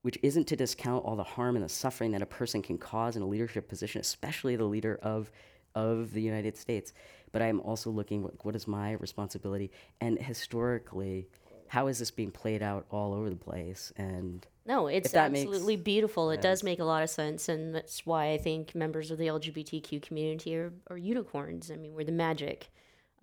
which 0.02 0.18
isn't 0.24 0.48
to 0.48 0.56
discount 0.56 1.06
all 1.06 1.16
the 1.16 1.24
harm 1.24 1.56
and 1.56 1.64
the 1.64 1.70
suffering 1.70 2.12
that 2.12 2.24
a 2.24 2.26
person 2.26 2.62
can 2.62 2.80
cause 2.80 3.16
in 3.16 3.22
a 3.22 3.28
leadership 3.28 3.70
position, 3.70 4.02
especially 4.02 4.56
the 4.56 4.66
leader 4.66 5.00
of 5.02 5.32
of 5.76 6.14
the 6.14 6.22
United 6.22 6.58
States. 6.58 6.94
But 7.32 7.42
I'm 7.42 7.60
also 7.62 7.90
looking 7.90 8.22
what, 8.22 8.46
what 8.46 8.56
is 8.56 8.68
my 8.68 8.94
responsibility, 8.94 9.72
and 10.02 10.20
historically, 10.20 11.28
how 11.68 11.88
is 11.88 12.00
this 12.00 12.12
being 12.12 12.32
played 12.32 12.62
out 12.62 12.86
all 12.92 13.14
over 13.14 13.30
the 13.30 13.36
place? 13.36 13.92
And 13.96 14.46
No, 14.66 14.88
it's 14.88 15.12
that 15.12 15.32
makes 15.32 15.46
absolutely 15.46 15.78
beautiful. 15.78 16.32
It 16.32 16.42
does 16.42 16.64
make 16.64 16.80
a 16.80 16.84
lot 16.84 17.04
of 17.04 17.10
sense, 17.10 17.48
and 17.50 17.74
that's 17.74 18.06
why 18.06 18.32
I 18.32 18.38
think 18.38 18.76
members 18.76 19.12
of 19.12 19.18
the 19.18 19.28
LGBTQ 19.28 20.02
community 20.02 20.56
are, 20.56 20.74
are 20.88 20.98
unicorns. 20.98 21.72
I 21.72 21.76
mean, 21.76 21.94
we're 21.94 22.06
the 22.06 22.12
magic 22.12 22.70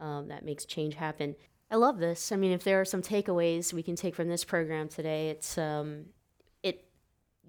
um, 0.00 0.28
that 0.28 0.44
makes 0.44 0.64
change 0.64 0.94
happen. 0.94 1.36
I 1.70 1.76
love 1.76 1.98
this. 1.98 2.32
I 2.32 2.36
mean, 2.36 2.52
if 2.52 2.64
there 2.64 2.80
are 2.80 2.84
some 2.84 3.00
takeaways 3.02 3.72
we 3.72 3.82
can 3.82 3.94
take 3.94 4.14
from 4.14 4.28
this 4.28 4.44
program 4.44 4.88
today, 4.88 5.30
it's 5.30 5.56
um, 5.56 6.06
it 6.62 6.84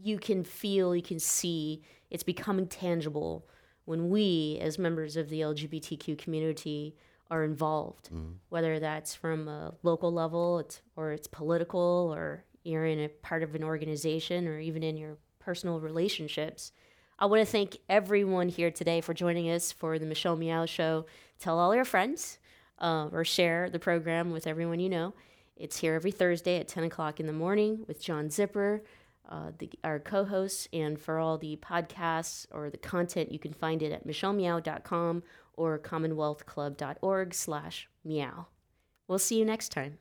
you 0.02 0.20
can 0.20 0.44
feel, 0.44 0.96
you 0.96 1.02
can 1.02 1.20
see, 1.20 1.82
it's 2.10 2.24
becoming 2.24 2.68
tangible 2.68 3.48
when 3.86 4.10
we, 4.10 4.60
as 4.62 4.78
members 4.78 5.18
of 5.18 5.30
the 5.30 5.42
LGBTQ 5.42 6.18
community, 6.18 6.96
are 7.32 7.44
involved, 7.44 8.10
whether 8.50 8.80
that's 8.80 9.16
from 9.16 9.48
a 9.48 9.74
local 9.84 10.12
level, 10.12 10.60
it's, 10.60 10.82
or 10.96 11.12
it's 11.12 11.28
political, 11.28 12.12
or 12.14 12.44
you're 12.64 12.86
in 12.86 13.00
a 13.00 13.08
part 13.08 13.42
of 13.42 13.56
an 13.56 13.64
organization, 13.64 14.48
or 14.48 14.60
even 14.60 14.84
in 14.84 14.98
your 14.98 15.18
personal 15.40 15.80
relationships. 15.80 16.74
I 17.18 17.26
want 17.26 17.40
to 17.40 17.46
thank 17.46 17.78
everyone 17.88 18.50
here 18.50 18.70
today 18.70 19.00
for 19.02 19.14
joining 19.14 19.50
us 19.50 19.72
for 19.72 19.98
the 19.98 20.06
Michelle 20.06 20.36
Meow 20.36 20.66
Show. 20.66 21.06
Tell 21.40 21.58
all 21.58 21.74
your 21.74 21.86
friends 21.86 22.38
uh, 22.82 23.08
or 23.12 23.24
share 23.24 23.70
the 23.70 23.80
program 23.80 24.32
with 24.32 24.48
everyone 24.48 24.80
you 24.82 24.90
know. 24.90 25.14
It's 25.56 25.78
here 25.78 25.94
every 25.94 26.12
Thursday 26.12 26.58
at 26.60 26.68
10 26.68 26.84
o'clock 26.86 27.20
in 27.20 27.28
the 27.28 27.34
morning 27.34 27.86
with 27.88 28.02
John 28.02 28.28
Zipperer. 28.30 28.82
uh, 29.30 29.52
the, 29.60 29.70
our 29.84 30.00
co-hosts, 30.00 30.68
and 30.74 31.00
for 31.00 31.18
all 31.20 31.38
the 31.38 31.58
podcasts 31.58 32.48
or 32.52 32.70
the 32.70 32.78
content, 32.78 33.32
you 33.32 33.40
can 33.40 33.54
find 33.54 33.82
it 33.82 33.92
at 33.92 34.06
michellemeow.com 34.06 35.24
or 35.54 35.80
commonwealthclub.org 35.80 37.34
slash 37.34 37.88
meow. 38.04 38.48
We'll 39.08 39.20
see 39.20 39.38
you 39.38 39.46
next 39.46 39.70
time. 39.70 40.00